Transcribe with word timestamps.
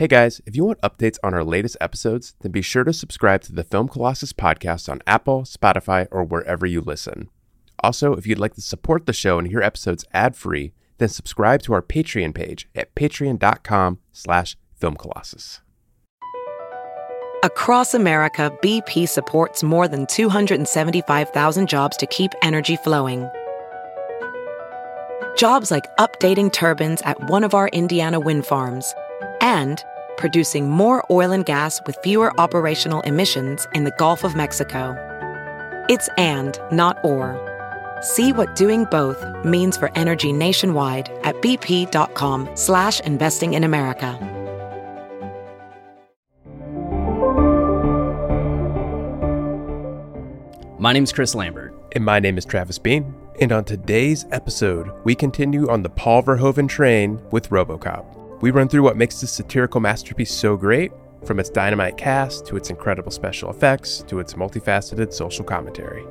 Hey 0.00 0.08
guys, 0.08 0.40
if 0.46 0.56
you 0.56 0.64
want 0.64 0.80
updates 0.80 1.18
on 1.22 1.34
our 1.34 1.44
latest 1.44 1.76
episodes, 1.78 2.34
then 2.40 2.52
be 2.52 2.62
sure 2.62 2.84
to 2.84 2.92
subscribe 2.94 3.42
to 3.42 3.52
the 3.52 3.62
Film 3.62 3.86
Colossus 3.86 4.32
podcast 4.32 4.88
on 4.88 5.02
Apple, 5.06 5.42
Spotify, 5.42 6.08
or 6.10 6.24
wherever 6.24 6.64
you 6.64 6.80
listen. 6.80 7.28
Also, 7.80 8.14
if 8.14 8.26
you'd 8.26 8.38
like 8.38 8.54
to 8.54 8.62
support 8.62 9.04
the 9.04 9.12
show 9.12 9.38
and 9.38 9.48
hear 9.48 9.60
episodes 9.60 10.06
ad-free, 10.14 10.72
then 10.96 11.10
subscribe 11.10 11.60
to 11.64 11.74
our 11.74 11.82
Patreon 11.82 12.34
page 12.34 12.66
at 12.74 12.94
patreon.com 12.94 13.98
slash 14.10 14.56
filmcolossus. 14.80 15.60
Across 17.42 17.92
America, 17.92 18.56
BP 18.62 19.06
supports 19.06 19.62
more 19.62 19.86
than 19.86 20.06
275,000 20.06 21.68
jobs 21.68 21.98
to 21.98 22.06
keep 22.06 22.32
energy 22.40 22.76
flowing. 22.76 23.28
Jobs 25.36 25.70
like 25.70 25.94
updating 25.98 26.50
turbines 26.50 27.02
at 27.02 27.28
one 27.28 27.44
of 27.44 27.52
our 27.52 27.68
Indiana 27.68 28.18
wind 28.18 28.46
farms 28.46 28.94
and 29.40 29.84
producing 30.20 30.70
more 30.70 31.04
oil 31.10 31.32
and 31.32 31.44
gas 31.44 31.80
with 31.86 31.98
fewer 32.02 32.38
operational 32.38 33.00
emissions 33.00 33.66
in 33.74 33.84
the 33.84 33.90
Gulf 33.98 34.22
of 34.22 34.36
Mexico. 34.36 34.94
It's 35.88 36.08
and, 36.16 36.56
not 36.70 36.98
or. 37.02 37.34
See 38.02 38.32
what 38.32 38.54
doing 38.54 38.84
both 38.90 39.24
means 39.44 39.76
for 39.76 39.90
energy 39.96 40.32
nationwide 40.32 41.08
at 41.24 41.34
bp.com 41.36 42.48
slash 42.54 43.00
investing 43.00 43.54
in 43.54 43.64
America. 43.64 44.18
My 50.78 50.92
name's 50.92 51.12
Chris 51.12 51.34
Lambert. 51.34 51.74
And 51.92 52.04
my 52.04 52.20
name 52.20 52.38
is 52.38 52.44
Travis 52.44 52.78
Bean. 52.78 53.14
And 53.40 53.52
on 53.52 53.64
today's 53.64 54.26
episode, 54.30 54.90
we 55.04 55.14
continue 55.14 55.68
on 55.68 55.82
the 55.82 55.90
Paul 55.90 56.22
Verhoeven 56.22 56.68
train 56.68 57.20
with 57.30 57.50
Robocop. 57.50 58.19
We 58.40 58.50
run 58.50 58.68
through 58.68 58.82
what 58.82 58.96
makes 58.96 59.20
this 59.20 59.32
satirical 59.32 59.80
masterpiece 59.80 60.32
so 60.32 60.56
great, 60.56 60.92
from 61.24 61.38
its 61.38 61.50
dynamite 61.50 61.98
cast 61.98 62.46
to 62.46 62.56
its 62.56 62.70
incredible 62.70 63.10
special 63.10 63.50
effects 63.50 64.02
to 64.08 64.18
its 64.18 64.34
multifaceted 64.34 65.12
social 65.12 65.44
commentary. 65.44 66.06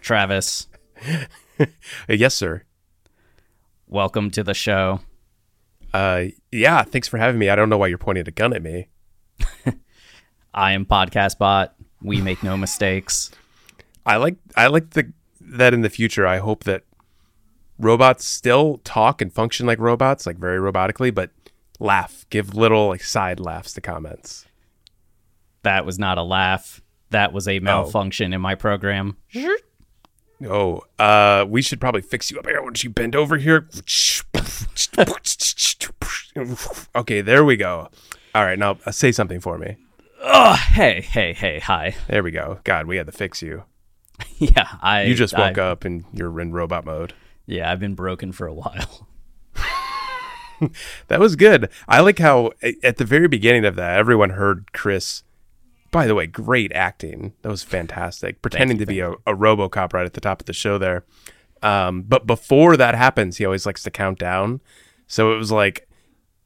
Travis, 0.00 0.68
yes, 2.08 2.34
sir. 2.34 2.62
welcome 3.88 4.30
to 4.30 4.44
the 4.44 4.54
show. 4.54 5.00
Uh, 5.92 6.26
yeah, 6.52 6.82
thanks 6.82 7.08
for 7.08 7.18
having 7.18 7.38
me. 7.38 7.48
I 7.48 7.56
don't 7.56 7.68
know 7.68 7.78
why 7.78 7.88
you're 7.88 7.98
pointing 7.98 8.28
a 8.28 8.30
gun 8.30 8.52
at 8.52 8.62
me. 8.62 8.88
I 10.54 10.72
am 10.72 10.84
Podcast 10.84 11.38
Bot. 11.38 11.74
We 12.02 12.20
make 12.20 12.42
no 12.42 12.56
mistakes. 12.56 13.30
I 14.06 14.16
like 14.16 14.36
I 14.56 14.68
like 14.68 14.90
the 14.90 15.12
that 15.40 15.74
in 15.74 15.82
the 15.82 15.90
future. 15.90 16.26
I 16.26 16.38
hope 16.38 16.64
that 16.64 16.84
robots 17.78 18.24
still 18.24 18.80
talk 18.84 19.20
and 19.20 19.32
function 19.32 19.66
like 19.66 19.78
robots, 19.78 20.26
like 20.26 20.38
very 20.38 20.58
robotically, 20.58 21.14
but 21.14 21.30
laugh, 21.78 22.24
give 22.30 22.54
little 22.54 22.88
like 22.88 23.02
side 23.02 23.40
laughs 23.40 23.72
to 23.74 23.80
comments. 23.80 24.46
That 25.62 25.84
was 25.84 25.98
not 25.98 26.18
a 26.18 26.22
laugh. 26.22 26.80
That 27.10 27.32
was 27.32 27.48
a 27.48 27.58
malfunction 27.60 28.32
in 28.32 28.40
my 28.40 28.54
program. 28.54 29.16
Oh, 30.44 30.82
uh, 30.98 31.44
we 31.48 31.62
should 31.62 31.80
probably 31.80 32.02
fix 32.02 32.30
you 32.30 32.38
up 32.38 32.46
here. 32.46 32.56
Don't 32.56 32.82
you 32.84 32.90
bend 32.90 33.16
over 33.16 33.38
here? 33.38 33.68
okay, 36.94 37.20
there 37.22 37.44
we 37.44 37.56
go. 37.56 37.88
All 38.34 38.44
right, 38.44 38.58
now 38.58 38.76
uh, 38.84 38.90
say 38.90 39.12
something 39.12 39.40
for 39.40 39.56
me. 39.58 39.76
Oh, 40.22 40.54
hey, 40.54 41.00
hey, 41.00 41.32
hey, 41.32 41.58
hi. 41.60 41.96
There 42.08 42.22
we 42.22 42.30
go. 42.30 42.60
God, 42.64 42.86
we 42.86 42.96
had 42.96 43.06
to 43.06 43.12
fix 43.12 43.40
you. 43.42 43.64
Yeah, 44.38 44.68
I. 44.82 45.04
You 45.04 45.14
just 45.14 45.36
woke 45.36 45.56
I- 45.58 45.62
up 45.70 45.84
and 45.84 46.04
you're 46.12 46.40
in 46.40 46.52
robot 46.52 46.84
mode. 46.84 47.14
Yeah, 47.46 47.70
I've 47.70 47.80
been 47.80 47.94
broken 47.94 48.32
for 48.32 48.46
a 48.46 48.54
while. 48.54 49.06
That 51.08 51.20
was 51.20 51.36
good. 51.36 51.68
I 51.86 52.00
like 52.00 52.18
how 52.18 52.52
at 52.82 52.96
the 52.96 53.04
very 53.04 53.28
beginning 53.28 53.66
of 53.66 53.76
that, 53.76 53.98
everyone 53.98 54.30
heard 54.30 54.72
Chris. 54.72 55.22
By 55.90 56.06
the 56.06 56.14
way, 56.14 56.26
great 56.26 56.72
acting. 56.72 57.34
That 57.42 57.50
was 57.50 57.62
fantastic. 57.62 58.40
Pretending 58.42 58.78
you, 58.78 58.84
to 58.84 58.86
be 58.86 59.00
a, 59.00 59.12
a 59.12 59.34
RoboCop 59.34 59.92
right 59.92 60.06
at 60.06 60.14
the 60.14 60.20
top 60.20 60.40
of 60.40 60.46
the 60.46 60.52
show 60.52 60.78
there. 60.78 61.04
Um, 61.62 62.02
but 62.02 62.26
before 62.26 62.76
that 62.76 62.94
happens, 62.94 63.36
he 63.36 63.44
always 63.44 63.66
likes 63.66 63.82
to 63.82 63.90
count 63.90 64.18
down. 64.18 64.60
So 65.06 65.32
it 65.32 65.36
was 65.36 65.52
like, 65.52 65.88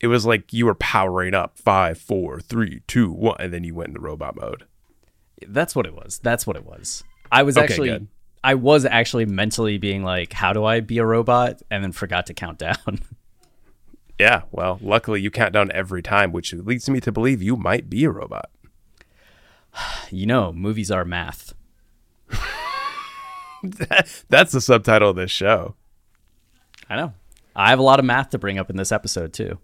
it 0.01 0.09
was 0.09 0.27
like 0.27 0.53
you 0.53 0.67
were 0.67 0.75
powering 0.75 1.35
up 1.35 1.59
five, 1.59 1.97
four, 1.99 2.41
three, 2.41 2.83
two, 2.87 3.11
one, 3.13 3.37
and 3.39 3.53
then 3.53 3.65
you 3.65 3.75
went 3.75 3.89
into 3.91 4.01
robot 4.01 4.35
mode. 4.37 4.65
That's 5.47 5.75
what 5.77 5.87
it 5.87 5.95
was. 5.95 6.19
That's 6.19 6.47
what 6.47 6.57
it 6.57 6.67
was. 6.67 7.05
I 7.33 7.43
was 7.43 7.57
Okay, 7.57 7.65
actually. 7.65 7.89
good. 7.89 8.09
I 8.43 8.55
was 8.55 8.85
actually 8.85 9.27
mentally 9.27 9.77
being 9.79 10.03
like, 10.03 10.33
"How 10.33 10.53
do 10.53 10.65
I 10.65 10.81
be 10.81 10.99
a 10.99 11.05
robot?" 11.05 11.61
and 11.71 11.85
then 11.85 11.93
forgot 11.93 12.27
to 12.27 12.35
count 12.35 12.59
down. 12.59 12.77
Yeah. 14.19 14.43
Well, 14.51 14.79
luckily 14.83 15.23
you 15.23 15.31
count 15.31 15.55
down 15.55 15.73
every 15.73 16.03
time, 16.03 16.31
which 16.31 16.53
leads 16.53 16.91
me 16.91 17.01
to 17.01 17.11
believe 17.11 17.41
you 17.41 17.57
might 17.57 17.89
be 17.89 18.05
a 18.05 18.11
robot. 18.11 18.51
you 20.11 20.27
know, 20.27 20.53
movies 20.53 20.91
are 20.91 21.07
math. 21.07 21.55
That's 23.63 24.53
the 24.53 24.61
subtitle 24.61 25.11
of 25.11 25.17
this 25.17 25.31
show. 25.31 25.75
I 26.89 26.97
know. 26.97 27.15
I 27.55 27.71
have 27.71 27.79
a 27.79 27.83
lot 27.83 27.99
of 27.99 28.05
math 28.05 28.31
to 28.31 28.39
bring 28.39 28.59
up 28.59 28.71
in 28.71 28.77
this 28.77 28.93
episode 28.93 29.33
too. 29.33 29.59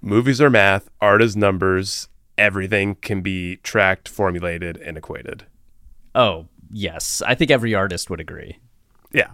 movies 0.00 0.40
are 0.40 0.50
math, 0.50 0.88
art 1.00 1.20
is 1.22 1.36
numbers, 1.36 2.08
everything 2.36 2.94
can 2.96 3.20
be 3.20 3.56
tracked, 3.56 4.08
formulated, 4.08 4.76
and 4.78 4.96
equated. 4.96 5.44
Oh, 6.14 6.46
yes. 6.70 7.22
I 7.26 7.34
think 7.34 7.50
every 7.50 7.74
artist 7.74 8.10
would 8.10 8.20
agree, 8.20 8.58
Yeah. 9.12 9.30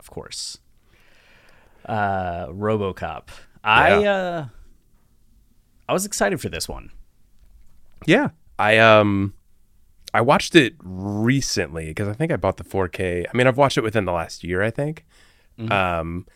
of 0.00 0.10
course. 0.10 0.58
Uh 1.84 2.46
RoboCop. 2.48 3.28
I 3.62 3.98
Yeah. 4.02 4.10
uh 4.16 4.46
I 5.88 5.92
was 5.92 6.04
excited 6.04 6.40
for 6.40 6.48
this 6.48 6.68
one. 6.68 6.90
Yeah. 8.06 8.30
I 8.58 8.78
um 8.78 9.34
I 10.14 10.20
watched 10.20 10.54
it 10.56 10.74
recently 10.82 11.88
because 11.88 12.08
I 12.08 12.12
think 12.14 12.32
I 12.32 12.36
bought 12.36 12.56
the 12.56 12.64
4K. 12.64 13.26
I 13.32 13.36
mean, 13.36 13.46
I've 13.46 13.56
watched 13.58 13.76
it 13.78 13.82
within 13.84 14.04
the 14.04 14.12
last 14.12 14.42
year, 14.44 14.62
I 14.62 14.70
think. 14.70 15.04
Um 15.70 16.26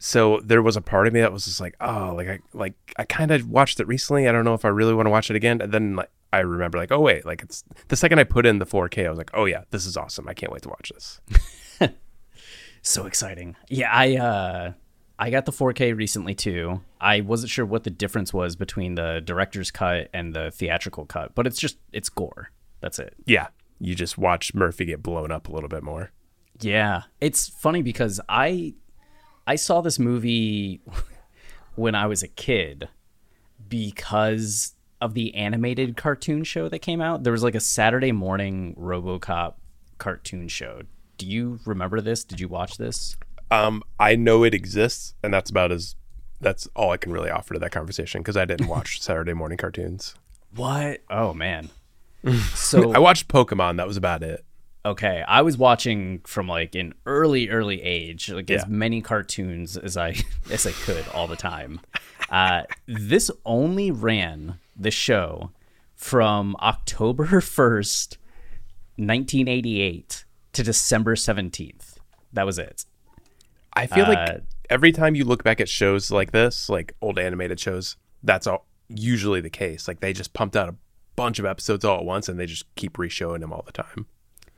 so 0.00 0.40
there 0.44 0.62
was 0.62 0.76
a 0.76 0.80
part 0.80 1.06
of 1.08 1.12
me 1.12 1.20
that 1.20 1.32
was 1.32 1.44
just 1.46 1.60
like, 1.60 1.74
oh, 1.80 2.12
like 2.16 2.28
I 2.28 2.38
like 2.52 2.74
I 2.98 3.04
kind 3.04 3.30
of 3.30 3.48
watched 3.48 3.80
it 3.80 3.88
recently. 3.88 4.28
I 4.28 4.32
don't 4.32 4.44
know 4.44 4.54
if 4.54 4.64
I 4.64 4.68
really 4.68 4.94
want 4.94 5.06
to 5.06 5.10
watch 5.10 5.30
it 5.30 5.36
again. 5.36 5.60
And 5.60 5.72
then 5.72 5.96
like 5.96 6.10
I 6.32 6.40
remember 6.40 6.78
like, 6.78 6.92
oh 6.92 7.00
wait, 7.00 7.24
like 7.24 7.42
it's 7.42 7.64
the 7.88 7.96
second 7.96 8.18
I 8.18 8.24
put 8.24 8.46
in 8.46 8.58
the 8.58 8.66
4K, 8.66 9.06
I 9.06 9.10
was 9.10 9.18
like, 9.18 9.30
oh 9.34 9.46
yeah, 9.46 9.62
this 9.70 9.86
is 9.86 9.96
awesome. 9.96 10.28
I 10.28 10.34
can't 10.34 10.52
wait 10.52 10.62
to 10.62 10.68
watch 10.68 10.92
this. 10.94 11.20
So 12.82 13.06
exciting. 13.06 13.56
Yeah, 13.68 13.90
I 13.92 14.16
uh 14.16 14.72
I 15.18 15.30
got 15.30 15.46
the 15.46 15.52
4K 15.52 15.96
recently 15.96 16.34
too. 16.34 16.80
I 17.00 17.20
wasn't 17.20 17.50
sure 17.50 17.66
what 17.66 17.84
the 17.84 17.90
difference 17.90 18.32
was 18.32 18.56
between 18.56 18.94
the 18.94 19.20
director's 19.24 19.70
cut 19.70 20.08
and 20.14 20.32
the 20.34 20.50
theatrical 20.50 21.04
cut, 21.04 21.34
but 21.34 21.46
it's 21.46 21.58
just 21.58 21.76
it's 21.92 22.08
gore. 22.08 22.50
That's 22.80 22.98
it. 22.98 23.14
Yeah. 23.26 23.48
You 23.80 23.94
just 23.94 24.16
watch 24.16 24.54
Murphy 24.54 24.86
get 24.86 25.02
blown 25.02 25.30
up 25.30 25.48
a 25.48 25.52
little 25.52 25.68
bit 25.68 25.82
more. 25.82 26.12
Yeah, 26.60 27.02
it's 27.20 27.48
funny 27.48 27.82
because 27.82 28.20
I 28.28 28.74
I 29.46 29.56
saw 29.56 29.80
this 29.80 29.98
movie 29.98 30.80
when 31.74 31.94
I 31.94 32.06
was 32.06 32.22
a 32.22 32.28
kid 32.28 32.88
because 33.68 34.74
of 35.00 35.14
the 35.14 35.34
animated 35.34 35.96
cartoon 35.96 36.44
show 36.44 36.68
that 36.68 36.80
came 36.80 37.00
out. 37.00 37.22
There 37.24 37.32
was 37.32 37.42
like 37.42 37.54
a 37.54 37.60
Saturday 37.60 38.12
morning 38.12 38.74
RoboCop 38.78 39.54
cartoon 39.98 40.48
show. 40.48 40.82
Do 41.16 41.26
you 41.26 41.60
remember 41.64 42.00
this? 42.00 42.24
Did 42.24 42.40
you 42.40 42.48
watch 42.48 42.76
this? 42.78 43.16
Um, 43.50 43.82
I 43.98 44.14
know 44.16 44.44
it 44.44 44.54
exists, 44.54 45.14
and 45.22 45.32
that's 45.32 45.50
about 45.50 45.72
as 45.72 45.96
that's 46.40 46.68
all 46.76 46.90
I 46.90 46.96
can 46.96 47.12
really 47.12 47.30
offer 47.30 47.54
to 47.54 47.60
that 47.60 47.72
conversation 47.72 48.20
because 48.20 48.36
I 48.36 48.44
didn't 48.44 48.68
watch 48.76 49.00
Saturday 49.00 49.32
morning 49.32 49.58
cartoons. 49.58 50.14
What? 50.54 51.00
Oh 51.10 51.32
man. 51.34 51.70
So 52.54 52.92
I 52.92 52.98
watched 52.98 53.28
Pokemon. 53.28 53.76
That 53.76 53.86
was 53.86 53.96
about 53.96 54.22
it. 54.24 54.44
okay, 54.84 55.22
I 55.26 55.42
was 55.42 55.56
watching 55.56 56.20
from 56.26 56.48
like 56.48 56.74
an 56.74 56.94
early, 57.06 57.48
early 57.48 57.80
age, 57.80 58.28
like 58.28 58.50
as 58.50 58.66
many 58.66 59.00
cartoons 59.00 59.76
as 59.76 59.96
I 59.96 60.16
as 60.50 60.66
I 60.66 60.72
could 60.72 61.06
all 61.14 61.26
the 61.28 61.36
time. 61.36 61.80
Uh, 62.28 62.62
this 62.86 63.30
only 63.46 63.90
ran 63.92 64.58
the 64.78 64.90
show 64.90 65.50
from 65.94 66.56
October 66.60 67.40
first, 67.42 68.18
nineteen 68.96 69.48
eighty 69.48 69.80
eight, 69.80 70.24
to 70.52 70.62
December 70.62 71.16
seventeenth. 71.16 71.98
That 72.32 72.46
was 72.46 72.58
it. 72.58 72.84
I 73.72 73.86
feel 73.86 74.04
Uh, 74.04 74.08
like 74.08 74.42
every 74.70 74.92
time 74.92 75.14
you 75.14 75.24
look 75.24 75.42
back 75.44 75.60
at 75.60 75.68
shows 75.68 76.10
like 76.10 76.32
this, 76.32 76.68
like 76.68 76.94
old 77.00 77.18
animated 77.18 77.58
shows, 77.60 77.96
that's 78.22 78.46
all 78.46 78.66
usually 78.88 79.40
the 79.40 79.50
case. 79.50 79.86
Like 79.88 80.00
they 80.00 80.12
just 80.12 80.32
pumped 80.32 80.56
out 80.56 80.68
a 80.68 80.74
bunch 81.16 81.38
of 81.38 81.44
episodes 81.44 81.84
all 81.84 81.98
at 81.98 82.04
once, 82.04 82.28
and 82.28 82.38
they 82.38 82.46
just 82.46 82.72
keep 82.74 82.98
reshowing 82.98 83.40
them 83.40 83.52
all 83.52 83.62
the 83.66 83.72
time. 83.72 84.06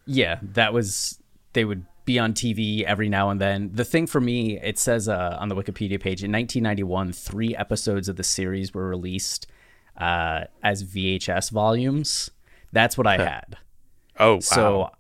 Yeah, 0.06 0.38
that 0.43 0.73
was 0.73 1.19
they 1.52 1.64
would 1.64 1.84
be 2.05 2.19
on 2.19 2.32
TV 2.32 2.82
every 2.82 3.08
now 3.08 3.31
and 3.31 3.40
then. 3.40 3.70
The 3.73 3.84
thing 3.84 4.06
for 4.06 4.20
me, 4.20 4.58
it 4.61 4.78
says 4.78 5.08
uh, 5.08 5.37
on 5.38 5.49
the 5.49 5.55
Wikipedia 5.55 6.00
page 6.00 6.25
in 6.25 6.32
1991, 6.32 7.12
three 7.12 7.55
episodes 7.55 8.08
of 8.08 8.16
the 8.16 8.25
series 8.25 8.73
were 8.75 8.88
released 8.88 9.46
uh, 10.00 10.44
as 10.62 10.82
VHS 10.82 11.50
volumes. 11.50 12.31
That's 12.73 12.97
what 12.97 13.06
I 13.06 13.19
had. 13.19 13.58
Oh, 14.19 14.35
wow. 14.35 14.41
So 14.41 14.91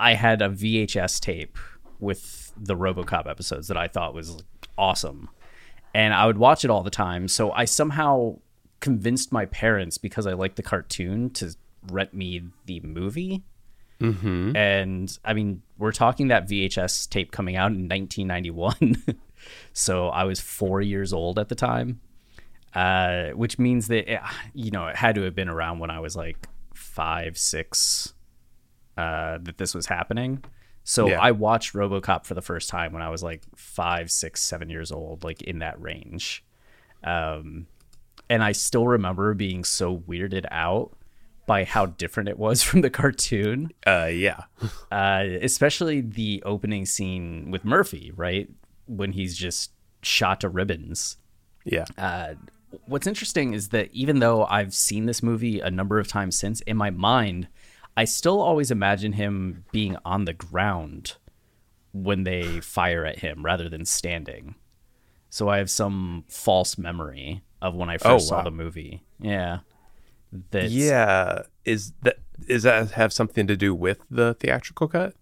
I 0.00 0.14
had 0.14 0.40
a 0.42 0.48
VHS 0.48 1.20
tape 1.20 1.58
with 1.98 2.52
the 2.56 2.74
RoboCop 2.74 3.28
episodes 3.28 3.68
that 3.68 3.76
I 3.76 3.88
thought 3.88 4.14
was 4.14 4.42
awesome, 4.76 5.28
and 5.94 6.14
I 6.14 6.26
would 6.26 6.38
watch 6.38 6.64
it 6.64 6.70
all 6.70 6.82
the 6.82 6.90
time. 6.90 7.28
So 7.28 7.52
I 7.52 7.64
somehow 7.64 8.38
convinced 8.80 9.32
my 9.32 9.46
parents 9.46 9.98
because 9.98 10.26
I 10.26 10.32
liked 10.32 10.56
the 10.56 10.62
cartoon 10.62 11.30
to 11.30 11.54
rent 11.90 12.14
me 12.14 12.42
the 12.66 12.80
movie. 12.80 13.42
Mm-hmm. 14.00 14.54
And 14.56 15.18
I 15.24 15.34
mean, 15.34 15.62
we're 15.76 15.92
talking 15.92 16.28
that 16.28 16.48
VHS 16.48 17.08
tape 17.08 17.32
coming 17.32 17.56
out 17.56 17.72
in 17.72 17.88
1991. 17.88 19.18
so 19.72 20.08
I 20.08 20.24
was 20.24 20.40
four 20.40 20.80
years 20.80 21.12
old 21.12 21.38
at 21.38 21.48
the 21.48 21.54
time, 21.54 22.00
uh, 22.74 23.30
which 23.30 23.58
means 23.58 23.88
that, 23.88 24.12
it, 24.12 24.20
you 24.54 24.70
know, 24.70 24.86
it 24.86 24.96
had 24.96 25.14
to 25.16 25.22
have 25.22 25.34
been 25.34 25.48
around 25.48 25.78
when 25.78 25.90
I 25.90 26.00
was 26.00 26.16
like 26.16 26.36
five, 26.74 27.36
six, 27.38 28.14
uh, 28.96 29.38
that 29.42 29.58
this 29.58 29.74
was 29.74 29.86
happening. 29.86 30.42
So 30.84 31.08
Yeah. 31.08 31.20
I 31.20 31.32
watched 31.32 31.74
RoboCop 31.74 32.24
for 32.24 32.34
the 32.34 32.42
first 32.42 32.68
time 32.70 32.92
when 32.92 33.02
I 33.02 33.10
was 33.10 33.22
like 33.22 33.42
five, 33.56 34.10
six, 34.10 34.40
seven 34.42 34.70
years 34.70 34.90
old, 34.90 35.22
like 35.24 35.42
in 35.42 35.58
that 35.60 35.80
range. 35.80 36.44
Um, 37.04 37.66
and 38.30 38.42
I 38.42 38.52
still 38.52 38.86
remember 38.86 39.34
being 39.34 39.64
so 39.64 39.96
weirded 39.98 40.46
out 40.50 40.92
by 41.46 41.64
how 41.64 41.86
different 41.86 42.28
it 42.28 42.38
was 42.38 42.62
from 42.68 42.80
the 42.82 42.90
cartoon, 42.90 43.70
Uh, 43.86 44.10
yeah. 44.12 44.42
uh, 44.92 45.24
especially 45.40 46.00
the 46.00 46.42
opening 46.44 46.84
scene 46.86 47.50
with 47.50 47.64
Murphy, 47.64 48.12
right? 48.16 48.48
When 48.86 49.12
he's 49.12 49.36
just 49.36 49.72
shot 50.02 50.40
to 50.40 50.48
ribbons. 50.48 51.16
Yeah. 51.64 51.84
Uh, 51.96 52.34
what's 52.86 53.06
interesting 53.06 53.54
is 53.54 53.68
that 53.70 53.90
even 53.92 54.18
though 54.18 54.44
I've 54.46 54.74
seen 54.74 55.06
this 55.06 55.22
movie 55.22 55.60
a 55.60 55.70
number 55.70 55.98
of 55.98 56.08
times 56.08 56.38
since, 56.38 56.60
in 56.62 56.76
my 56.76 56.90
mind, 56.90 57.48
I 57.96 58.04
still 58.04 58.40
always 58.40 58.70
imagine 58.70 59.14
him 59.14 59.64
being 59.72 59.96
on 60.04 60.24
the 60.24 60.32
ground 60.32 61.16
when 61.92 62.24
they 62.24 62.60
fire 62.60 63.04
at 63.04 63.20
him 63.20 63.44
rather 63.44 63.68
than 63.68 63.84
standing. 63.84 64.54
So 65.30 65.48
I 65.48 65.58
have 65.58 65.70
some 65.70 66.24
false 66.28 66.78
memory 66.78 67.42
of 67.60 67.74
when 67.74 67.90
I 67.90 67.96
oh, 67.96 67.98
first 67.98 68.26
Oh, 68.26 68.28
saw 68.28 68.42
the 68.42 68.50
movie. 68.50 69.02
Yeah. 69.20 69.60
That's, 70.50 70.72
yeah. 70.72 71.42
Is 71.64 71.92
that 72.02 72.18
is 72.46 72.62
that 72.62 72.92
have 72.92 73.12
something 73.12 73.46
to 73.46 73.56
do 73.56 73.74
with 73.74 74.04
the 74.10 74.34
theatrical 74.34 74.88
cut? 74.88 75.14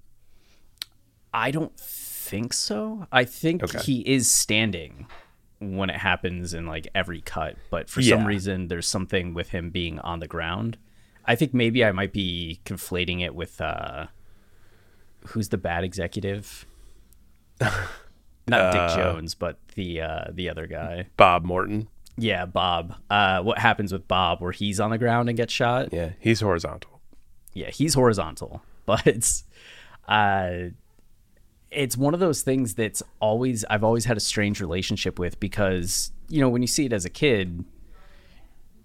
I 1.32 1.50
don't 1.50 1.78
think 1.78 2.52
so. 2.52 3.06
I 3.12 3.25
think 3.25 3.62
Okay. 3.62 3.78
he 3.78 4.00
is 4.00 4.31
standing 4.31 5.06
when 5.58 5.88
it 5.90 5.96
happens 5.96 6.52
in 6.54 6.66
like 6.66 6.86
every 6.94 7.20
cut, 7.20 7.56
but 7.70 7.88
for 7.88 8.02
some 8.02 8.26
reason 8.26 8.68
there's 8.68 8.86
something 8.86 9.32
with 9.34 9.50
him 9.50 9.70
being 9.70 9.98
on 10.00 10.20
the 10.20 10.26
ground. 10.28 10.76
I 11.24 11.34
think 11.34 11.54
maybe 11.54 11.84
I 11.84 11.92
might 11.92 12.12
be 12.12 12.60
conflating 12.64 13.22
it 13.24 13.34
with 13.34 13.60
uh 13.60 14.06
who's 15.28 15.48
the 15.48 15.58
bad 15.58 15.82
executive? 15.84 16.66
Not 17.60 18.72
Dick 18.72 18.88
Jones, 18.96 19.34
but 19.34 19.58
the 19.74 20.00
uh 20.02 20.24
the 20.32 20.48
other 20.48 20.66
guy. 20.66 21.06
Bob 21.16 21.44
Morton. 21.44 21.88
Yeah, 22.16 22.46
Bob. 22.46 22.94
Uh 23.10 23.40
what 23.42 23.58
happens 23.58 23.92
with 23.92 24.06
Bob 24.06 24.40
where 24.40 24.52
he's 24.52 24.78
on 24.78 24.90
the 24.90 24.98
ground 24.98 25.28
and 25.28 25.36
gets 25.36 25.52
shot? 25.52 25.92
Yeah, 25.92 26.10
he's 26.20 26.40
horizontal. 26.40 27.00
yeah, 27.54 27.70
he's 27.70 27.94
horizontal, 27.94 28.62
but 28.86 29.06
it's 29.06 29.44
uh 30.06 30.68
it's 31.70 31.96
one 31.96 32.14
of 32.14 32.20
those 32.20 32.42
things 32.42 32.74
that's 32.74 33.02
always 33.20 33.64
I've 33.68 33.84
always 33.84 34.04
had 34.04 34.16
a 34.16 34.20
strange 34.20 34.60
relationship 34.60 35.18
with 35.18 35.40
because, 35.40 36.12
you 36.28 36.40
know, 36.40 36.48
when 36.48 36.62
you 36.62 36.68
see 36.68 36.86
it 36.86 36.92
as 36.92 37.04
a 37.04 37.10
kid, 37.10 37.64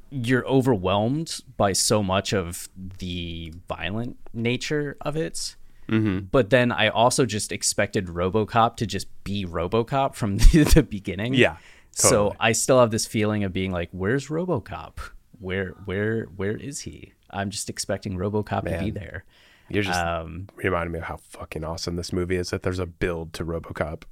you're 0.10 0.45
overwhelmed 0.45 1.39
by 1.57 1.74
so 1.74 2.04
much 2.04 2.33
of 2.33 2.69
the 3.00 3.54
violent 3.68 4.18
nature 4.33 4.98
of 5.01 5.16
it. 5.16 5.56
Mm-hmm. 5.89 6.25
But 6.31 6.50
then 6.50 6.72
I 6.72 6.89
also 6.89 7.25
just 7.25 7.51
expected 7.51 8.07
RoboCop 8.07 8.78
to 8.78 8.86
just 8.86 9.07
be 9.24 9.45
RoboCop 9.45 10.16
from 10.16 10.38
the, 10.38 10.63
the 10.63 10.83
beginning. 10.83 11.33
Yeah, 11.33 11.57
So. 11.92 12.36
I 12.39 12.51
still 12.54 12.80
have 12.80 12.92
this 12.92 13.06
feeling 13.06 13.44
of 13.44 13.54
being 13.54 13.72
like, 13.72 13.89
"Where's 13.92 14.28
RoboCop? 14.28 14.98
Where, 15.39 15.69
where, 15.86 16.25
where 16.36 16.56
is 16.56 16.81
he?" 16.81 17.13
I'm 17.30 17.50
just 17.50 17.69
expecting 17.69 18.18
RoboCop 18.18 18.66
to 18.66 18.83
be 18.83 18.92
there. 18.92 19.24
You're 19.73 19.83
just 19.83 20.00
Um, 20.00 20.47
reminding 20.56 20.94
me 20.94 21.00
of 21.00 21.06
how 21.06 21.18
fucking 21.18 21.63
awesome 21.63 21.95
this 21.95 22.12
movie 22.13 22.35
is. 22.35 22.50
That 22.50 22.63
there's 22.63 22.79
a 22.79 22.85
build 22.85 23.33
to 23.33 23.45
RoboCop. 23.45 24.03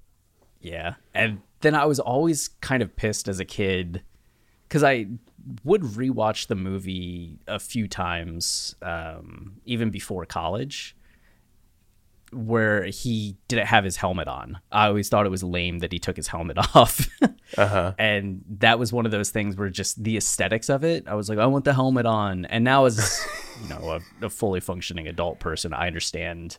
Yeah. 0.61 0.95
And 1.13 1.41
then 1.61 1.75
I 1.75 1.85
was 1.85 1.99
always 1.99 2.49
kind 2.61 2.81
of 2.83 2.95
pissed 2.95 3.27
as 3.27 3.39
a 3.39 3.45
kid 3.45 4.03
because 4.67 4.83
I 4.83 5.07
would 5.63 5.81
rewatch 5.81 6.47
the 6.47 6.55
movie 6.55 7.39
a 7.47 7.59
few 7.59 7.87
times, 7.87 8.75
um, 8.81 9.53
even 9.65 9.89
before 9.89 10.25
college, 10.25 10.95
where 12.31 12.85
he 12.85 13.37
didn't 13.47 13.67
have 13.67 13.83
his 13.83 13.97
helmet 13.97 14.27
on. 14.27 14.59
I 14.71 14.87
always 14.87 15.09
thought 15.09 15.25
it 15.25 15.29
was 15.29 15.43
lame 15.43 15.79
that 15.79 15.91
he 15.91 15.99
took 15.99 16.15
his 16.15 16.27
helmet 16.27 16.57
off. 16.75 17.07
Uh-huh. 17.57 17.93
And 17.97 18.43
that 18.59 18.79
was 18.79 18.93
one 18.93 19.05
of 19.05 19.11
those 19.11 19.31
things 19.31 19.55
where 19.55 19.69
just 19.69 20.03
the 20.03 20.17
aesthetics 20.17 20.69
of 20.69 20.83
it, 20.83 21.07
I 21.07 21.15
was 21.15 21.29
like, 21.29 21.39
I 21.39 21.45
want 21.47 21.65
the 21.65 21.73
helmet 21.73 22.05
on. 22.05 22.45
And 22.45 22.63
now, 22.63 22.85
as 22.85 23.25
you 23.61 23.69
know, 23.69 23.99
a, 24.21 24.25
a 24.25 24.29
fully 24.29 24.59
functioning 24.59 25.07
adult 25.07 25.39
person, 25.39 25.73
I 25.73 25.87
understand 25.87 26.57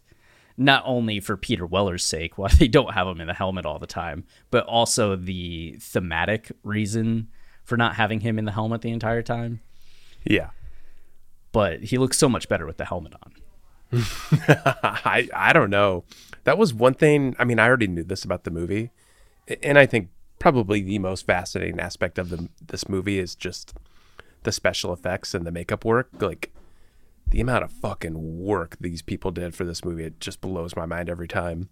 not 0.57 0.83
only 0.85 1.21
for 1.21 1.37
Peter 1.37 1.65
Weller's 1.65 2.05
sake 2.05 2.37
why 2.37 2.49
they 2.59 2.69
don't 2.69 2.93
have 2.93 3.07
him 3.07 3.21
in 3.21 3.27
the 3.27 3.35
helmet 3.35 3.67
all 3.67 3.79
the 3.79 3.87
time, 3.87 4.25
but 4.51 4.65
also 4.65 5.17
the 5.17 5.77
thematic 5.81 6.53
reason 6.63 7.29
for 7.65 7.77
not 7.77 7.95
having 7.95 8.21
him 8.21 8.39
in 8.39 8.45
the 8.45 8.53
helmet 8.53 8.83
the 8.83 8.91
entire 8.91 9.23
time. 9.23 9.61
Yeah. 10.25 10.51
But 11.53 11.85
he 11.85 11.99
looks 11.99 12.19
so 12.19 12.29
much 12.29 12.49
better 12.49 12.67
with 12.67 12.77
the 12.77 12.85
helmet 12.85 13.15
on. 13.23 13.33
I 13.93 15.29
I 15.35 15.53
don't 15.53 15.71
know. 15.71 16.05
That 16.45 16.59
was 16.59 16.73
one 16.73 16.95
thing. 16.95 17.35
I 17.39 17.45
mean, 17.45 17.59
I 17.59 17.67
already 17.67 17.87
knew 17.87 18.05
this 18.05 18.25
about 18.25 18.45
the 18.45 18.51
movie, 18.51 18.91
and 19.63 19.79
I 19.79 19.87
think 19.87 20.11
probably 20.39 20.81
the 20.81 20.99
most 20.99 21.27
fascinating 21.27 21.81
aspect 21.81 22.19
of 22.19 22.31
the 22.31 22.49
this 22.67 22.89
movie 22.89 23.19
is 23.19 23.35
just 23.35 23.75
the 24.43 24.53
special 24.53 24.93
effects 24.93 25.35
and 25.35 25.47
the 25.47 25.53
makeup 25.53 25.85
work. 25.85 26.09
Like 26.21 26.53
the 27.29 27.41
amount 27.41 27.65
of 27.65 27.73
fucking 27.73 28.39
work 28.43 28.77
these 28.81 29.03
people 29.03 29.31
did 29.31 29.55
for 29.55 29.65
this 29.65 29.85
movie, 29.85 30.05
it 30.05 30.21
just 30.21 30.41
blows 30.41 30.77
my 30.77 30.87
mind 30.87 31.09
every 31.09 31.29
time. 31.29 31.69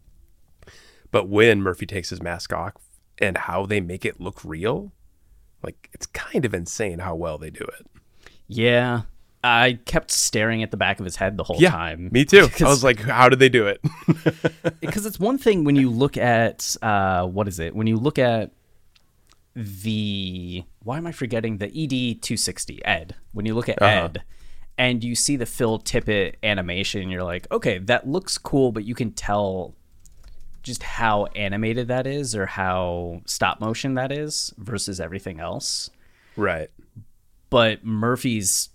But 1.11 1.29
when 1.29 1.63
Murphy 1.63 1.87
takes 1.87 2.11
his 2.11 2.23
mask 2.23 2.53
off 2.53 2.75
and 3.19 3.37
how 3.37 3.67
they 3.67 3.81
make 3.81 4.05
it 4.05 4.21
look 4.21 4.45
real, 4.45 4.93
like 5.63 5.89
it's 5.93 6.07
kind 6.07 6.45
of 6.45 6.55
insane 6.55 7.01
how 7.01 7.15
well 7.15 7.39
they 7.39 7.51
do 7.51 7.65
it. 7.79 7.87
Yeah. 8.47 9.03
I 9.45 9.79
kept 9.85 10.11
staring 10.11 10.63
at 10.65 10.71
the 10.71 10.77
back 10.77 10.99
of 10.99 11.05
his 11.05 11.17
head 11.17 11.37
the 11.37 11.45
whole 11.45 11.57
Yeah, 11.61 11.71
time. 11.71 12.09
me 12.13 12.25
too. 12.25 12.49
I 12.61 12.65
was 12.65 12.83
like, 12.83 13.01
how 13.01 13.29
did 13.29 13.39
they 13.39 13.49
do 13.49 13.67
it? 13.67 13.81
because 14.81 15.07
it's 15.07 15.21
one 15.21 15.39
thing 15.39 15.65
when 15.65 15.77
you 15.77 15.91
look 15.91 16.17
at 16.17 16.77
uh, 16.83 17.25
what 17.27 17.47
is 17.49 17.59
it 17.61 17.75
when 17.75 17.87
you 17.87 17.97
look 17.97 18.19
at 18.19 18.51
the 19.55 20.65
why 20.85 20.99
am 20.99 21.07
I 21.07 21.13
forgetting 21.13 21.59
the 21.59 21.67
ED 21.67 22.23
260 22.23 22.85
Ed 22.85 23.17
when 23.33 23.45
you 23.47 23.55
look 23.55 23.69
at 23.69 23.81
Uh-huh. 23.83 24.05
Ed 24.05 24.23
and 24.77 25.03
you 25.03 25.15
see 25.17 25.37
the 25.37 25.47
Phil 25.47 25.79
Tippett 25.81 26.35
animation 26.43 27.09
you're 27.09 27.25
like 27.25 27.51
okay 27.51 27.79
that 27.79 28.07
looks 28.09 28.39
cool 28.39 28.71
but 28.73 28.85
you 28.85 28.95
can 28.95 29.11
tell 29.13 29.75
just 30.63 30.83
how 30.83 31.27
animated 31.35 31.89
that 31.89 32.07
is 32.07 32.37
or 32.37 32.47
how 32.47 33.21
stop 33.25 33.61
motion 33.61 33.95
that 33.95 34.13
is 34.13 34.53
versus 34.59 35.01
everything 35.01 35.41
else 35.41 35.91
right. 36.37 36.71
but 37.51 37.85
Murphy's 37.85 38.69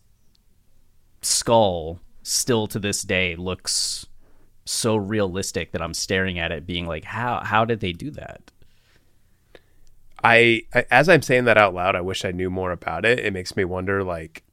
skull 1.26 2.00
still 2.22 2.68
to 2.68 2.80
this 2.80 3.02
day 3.04 3.36
looks 3.36 4.06
so 4.66 4.96
realistic 4.96 5.72
that 5.72 5.82
I'm 5.82 5.94
staring 5.94 6.40
at 6.40 6.52
it 6.52 6.66
being 6.66 6.86
like 6.86 7.04
how 7.04 7.42
how 7.44 7.66
did 7.66 7.80
they 7.80 7.92
do 7.92 8.12
that? 8.12 8.52
I, 10.24 10.64
I 10.74 10.86
as 10.90 11.10
I'm 11.10 11.22
saying 11.22 11.46
that 11.46 11.58
out 11.58 11.74
loud, 11.74 11.96
I 11.96 12.02
wish 12.02 12.24
I 12.24 12.32
knew 12.32 12.50
more 12.50 12.72
about 12.72 13.06
it. 13.06 13.20
It 13.20 13.34
makes 13.34 13.56
me 13.56 13.66
wonder 13.66 14.04
like 14.04 14.44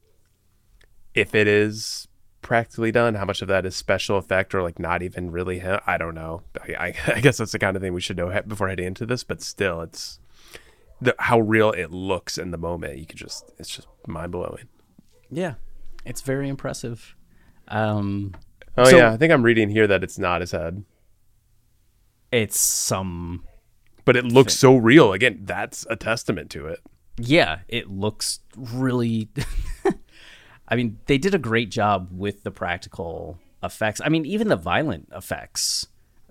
if 1.14 1.34
it 1.34 1.46
is 1.46 2.08
practically 2.42 2.90
done, 2.90 3.14
how 3.14 3.24
much 3.24 3.42
of 3.42 3.48
that 3.48 3.66
is 3.66 3.76
special 3.76 4.16
effect 4.16 4.54
or 4.54 4.62
like 4.62 4.78
not 4.78 5.02
even 5.02 5.30
really 5.30 5.58
him. 5.60 5.78
I 5.86 5.98
don't 5.98 6.14
know. 6.14 6.42
I, 6.60 6.74
I, 6.74 6.94
I 7.16 7.20
guess 7.20 7.38
that's 7.38 7.52
the 7.52 7.58
kind 7.58 7.76
of 7.76 7.82
thing 7.82 7.92
we 7.92 8.00
should 8.00 8.16
know 8.16 8.42
before 8.46 8.68
heading 8.68 8.86
into 8.86 9.06
this, 9.06 9.24
but 9.24 9.42
still 9.42 9.82
it's 9.82 10.18
the, 11.00 11.14
how 11.18 11.40
real 11.40 11.70
it 11.72 11.90
looks 11.90 12.38
in 12.38 12.50
the 12.50 12.58
moment. 12.58 12.98
You 12.98 13.06
could 13.06 13.18
just 13.18 13.52
it's 13.58 13.74
just 13.74 13.88
mind 14.06 14.32
blowing. 14.32 14.68
Yeah. 15.30 15.54
It's 16.10 16.20
very 16.20 16.48
impressive. 16.48 17.16
Um 17.68 18.34
Oh 18.76 18.84
So- 18.84 18.98
yeah, 18.98 19.12
I 19.12 19.16
think 19.16 19.32
I'm 19.32 19.42
reading 19.42 19.70
here 19.70 19.86
that 19.86 20.02
it's 20.04 20.18
not 20.18 20.40
his 20.42 20.50
head, 20.52 20.84
it's 22.32 22.58
some 22.60 23.44
but 24.04 24.16
it 24.16 24.24
looks 24.24 24.54
so 24.54 24.76
real. 24.76 25.12
Again, 25.12 25.40
that's 25.44 25.86
a 25.88 25.94
testament 25.96 26.50
to 26.50 26.66
it. 26.66 26.80
yeah, 27.18 27.60
it 27.68 27.88
looks 27.88 28.40
really 28.56 29.28
I 30.68 30.76
mean, 30.76 30.98
they 31.06 31.18
did 31.18 31.34
a 31.34 31.38
great 31.38 31.70
job 31.70 32.08
with 32.12 32.42
the 32.44 32.50
practical 32.50 33.38
effects. 33.62 34.00
I 34.04 34.08
mean, 34.08 34.24
even 34.24 34.48
the 34.48 34.56
violent 34.56 35.08
effects 35.14 35.86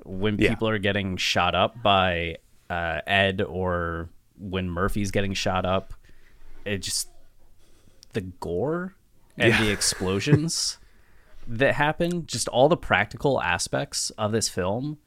when 0.06 0.38
Yeah. 0.40 0.50
people 0.50 0.68
are 0.70 0.78
getting 0.80 1.18
shot 1.18 1.56
up 1.56 1.82
by 1.84 2.38
uh, 2.70 3.02
Ed 3.06 3.42
or 3.42 4.10
when 4.38 4.70
Murphy's 4.70 5.12
getting 5.12 5.34
shot 5.34 5.66
up, 5.66 5.94
it 6.66 6.78
just 6.80 7.10
the 8.14 8.22
gore 8.22 8.96
and 9.40 9.54
Yeah. 9.54 9.64
the 9.64 9.72
explosions 9.72 10.78
that 11.48 11.76
happen, 11.76 12.26
just 12.26 12.48
all 12.48 12.70
the 12.70 12.78
practical 12.78 13.42
aspects 13.42 14.10
of 14.12 14.32
this 14.32 14.48
film 14.50 15.00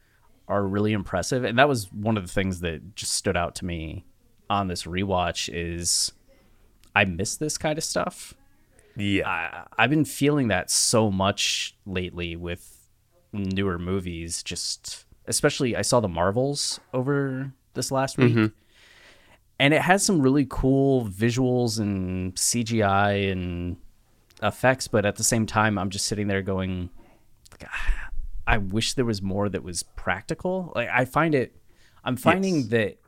are 0.49 0.67
really 0.67 0.93
impressive. 0.93 1.45
And 1.45 1.59
that 1.59 1.69
was 1.69 1.93
one 1.93 2.17
of 2.17 2.27
the 2.27 2.33
things 2.33 2.61
that 2.61 2.97
just 2.97 3.13
stood 3.13 3.37
out 3.37 3.55
to 3.57 3.65
me 3.65 4.05
on 4.51 4.69
this 4.69 4.85
rewatch 4.85 5.49
is 5.53 6.13
I 6.95 7.05
miss 7.05 7.37
this 7.37 7.57
kind 7.57 7.79
of 7.79 7.85
stuff. 7.85 8.35
Yeah. 8.97 9.29
I, 9.29 9.67
I've 9.79 9.91
been 9.91 10.05
feeling 10.05 10.49
that 10.49 10.71
so 10.71 11.11
much 11.11 11.77
lately 11.87 12.37
with 12.37 12.89
newer 13.33 13.79
movies. 13.79 14.43
Just 14.43 15.07
especially, 15.27 15.77
I 15.77 15.83
saw 15.83 16.01
the 16.01 16.09
Marvels 16.09 16.81
over 16.93 17.53
this 17.75 17.91
last 17.91 18.19
week, 18.19 18.35
mm-hmm. 18.35 18.47
and 19.59 19.73
it 19.73 19.81
has 19.81 20.05
some 20.05 20.21
really 20.21 20.47
cool 20.51 21.07
visuals 21.07 21.79
and 21.81 22.35
CGI 22.35 23.33
and 23.33 23.79
effects. 24.43 24.89
But 24.89 25.07
at 25.07 25.17
the 25.17 25.25
same 25.25 25.47
time, 25.47 25.79
I'm 25.79 25.91
just 25.91 26.07
sitting 26.07 26.27
there 26.29 26.43
going, 26.43 26.91
"Ah, 27.65 28.11
I 28.47 28.59
wish 28.59 28.95
there 28.95 29.05
was 29.05 29.23
more 29.23 29.49
that 29.49 29.63
was 29.63 29.83
practical. 29.83 30.73
Like 30.75 30.89
I 30.89 31.05
find 31.05 31.35
it, 31.35 31.57
I'm 32.05 32.17
finding 32.17 32.57
Yes. 32.57 32.67
that 32.69 32.99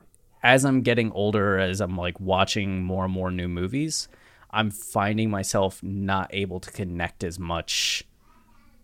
as 0.43 0.63
I'm 0.65 0.81
getting 0.81 1.11
older, 1.11 1.57
as 1.59 1.81
I'm 1.81 1.97
like 1.97 2.19
watching 2.19 2.83
more 2.83 3.05
and 3.05 3.13
more 3.13 3.31
new 3.31 3.47
movies, 3.47 4.07
I'm 4.51 4.71
finding 4.71 5.29
myself 5.29 5.81
not 5.83 6.29
able 6.33 6.59
to 6.59 6.71
connect 6.71 7.23
as 7.23 7.37
much 7.39 8.03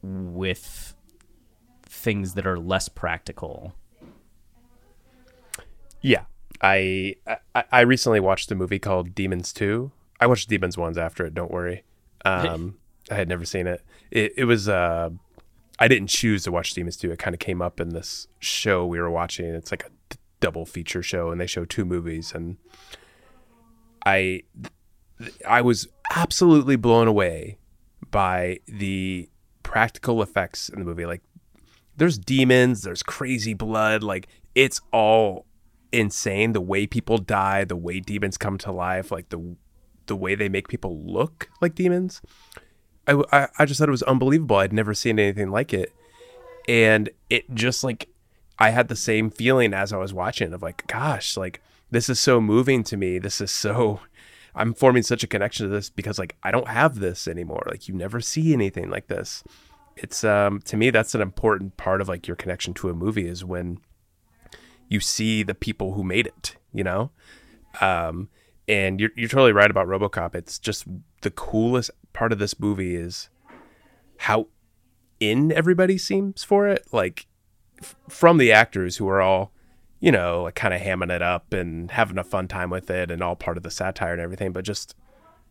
with 0.04 0.96
things 1.84 2.34
that 2.34 2.48
are 2.48 2.58
less 2.60 2.90
practical. 2.90 3.74
Yeah. 6.02 6.26
I, 6.64 7.16
I 7.56 7.64
I 7.72 7.82
recently 7.82 8.20
watched 8.20 8.52
a 8.52 8.56
movie 8.56 8.80
called 8.80 9.16
Demons 9.16 9.52
2. 9.54 9.92
I 10.20 10.28
watched 10.28 10.50
Demons 10.50 10.78
ones 10.78 10.98
after 10.98 11.26
it, 11.26 11.34
don't 11.34 11.52
worry. 11.52 11.84
Um 12.26 12.78
I 13.10 13.16
had 13.16 13.28
never 13.28 13.46
seen 13.46 13.68
it. 13.68 13.82
It 14.12 14.34
it 14.38 14.46
was 14.46 14.70
uh 14.70 15.10
I 15.80 15.88
didn't 15.88 16.10
choose 16.10 16.44
to 16.44 16.52
watch 16.52 16.74
Demons 16.74 16.98
2. 16.98 17.12
It 17.12 17.20
kind 17.20 17.34
of 17.34 17.40
came 17.40 17.62
up 17.62 17.80
in 17.80 17.90
this 17.90 18.28
show 18.40 18.86
we 18.86 19.00
were 19.00 19.10
watching. 19.10 19.48
It's 19.48 19.72
like 19.72 19.84
a 19.86 19.90
d- 20.10 20.18
double 20.40 20.66
feature 20.66 21.02
show 21.02 21.32
and 21.32 21.42
they 21.42 21.48
show 21.48 21.66
two 21.66 21.86
movies 21.86 22.34
and 22.34 22.58
I 24.06 24.44
I 25.48 25.62
was 25.62 25.88
absolutely 26.16 26.76
blown 26.76 27.08
away 27.08 27.58
by 28.10 28.60
the 28.68 29.30
practical 29.64 30.22
effects 30.22 30.70
in 30.70 30.80
the 30.80 30.86
movie. 30.86 31.06
Like 31.06 31.22
there's 31.98 32.18
demons, 32.18 32.82
there's 32.84 33.04
crazy 33.04 33.54
blood, 33.54 34.04
like 34.04 34.28
it's 34.56 34.82
all 34.92 35.46
insane 35.92 36.54
the 36.54 36.62
way 36.62 36.88
people 36.88 37.18
die, 37.18 37.64
the 37.64 37.76
way 37.76 38.00
demons 38.00 38.38
come 38.38 38.58
to 38.60 38.72
life, 38.72 39.12
like 39.12 39.30
the 39.30 39.56
the 40.12 40.16
way 40.18 40.36
they 40.36 40.50
make 40.50 40.68
people 40.68 41.02
look 41.06 41.50
like 41.62 41.74
demons. 41.74 42.22
I, 43.08 43.24
I, 43.32 43.48
I 43.60 43.66
just 43.66 43.80
thought 43.80 43.88
it 43.88 43.92
was 43.92 44.04
unbelievable. 44.04 44.58
I'd 44.58 44.74
never 44.74 44.94
seen 44.94 45.18
anything 45.18 45.50
like 45.50 45.74
it. 45.74 45.94
And 46.68 47.10
it 47.30 47.50
just 47.56 47.82
like 47.82 48.10
I 48.60 48.72
had 48.72 48.90
the 48.90 48.96
same 48.98 49.30
feeling 49.30 49.74
as 49.74 49.94
I 49.94 49.98
was 49.98 50.14
watching 50.14 50.52
of 50.52 50.62
like, 50.62 50.86
gosh, 50.88 51.38
like 51.38 51.62
this 51.92 52.10
is 52.10 52.20
so 52.20 52.42
moving 52.42 52.84
to 52.84 52.98
me. 52.98 53.20
This 53.20 53.40
is 53.40 53.52
so 53.52 54.02
I'm 54.54 54.74
forming 54.74 55.04
such 55.04 55.24
a 55.24 55.28
connection 55.28 55.66
to 55.66 55.72
this 55.72 55.90
because 55.90 56.20
like 56.20 56.36
I 56.44 56.52
don't 56.52 56.68
have 56.68 57.00
this 57.00 57.26
anymore. 57.26 57.64
Like 57.68 57.88
you 57.88 57.96
never 57.96 58.20
see 58.20 58.52
anything 58.52 58.90
like 58.90 59.08
this. 59.08 59.46
It's 59.96 60.26
um 60.26 60.60
to 60.66 60.76
me 60.76 60.90
that's 60.90 61.16
an 61.16 61.22
important 61.22 61.78
part 61.78 62.02
of 62.02 62.10
like 62.10 62.28
your 62.28 62.36
connection 62.36 62.74
to 62.74 62.90
a 62.90 62.94
movie 62.94 63.30
is 63.30 63.46
when 63.46 63.78
you 64.90 65.00
see 65.00 65.42
the 65.42 65.56
people 65.56 65.94
who 65.94 66.04
made 66.04 66.28
it, 66.28 66.58
you 66.74 66.84
know? 66.84 67.12
Um 67.80 68.28
and 68.68 69.00
you're 69.00 69.12
you're 69.16 69.30
totally 69.30 69.52
right 69.52 69.72
about 69.72 69.88
RoboCop. 69.88 70.36
It's 70.36 70.60
just 70.60 70.86
the 71.22 71.32
coolest 71.32 71.92
part 72.14 72.32
of 72.32 72.40
this 72.40 72.60
movie 72.60 72.96
is 72.96 73.30
how 74.18 74.48
in 75.20 75.52
everybody 75.52 75.98
seems 75.98 76.44
for 76.44 76.68
it. 76.68 76.86
Like 76.92 77.28
f- 77.80 77.96
from 78.10 78.38
the 78.38 78.52
actors 78.52 78.98
who 78.98 79.08
are 79.08 79.22
all, 79.22 79.52
you 80.00 80.12
know, 80.12 80.44
like 80.44 80.56
kind 80.56 80.74
of 80.74 80.82
hamming 80.82 81.12
it 81.12 81.22
up 81.22 81.54
and 81.54 81.92
having 81.92 82.18
a 82.18 82.24
fun 82.24 82.48
time 82.48 82.70
with 82.70 82.90
it 82.90 83.12
and 83.12 83.22
all 83.22 83.36
part 83.36 83.58
of 83.58 83.64
the 83.64 83.72
satire 83.72 84.14
and 84.14 84.22
everything, 84.22 84.52
but 84.52 84.66
just 84.66 84.96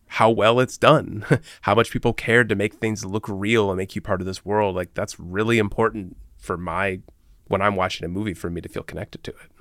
how 0.07 0.29
well 0.29 0.59
it's 0.59 0.77
done, 0.77 1.25
how 1.61 1.73
much 1.73 1.91
people 1.91 2.13
cared 2.13 2.49
to 2.49 2.55
make 2.55 2.75
things 2.75 3.05
look 3.05 3.25
real 3.29 3.71
and 3.71 3.77
make 3.77 3.95
you 3.95 4.01
part 4.01 4.21
of 4.21 4.27
this 4.27 4.45
world. 4.45 4.75
Like 4.75 4.93
that's 4.93 5.19
really 5.19 5.57
important 5.57 6.17
for 6.37 6.57
my 6.57 6.99
when 7.47 7.61
I'm 7.61 7.75
watching 7.75 8.05
a 8.05 8.09
movie 8.09 8.33
for 8.33 8.49
me 8.49 8.61
to 8.61 8.69
feel 8.69 8.83
connected 8.83 9.23
to 9.25 9.31
it. 9.31 9.51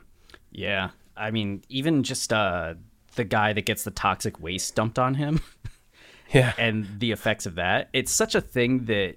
Yeah. 0.50 0.90
I 1.16 1.30
mean, 1.30 1.62
even 1.68 2.02
just 2.02 2.32
uh, 2.32 2.74
the 3.16 3.24
guy 3.24 3.52
that 3.52 3.66
gets 3.66 3.84
the 3.84 3.90
toxic 3.90 4.40
waste 4.40 4.74
dumped 4.74 4.98
on 4.98 5.14
him 5.14 5.40
Yeah. 6.32 6.52
and 6.58 6.86
the 7.00 7.10
effects 7.10 7.44
of 7.46 7.56
that, 7.56 7.88
it's 7.92 8.12
such 8.12 8.34
a 8.36 8.40
thing 8.40 8.84
that 8.84 9.16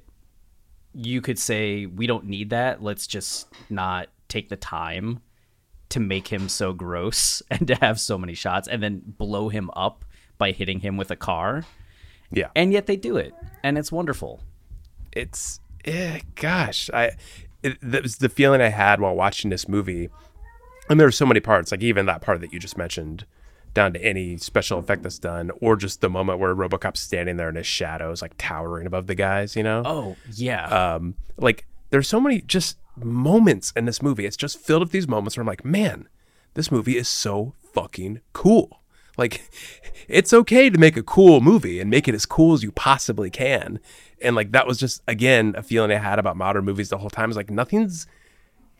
you 0.95 1.21
could 1.21 1.37
say, 1.37 1.85
we 1.85 2.07
don't 2.07 2.25
need 2.25 2.49
that. 2.51 2.81
Let's 2.81 3.05
just 3.07 3.47
not 3.69 4.07
take 4.29 4.49
the 4.49 4.55
time 4.55 5.21
to 5.89 5.99
make 5.99 6.27
him 6.27 6.49
so 6.49 6.73
gross 6.73 7.41
and 7.51 7.67
to 7.67 7.75
have 7.75 7.99
so 7.99 8.17
many 8.17 8.33
shots 8.33 8.67
and 8.67 8.81
then 8.81 9.01
blow 9.05 9.49
him 9.49 9.69
up 9.75 10.05
by 10.39 10.51
hitting 10.51 10.79
him 10.79 10.97
with 10.97 11.11
a 11.11 11.15
car. 11.15 11.65
Yeah. 12.31 12.49
And 12.55 12.73
yet 12.73 12.87
they 12.87 12.95
do 12.95 13.17
it. 13.17 13.33
And 13.61 13.77
it's 13.77 13.91
wonderful. 13.91 14.41
it's 15.11 15.59
eh, 15.85 16.19
gosh 16.35 16.89
i 16.93 17.11
it, 17.61 17.77
that 17.81 18.01
was 18.01 18.15
the 18.17 18.29
feeling 18.29 18.61
i 18.61 18.69
had 18.69 18.99
while 19.01 19.13
watching 19.15 19.49
this 19.51 19.67
movie 19.67 20.09
and 20.89 20.99
there 20.99 21.05
were 21.07 21.11
so 21.11 21.25
many 21.25 21.39
parts 21.39 21.71
like 21.71 21.83
even 21.83 22.05
that 22.07 22.21
part 22.21 22.39
that 22.41 22.51
you 22.53 22.59
just 22.59 22.77
mentioned 22.77 23.25
down 23.73 23.93
to 23.93 24.03
any 24.03 24.37
special 24.37 24.79
effect 24.79 25.03
that's 25.03 25.19
done 25.19 25.51
or 25.61 25.75
just 25.75 26.01
the 26.01 26.09
moment 26.09 26.39
where 26.39 26.53
robocop's 26.53 26.99
standing 26.99 27.37
there 27.37 27.49
in 27.49 27.55
his 27.55 27.65
shadows 27.65 28.21
like 28.21 28.33
towering 28.37 28.85
above 28.85 29.07
the 29.07 29.15
guys 29.15 29.55
you 29.55 29.63
know? 29.63 29.81
Oh, 29.85 30.15
yeah. 30.33 30.95
um 30.95 31.15
like 31.37 31.65
there's 31.89 32.07
so 32.07 32.19
many 32.19 32.41
just 32.41 32.77
moments 32.95 33.71
in 33.75 33.85
this 33.85 34.01
movie. 34.01 34.25
It's 34.25 34.37
just 34.37 34.59
filled 34.59 34.81
with 34.81 34.91
these 34.91 35.07
moments 35.07 35.35
where 35.37 35.41
i'm 35.41 35.47
like 35.47 35.65
man 35.65 36.07
this 36.53 36.71
movie 36.71 36.97
is 36.97 37.07
so 37.07 37.53
fucking 37.73 38.21
cool. 38.33 38.81
Like 39.17 39.49
it's 40.07 40.33
okay 40.33 40.69
to 40.69 40.77
make 40.77 40.97
a 40.97 41.03
cool 41.03 41.41
movie 41.41 41.79
and 41.79 41.89
make 41.89 42.07
it 42.07 42.15
as 42.15 42.25
cool 42.25 42.53
as 42.53 42.63
you 42.63 42.71
possibly 42.71 43.29
can. 43.29 43.79
And 44.21 44.35
like 44.35 44.51
that 44.51 44.67
was 44.67 44.77
just 44.77 45.01
again 45.07 45.53
a 45.57 45.63
feeling 45.63 45.91
i 45.91 45.97
had 45.97 46.19
about 46.19 46.37
modern 46.37 46.65
movies 46.65 46.89
the 46.89 46.97
whole 46.97 47.09
time. 47.09 47.29
Is 47.29 47.37
like 47.37 47.49
nothing's 47.49 48.07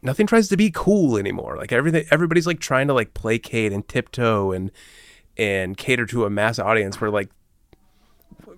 nothing 0.03 0.27
tries 0.27 0.47
to 0.47 0.57
be 0.57 0.69
cool 0.71 1.17
anymore 1.17 1.57
like 1.57 1.71
everything 1.71 2.05
everybody's 2.11 2.47
like 2.47 2.59
trying 2.59 2.87
to 2.87 2.93
like 2.93 3.13
placate 3.13 3.71
and 3.71 3.87
tiptoe 3.87 4.51
and 4.51 4.71
and 5.37 5.77
cater 5.77 6.05
to 6.05 6.25
a 6.25 6.29
mass 6.29 6.59
audience 6.59 7.01
where 7.01 7.09
like 7.09 7.29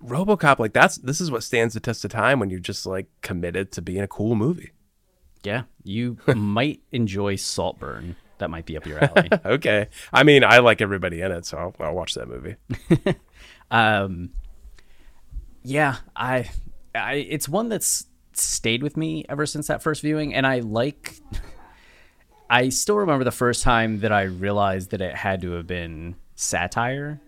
RoboCop, 0.05 0.59
like 0.59 0.73
that's 0.73 0.97
this 0.97 1.19
is 1.19 1.31
what 1.31 1.43
stands 1.43 1.73
the 1.73 1.79
test 1.79 2.05
of 2.05 2.11
time 2.11 2.39
when 2.39 2.49
you're 2.49 2.59
just 2.59 2.85
like 2.85 3.07
committed 3.21 3.71
to 3.73 3.81
being 3.81 4.01
a 4.01 4.07
cool 4.07 4.35
movie. 4.35 4.71
yeah. 5.43 5.63
You 5.83 6.17
might 6.35 6.81
enjoy 6.91 7.35
Saltburn. 7.35 8.15
That 8.37 8.49
might 8.49 8.65
be 8.65 8.75
up 8.75 8.85
your 8.85 9.03
alley. 9.03 9.29
Okay, 9.45 9.87
I 10.11 10.23
mean 10.23 10.43
I 10.43 10.59
like 10.59 10.81
everybody 10.81 11.21
in 11.21 11.31
it, 11.31 11.45
so 11.45 11.57
I'll, 11.57 11.75
I'll 11.79 11.95
watch 11.95 12.13
that 12.15 12.27
movie. 12.27 12.55
um 13.71 14.29
yeah 15.63 15.95
i 16.15 16.47
i 16.93 17.13
it's 17.15 17.49
one 17.49 17.67
that's 17.67 18.05
stayed 18.37 18.83
with 18.83 18.97
me 18.97 19.25
ever 19.29 19.45
since 19.45 19.67
that 19.67 19.81
first 19.81 20.01
viewing 20.01 20.33
and 20.33 20.45
i 20.47 20.59
like 20.59 21.15
i 22.49 22.69
still 22.69 22.97
remember 22.97 23.23
the 23.23 23.31
first 23.31 23.63
time 23.63 23.99
that 23.99 24.11
i 24.11 24.23
realized 24.23 24.91
that 24.91 25.01
it 25.01 25.15
had 25.15 25.41
to 25.41 25.51
have 25.51 25.67
been 25.67 26.15
satire 26.35 27.19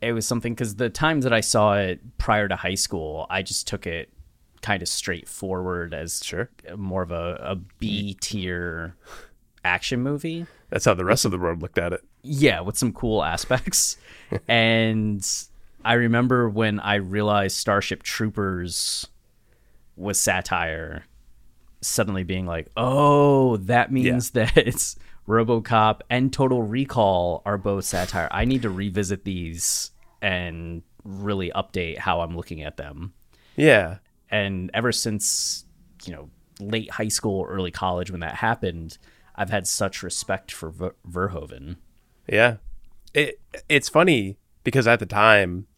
it 0.00 0.12
was 0.12 0.26
something 0.26 0.52
because 0.54 0.76
the 0.76 0.90
times 0.90 1.24
that 1.24 1.32
i 1.32 1.40
saw 1.40 1.74
it 1.74 2.00
prior 2.18 2.46
to 2.48 2.56
high 2.56 2.74
school 2.74 3.26
i 3.30 3.42
just 3.42 3.66
took 3.66 3.86
it 3.86 4.10
kind 4.62 4.82
of 4.82 4.88
straightforward 4.88 5.92
as 5.92 6.22
Sure. 6.24 6.48
more 6.76 7.02
of 7.02 7.10
a, 7.10 7.38
a 7.42 7.56
b 7.56 8.16
tier 8.20 8.94
action 9.64 10.00
movie 10.02 10.46
That's 10.70 10.84
how 10.86 10.94
the 10.94 11.04
rest 11.04 11.24
of 11.24 11.30
the 11.30 11.38
world 11.38 11.60
looked 11.62 11.78
at 11.78 11.92
it. 11.92 12.00
yeah, 12.22 12.60
with 12.60 12.76
some 12.78 12.92
cool 12.92 13.22
aspects. 13.22 13.96
and 14.48 15.26
I 15.84 15.94
remember 15.94 16.48
when 16.48 16.80
I 16.80 16.94
realized 16.96 17.56
Starship 17.56 18.02
Troopers 18.02 19.06
was 19.96 20.18
satire, 20.18 21.04
suddenly 21.80 22.24
being 22.24 22.46
like, 22.46 22.68
oh, 22.76 23.56
that 23.58 23.92
means 23.92 24.30
that 24.32 24.56
it's 24.56 24.96
Robocop 25.28 26.00
and 26.10 26.32
Total 26.32 26.62
Recall 26.62 27.42
are 27.46 27.58
both 27.58 27.84
satire. 27.84 28.28
I 28.30 28.44
need 28.44 28.62
to 28.62 28.70
revisit 28.70 29.24
these 29.24 29.90
and 30.20 30.82
really 31.04 31.50
update 31.54 31.98
how 31.98 32.20
I'm 32.20 32.36
looking 32.36 32.62
at 32.62 32.76
them. 32.76 33.12
Yeah, 33.56 33.98
And 34.30 34.70
ever 34.74 34.90
since, 34.90 35.64
you 36.04 36.12
know, 36.12 36.28
late 36.58 36.90
high 36.90 37.08
school, 37.08 37.44
early 37.48 37.70
college, 37.70 38.10
when 38.10 38.20
that 38.20 38.36
happened, 38.36 38.98
I've 39.36 39.50
had 39.50 39.66
such 39.66 40.02
respect 40.02 40.50
for 40.50 40.70
Ver- 40.70 40.94
Verhoeven. 41.08 41.76
yeah. 42.28 42.56
It 43.12 43.40
it's 43.68 43.88
funny 43.88 44.38
because 44.64 44.88
at 44.88 44.98
the 44.98 45.06
time, 45.06 45.68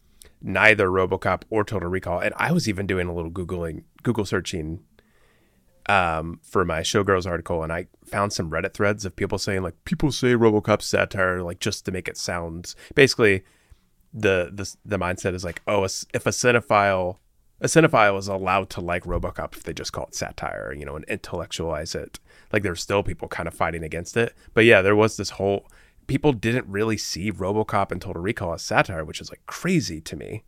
neither 0.42 0.88
RoboCop 0.88 1.42
or 1.50 1.64
Total 1.64 1.88
Recall, 1.88 2.20
and 2.20 2.34
I 2.36 2.52
was 2.52 2.68
even 2.68 2.86
doing 2.86 3.08
a 3.08 3.14
little 3.14 3.30
googling, 3.30 3.84
Google 4.02 4.24
searching, 4.24 4.80
um, 5.88 6.40
for 6.42 6.64
my 6.64 6.80
Showgirls 6.80 7.26
article, 7.26 7.62
and 7.62 7.72
I 7.72 7.86
found 8.04 8.32
some 8.32 8.50
Reddit 8.50 8.74
threads 8.74 9.04
of 9.04 9.14
people 9.16 9.38
saying 9.38 9.62
like 9.62 9.84
people 9.84 10.10
say 10.12 10.34
RoboCop 10.34 10.82
satire 10.82 11.42
like 11.42 11.60
just 11.60 11.84
to 11.84 11.92
make 11.92 12.08
it 12.08 12.16
sound 12.16 12.74
basically 12.94 13.44
the 14.12 14.50
the 14.52 14.74
the 14.84 14.98
mindset 14.98 15.34
is 15.34 15.44
like 15.44 15.60
oh 15.66 15.84
if 15.84 16.26
a 16.26 16.30
cinephile 16.30 17.18
a 17.60 17.66
cinephile 17.66 18.18
is 18.18 18.28
allowed 18.28 18.70
to 18.70 18.80
like 18.80 19.04
RoboCop 19.04 19.54
if 19.54 19.62
they 19.62 19.72
just 19.72 19.92
call 19.92 20.06
it 20.06 20.14
satire, 20.14 20.74
you 20.76 20.84
know, 20.84 20.96
and 20.96 21.04
intellectualize 21.06 21.94
it. 21.94 22.20
Like 22.52 22.62
there's 22.62 22.82
still 22.82 23.02
people 23.02 23.28
kind 23.28 23.48
of 23.48 23.54
fighting 23.54 23.82
against 23.82 24.16
it. 24.16 24.34
But 24.52 24.66
yeah, 24.66 24.82
there 24.82 24.96
was 24.96 25.16
this 25.16 25.30
whole 25.30 25.66
people 26.06 26.32
didn't 26.32 26.66
really 26.68 26.96
see 26.96 27.32
RoboCop 27.32 27.90
and 27.90 28.00
Total 28.00 28.22
Recall 28.22 28.54
as 28.54 28.62
satire, 28.62 29.04
which 29.04 29.20
is 29.20 29.30
like 29.30 29.44
crazy 29.46 30.00
to 30.02 30.16
me. 30.16 30.44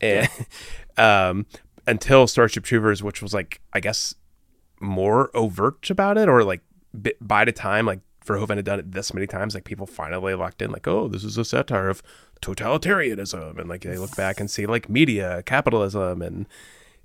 And 0.00 0.28
um, 0.96 1.46
until 1.86 2.26
Starship 2.26 2.64
Troopers, 2.64 3.02
which 3.02 3.22
was 3.22 3.34
like 3.34 3.60
I 3.72 3.80
guess 3.80 4.14
more 4.80 5.30
overt 5.34 5.88
about 5.90 6.18
it, 6.18 6.28
or 6.28 6.44
like 6.44 6.60
by 7.20 7.44
the 7.44 7.52
time 7.52 7.86
like 7.86 8.00
Verhoeven 8.24 8.56
had 8.56 8.64
done 8.64 8.80
it 8.80 8.92
this 8.92 9.14
many 9.14 9.26
times, 9.26 9.54
like 9.54 9.64
people 9.64 9.86
finally 9.86 10.34
locked 10.34 10.60
in, 10.60 10.72
like, 10.72 10.88
oh, 10.88 11.08
this 11.08 11.24
is 11.24 11.38
a 11.38 11.44
satire 11.44 11.88
of 11.88 12.02
totalitarianism, 12.42 13.58
and 13.58 13.68
like 13.68 13.82
they 13.82 13.98
look 13.98 14.16
back 14.16 14.40
and 14.40 14.50
see 14.50 14.66
like 14.66 14.88
media, 14.88 15.42
capitalism, 15.44 16.22
and 16.22 16.46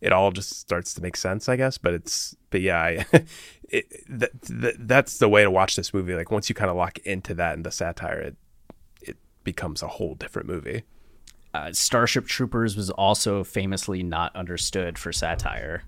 it 0.01 0.11
all 0.11 0.31
just 0.31 0.59
starts 0.59 0.93
to 0.95 1.01
make 1.01 1.15
sense, 1.15 1.47
I 1.47 1.55
guess. 1.55 1.77
But 1.77 1.93
it's, 1.93 2.35
but 2.49 2.61
yeah, 2.61 2.81
I, 2.81 3.05
it, 3.69 3.85
that, 4.09 4.31
that, 4.41 4.75
that's 4.79 5.19
the 5.19 5.29
way 5.29 5.43
to 5.43 5.51
watch 5.51 5.75
this 5.75 5.93
movie. 5.93 6.15
Like 6.15 6.31
once 6.31 6.49
you 6.49 6.55
kind 6.55 6.69
of 6.69 6.75
lock 6.75 6.99
into 6.99 7.33
that 7.35 7.53
and 7.53 7.65
the 7.65 7.71
satire, 7.71 8.19
it 8.19 8.35
it 9.01 9.17
becomes 9.43 9.81
a 9.81 9.87
whole 9.87 10.15
different 10.15 10.47
movie. 10.47 10.83
Uh, 11.53 11.71
Starship 11.73 12.27
Troopers 12.27 12.75
was 12.75 12.89
also 12.89 13.43
famously 13.43 14.03
not 14.03 14.35
understood 14.35 14.97
for 14.97 15.11
satire. 15.11 15.83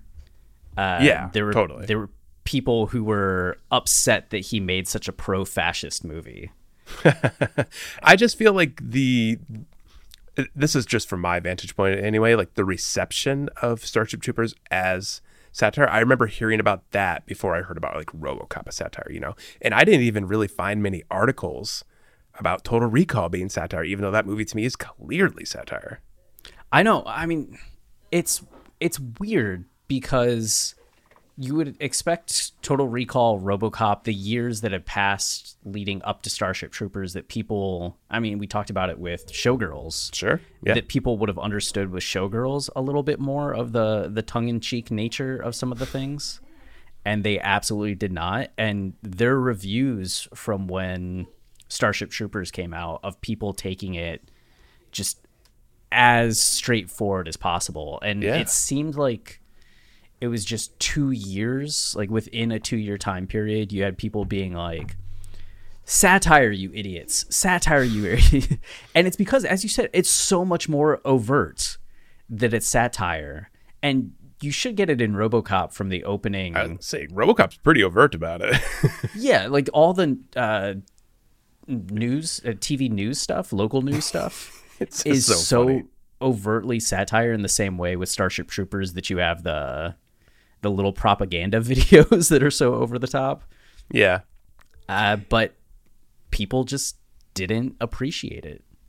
Uh, 0.78 1.00
yeah, 1.02 1.30
there 1.34 1.46
were 1.46 1.54
totally. 1.54 1.86
there 1.86 2.00
were 2.00 2.10
people 2.44 2.88
who 2.88 3.04
were 3.04 3.58
upset 3.72 4.30
that 4.32 4.40
he 4.40 4.60
made 4.60 4.88
such 4.88 5.08
a 5.08 5.14
pro-fascist 5.14 6.04
movie. 6.04 6.52
I 8.04 8.16
just 8.16 8.38
feel 8.38 8.54
like 8.54 8.80
the 8.82 9.40
this 10.56 10.76
is 10.76 10.86
just 10.86 11.08
from 11.08 11.22
my 11.22 11.40
vantage 11.40 11.76
point 11.76 12.00
anyway, 12.00 12.36
like 12.36 12.56
the 12.56 12.66
reception 12.66 13.50
of 13.62 13.86
Starship 13.86 14.22
Troopers 14.22 14.54
as 14.72 15.22
satire. 15.52 15.88
I 15.88 16.00
remember 16.00 16.28
hearing 16.28 16.60
about 16.60 16.90
that 16.92 17.26
before 17.26 17.56
I 17.56 17.62
heard 17.62 17.78
about 17.78 17.96
like 17.96 18.08
RoboCop 18.08 18.68
as 18.68 18.76
satire, 18.76 19.12
you 19.12 19.20
know. 19.20 19.36
And 19.62 19.74
I 19.74 19.84
didn't 19.84 20.02
even 20.02 20.28
really 20.28 20.48
find 20.48 20.82
many 20.82 21.04
articles 21.10 21.84
about 22.40 22.64
Total 22.64 22.90
Recall 22.90 23.30
being 23.30 23.50
satire, 23.50 23.84
even 23.84 24.02
though 24.02 24.12
that 24.12 24.26
movie 24.26 24.46
to 24.46 24.56
me 24.56 24.66
is 24.66 24.76
clearly 24.76 25.46
satire. 25.46 26.02
I 26.72 26.84
know. 26.84 27.04
I 27.06 27.26
mean, 27.26 27.58
it's 28.12 28.44
it's 28.80 29.00
weird 29.00 29.66
because 29.88 30.76
you 31.38 31.56
would 31.56 31.78
expect 31.80 32.62
Total 32.62 32.88
Recall, 32.88 33.40
RoboCop, 33.40 34.04
the 34.04 34.14
years 34.14 34.62
that 34.62 34.72
had 34.72 34.86
passed 34.86 35.58
leading 35.66 36.02
up 36.04 36.22
to 36.24 36.30
Starship 36.30 36.72
Troopers, 36.72 37.14
that 37.14 37.28
people, 37.28 37.98
I 38.10 38.20
mean, 38.20 38.38
we 38.38 38.46
talked 38.46 38.70
about 38.70 38.90
it 38.90 39.00
with 39.00 39.32
Showgirls. 39.32 40.14
Sure. 40.14 40.40
Yeah. 40.64 40.76
That 40.76 40.88
people 40.88 41.18
would 41.18 41.30
have 41.30 41.40
understood 41.40 41.90
with 41.90 42.04
Showgirls 42.04 42.70
a 42.76 42.82
little 42.82 43.04
bit 43.04 43.20
more 43.20 43.52
of 43.52 43.72
the 43.72 44.10
the 44.12 44.22
tongue 44.22 44.48
in 44.48 44.60
cheek 44.60 44.92
nature 44.92 45.38
of 45.38 45.56
some 45.56 45.72
of 45.72 45.80
the 45.80 45.86
things. 45.86 46.40
And 47.06 47.24
they 47.24 47.40
absolutely 47.40 47.96
did 47.96 48.14
not. 48.14 48.52
And 48.58 48.94
their 49.02 49.38
reviews 49.38 50.28
from 50.34 50.68
when 50.68 51.28
Starship 51.68 52.12
Troopers 52.12 52.52
came 52.52 52.74
out 52.74 53.02
of 53.04 53.20
people 53.20 53.54
taking 53.54 53.96
it 53.96 54.30
just 54.92 55.20
as 55.92 56.40
straightforward 56.40 57.28
as 57.28 57.36
possible. 57.36 58.00
And 58.02 58.24
yeah. 58.24 58.36
it 58.36 58.50
seemed 58.50 58.96
like 58.96 59.42
it 60.24 60.28
was 60.28 60.46
just 60.46 60.80
two 60.80 61.12
years, 61.12 61.94
like 61.98 62.10
within 62.10 62.50
a 62.54 62.58
two 62.58 62.78
year 62.78 62.98
time 62.98 63.28
period, 63.28 63.74
you 63.74 63.84
had 63.84 63.98
people 63.98 64.24
being 64.24 64.54
like, 64.54 64.96
satire, 65.84 66.50
you 66.50 66.72
idiots, 66.74 67.26
satire, 67.30 67.84
you 67.84 68.06
idiots. 68.06 68.56
and 68.96 69.06
it's 69.06 69.18
because, 69.18 69.44
as 69.44 69.64
you 69.64 69.70
said, 69.70 69.90
it's 69.92 70.10
so 70.10 70.46
much 70.46 70.70
more 70.70 71.02
overt 71.04 71.78
that 72.30 72.54
it's 72.54 72.66
satire. 72.66 73.52
And 73.82 74.14
you 74.40 74.50
should 74.50 74.78
get 74.78 74.90
it 74.90 75.02
in 75.02 75.12
RoboCop 75.12 75.74
from 75.74 75.90
the 75.90 76.06
opening. 76.06 76.56
I'd 76.56 76.82
say 76.82 77.08
RoboCop's 77.08 77.58
pretty 77.58 77.84
overt 77.84 78.16
about 78.16 78.42
it. 78.42 78.62
yeah, 79.16 79.48
like 79.48 79.70
all 79.74 79.94
the 79.94 80.18
uh, 80.38 80.76
news, 81.68 82.40
uh, 82.46 82.52
TV 82.52 82.90
news 82.90 83.20
stuff, 83.20 83.52
local 83.52 83.82
news 83.82 84.06
stuff, 84.06 84.64
is 85.06 85.26
so, 85.26 85.34
so 85.34 85.82
overtly 86.22 86.80
satire 86.80 87.34
in 87.34 87.42
the 87.42 87.50
same 87.50 87.78
way 87.78 87.98
with 87.98 88.08
Starship 88.08 88.48
Troopers 88.48 88.94
that 88.94 89.10
you 89.10 89.18
have 89.18 89.44
the 89.44 89.96
the 90.64 90.72
little 90.72 90.94
propaganda 90.94 91.60
videos 91.62 92.30
that 92.30 92.42
are 92.42 92.52
so 92.52 92.74
over 92.76 92.98
the 92.98 93.08
top. 93.08 93.44
Yeah. 93.92 94.22
Uh, 94.90 95.18
but 95.18 95.54
people 96.32 96.64
just 96.64 96.98
didn't 97.34 97.76
appreciate 97.80 98.46
it. 98.46 98.64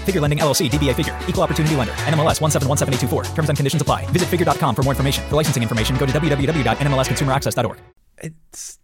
Figure 0.00 0.20
Lending 0.20 0.38
LLC, 0.38 0.70
DBA 0.70 0.94
Figure, 0.94 1.18
Equal 1.28 1.42
Opportunity 1.42 1.76
Lender, 1.76 1.92
NMLS 1.92 2.40
1717824. 2.40 3.34
Terms 3.34 3.48
and 3.50 3.58
conditions 3.58 3.82
apply. 3.82 4.06
Visit 4.06 4.28
figure.com 4.28 4.74
for 4.74 4.82
more 4.82 4.92
information. 4.92 5.28
For 5.28 5.36
licensing 5.36 5.62
information, 5.62 5.96
go 5.96 6.06
to 6.06 6.12
www.nmlsconsumeraccess.org. 6.12 7.78
It's, 8.18 8.78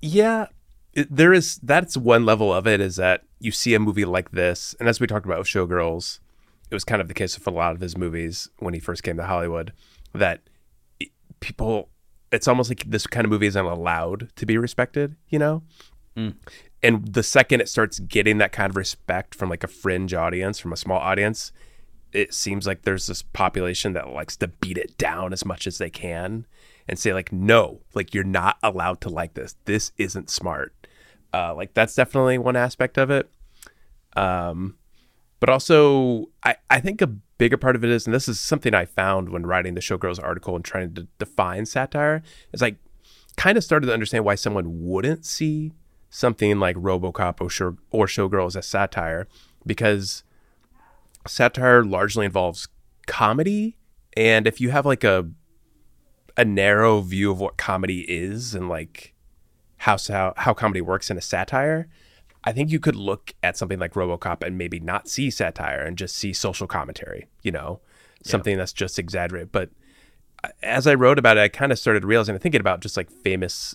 yeah, 0.00 0.46
it, 0.92 1.14
there 1.14 1.32
is, 1.32 1.58
that's 1.62 1.96
one 1.96 2.24
level 2.24 2.52
of 2.52 2.66
it 2.66 2.80
is 2.80 2.96
that 2.96 3.22
you 3.38 3.52
see 3.52 3.74
a 3.74 3.78
movie 3.78 4.04
like 4.04 4.32
this, 4.32 4.74
and 4.80 4.88
as 4.88 5.00
we 5.00 5.06
talked 5.06 5.26
about 5.26 5.38
with 5.38 5.46
Showgirls, 5.46 6.20
it 6.70 6.74
was 6.74 6.84
kind 6.84 7.00
of 7.00 7.08
the 7.08 7.14
case 7.14 7.38
with 7.38 7.46
a 7.46 7.50
lot 7.50 7.74
of 7.74 7.80
his 7.80 7.96
movies 7.96 8.48
when 8.58 8.74
he 8.74 8.80
first 8.80 9.02
came 9.02 9.16
to 9.16 9.24
Hollywood, 9.24 9.72
that 10.12 10.40
people, 11.40 11.88
it's 12.32 12.48
almost 12.48 12.70
like 12.70 12.84
this 12.84 13.06
kind 13.06 13.24
of 13.24 13.30
movie 13.30 13.46
isn't 13.46 13.64
allowed 13.64 14.34
to 14.36 14.46
be 14.46 14.58
respected, 14.58 15.16
you 15.28 15.38
know? 15.38 15.62
Mm 16.16 16.34
and 16.82 17.12
the 17.12 17.22
second 17.22 17.60
it 17.60 17.68
starts 17.68 17.98
getting 17.98 18.38
that 18.38 18.52
kind 18.52 18.70
of 18.70 18.76
respect 18.76 19.34
from 19.34 19.48
like 19.48 19.64
a 19.64 19.68
fringe 19.68 20.14
audience 20.14 20.58
from 20.58 20.72
a 20.72 20.76
small 20.76 20.98
audience 20.98 21.52
it 22.12 22.32
seems 22.32 22.66
like 22.66 22.82
there's 22.82 23.06
this 23.06 23.22
population 23.22 23.92
that 23.92 24.08
likes 24.08 24.36
to 24.36 24.48
beat 24.48 24.78
it 24.78 24.96
down 24.96 25.32
as 25.32 25.44
much 25.44 25.66
as 25.66 25.78
they 25.78 25.90
can 25.90 26.46
and 26.88 26.98
say 26.98 27.12
like 27.12 27.32
no 27.32 27.80
like 27.94 28.14
you're 28.14 28.24
not 28.24 28.56
allowed 28.62 29.00
to 29.02 29.08
like 29.08 29.34
this. 29.34 29.56
This 29.66 29.92
isn't 29.98 30.30
smart. 30.30 30.74
Uh, 31.32 31.54
like 31.54 31.74
that's 31.74 31.94
definitely 31.94 32.38
one 32.38 32.56
aspect 32.56 32.96
of 32.96 33.10
it. 33.10 33.30
Um, 34.16 34.76
but 35.40 35.50
also 35.50 36.30
I, 36.42 36.56
I 36.70 36.80
think 36.80 37.02
a 37.02 37.06
bigger 37.06 37.58
part 37.58 37.76
of 37.76 37.84
it 37.84 37.90
is 37.90 38.04
and 38.04 38.12
this 38.12 38.26
is 38.26 38.40
something 38.40 38.74
i 38.74 38.84
found 38.84 39.28
when 39.28 39.46
writing 39.46 39.74
the 39.74 39.80
showgirls 39.80 40.20
article 40.20 40.56
and 40.56 40.64
trying 40.64 40.92
to 40.92 41.06
define 41.20 41.64
satire 41.64 42.20
is 42.52 42.60
like 42.60 42.74
kind 43.36 43.56
of 43.56 43.62
started 43.62 43.86
to 43.86 43.92
understand 43.92 44.24
why 44.24 44.34
someone 44.34 44.82
wouldn't 44.82 45.24
see 45.24 45.70
something 46.10 46.58
like 46.58 46.76
RoboCop 46.76 47.40
or, 47.40 47.50
show, 47.50 47.76
or 47.90 48.06
Showgirls 48.06 48.56
as 48.56 48.66
satire 48.66 49.26
because 49.66 50.24
satire 51.26 51.84
largely 51.84 52.24
involves 52.24 52.68
comedy 53.06 53.76
and 54.16 54.46
if 54.46 54.60
you 54.60 54.70
have 54.70 54.86
like 54.86 55.04
a 55.04 55.28
a 56.36 56.44
narrow 56.44 57.00
view 57.00 57.30
of 57.30 57.40
what 57.40 57.56
comedy 57.56 58.00
is 58.08 58.54
and 58.54 58.68
like 58.68 59.14
how 59.78 59.96
how, 60.08 60.32
how 60.36 60.54
comedy 60.54 60.80
works 60.80 61.10
in 61.10 61.18
a 61.18 61.20
satire 61.20 61.88
I 62.44 62.52
think 62.52 62.70
you 62.70 62.80
could 62.80 62.96
look 62.96 63.34
at 63.42 63.56
something 63.56 63.78
like 63.78 63.94
RoboCop 63.94 64.42
and 64.42 64.56
maybe 64.56 64.80
not 64.80 65.08
see 65.08 65.30
satire 65.30 65.82
and 65.82 65.98
just 65.98 66.16
see 66.16 66.32
social 66.32 66.66
commentary, 66.66 67.28
you 67.42 67.50
know, 67.50 67.80
something 68.22 68.52
yeah. 68.52 68.58
that's 68.58 68.72
just 68.72 68.98
exaggerated. 68.98 69.52
But 69.52 69.70
uh, 70.44 70.48
as 70.62 70.86
I 70.86 70.94
wrote 70.94 71.18
about 71.18 71.36
it, 71.36 71.40
I 71.40 71.48
kind 71.48 71.72
of 71.72 71.78
started 71.78 72.04
realizing, 72.04 72.34
and 72.34 72.42
thinking 72.42 72.60
about 72.60 72.80
just 72.80 72.96
like 72.96 73.10
famous 73.10 73.74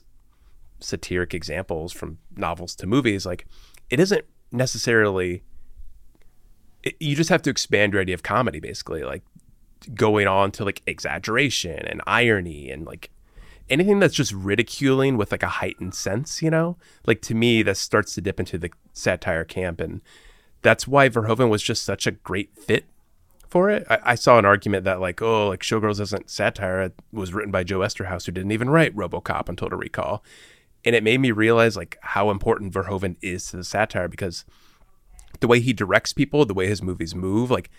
satiric 0.79 1.33
examples 1.33 1.93
from 1.93 2.17
novels 2.35 2.75
to 2.75 2.87
movies, 2.87 3.25
like 3.25 3.45
it 3.89 3.99
isn't 3.99 4.25
necessarily. 4.51 5.43
It, 6.83 6.95
you 6.99 7.15
just 7.15 7.29
have 7.29 7.41
to 7.43 7.49
expand 7.49 7.93
your 7.93 8.01
idea 8.01 8.15
of 8.15 8.23
comedy, 8.23 8.59
basically, 8.59 9.03
like 9.03 9.23
going 9.93 10.27
on 10.27 10.51
to 10.51 10.65
like 10.65 10.81
exaggeration 10.85 11.79
and 11.85 12.01
irony 12.07 12.69
and 12.69 12.85
like 12.85 13.09
anything 13.69 13.99
that's 13.99 14.13
just 14.13 14.33
ridiculing 14.33 15.17
with 15.17 15.31
like 15.31 15.43
a 15.43 15.47
heightened 15.47 15.95
sense, 15.95 16.41
you 16.41 16.49
know? 16.49 16.77
Like 17.05 17.21
to 17.23 17.33
me, 17.33 17.63
that 17.63 17.77
starts 17.77 18.13
to 18.15 18.21
dip 18.21 18.39
into 18.39 18.57
the 18.57 18.71
satire 18.93 19.43
camp. 19.43 19.79
And 19.79 20.01
that's 20.61 20.87
why 20.87 21.09
Verhoeven 21.09 21.49
was 21.49 21.63
just 21.63 21.83
such 21.83 22.05
a 22.07 22.11
great 22.11 22.57
fit 22.57 22.85
for 23.47 23.69
it. 23.69 23.85
I, 23.89 23.99
I, 24.03 24.15
saw 24.15 24.39
an 24.39 24.45
argument 24.45 24.83
that 24.85 24.99
like, 24.99 25.21
oh, 25.21 25.49
like 25.49 25.61
Showgirls 25.61 25.99
isn't 25.99 26.29
satire. 26.29 26.81
It 26.81 26.93
was 27.11 27.33
written 27.33 27.51
by 27.51 27.63
Joe 27.63 27.79
Eszterhas, 27.79 28.25
who 28.25 28.31
didn't 28.31 28.51
even 28.51 28.69
write 28.69 28.95
RoboCop 28.95 29.47
and 29.47 29.57
Total 29.57 29.77
Recall 29.77 30.23
and 30.85 30.95
it 30.95 31.03
made 31.03 31.19
me 31.19 31.31
realize 31.31 31.75
like 31.77 31.97
how 32.01 32.29
important 32.29 32.73
Verhoeven 32.73 33.15
is 33.21 33.47
to 33.51 33.57
the 33.57 33.63
satire 33.63 34.07
because 34.07 34.45
the 35.39 35.47
way 35.47 35.59
he 35.59 35.73
directs 35.73 36.13
people, 36.13 36.45
the 36.45 36.53
way 36.53 36.67
his 36.67 36.81
movies 36.81 37.15
move, 37.15 37.49
like 37.51 37.69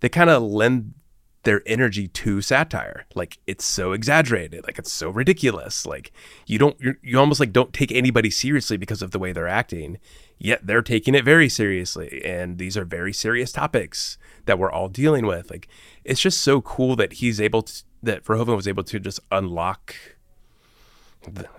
they 0.00 0.08
kind 0.08 0.30
of 0.30 0.42
lend 0.42 0.94
their 1.42 1.62
energy 1.64 2.06
to 2.06 2.42
satire. 2.42 3.06
Like 3.14 3.38
it's 3.46 3.64
so 3.64 3.92
exaggerated, 3.92 4.64
like 4.64 4.78
it's 4.78 4.92
so 4.92 5.08
ridiculous. 5.08 5.86
Like 5.86 6.12
you 6.46 6.58
don't 6.58 6.76
you 7.02 7.18
almost 7.18 7.40
like 7.40 7.52
don't 7.52 7.72
take 7.72 7.92
anybody 7.92 8.30
seriously 8.30 8.76
because 8.76 9.02
of 9.02 9.10
the 9.10 9.18
way 9.18 9.32
they're 9.32 9.48
acting. 9.48 9.98
yet 10.40 10.66
they're 10.66 10.82
taking 10.82 11.14
it 11.14 11.24
very 11.24 11.48
seriously 11.48 12.22
and 12.24 12.58
these 12.58 12.76
are 12.76 12.84
very 12.84 13.12
serious 13.12 13.52
topics 13.52 14.16
that 14.46 14.58
we're 14.58 14.72
all 14.72 14.88
dealing 14.88 15.26
with 15.26 15.50
like 15.50 15.68
it's 16.02 16.20
just 16.20 16.40
so 16.40 16.60
cool 16.62 16.96
that 16.96 17.14
he's 17.14 17.40
able 17.40 17.62
to 17.62 17.84
that 18.02 18.24
verhoeven 18.24 18.56
was 18.56 18.66
able 18.66 18.82
to 18.82 18.98
just 18.98 19.20
unlock 19.30 19.94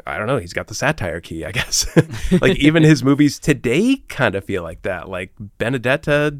i 0.07 0.17
don't 0.17 0.27
know 0.27 0.37
he's 0.37 0.53
got 0.53 0.67
the 0.67 0.73
satire 0.73 1.21
key 1.21 1.45
i 1.45 1.51
guess 1.51 1.85
like 2.41 2.57
even 2.57 2.83
his 2.83 3.03
movies 3.03 3.37
today 3.39 3.97
kind 4.07 4.33
of 4.35 4.43
feel 4.43 4.63
like 4.63 4.81
that 4.81 5.07
like 5.07 5.31
benedetta 5.57 6.39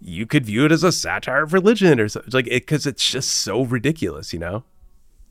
you 0.00 0.24
could 0.24 0.46
view 0.46 0.64
it 0.64 0.70
as 0.72 0.84
a 0.84 0.92
satire 0.92 1.42
of 1.42 1.52
religion 1.52 1.98
or 1.98 2.08
something 2.08 2.30
like 2.32 2.46
it 2.46 2.62
because 2.62 2.86
it's 2.86 3.04
just 3.10 3.28
so 3.30 3.64
ridiculous 3.64 4.32
you 4.32 4.38
know 4.38 4.62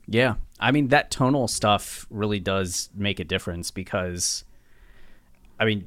Yeah. 0.06 0.34
I 0.60 0.72
mean, 0.72 0.88
that 0.88 1.10
tonal 1.10 1.48
stuff 1.48 2.06
really 2.10 2.40
does 2.40 2.88
make 2.94 3.20
a 3.20 3.24
difference 3.24 3.70
because, 3.70 4.44
I 5.60 5.64
mean, 5.66 5.86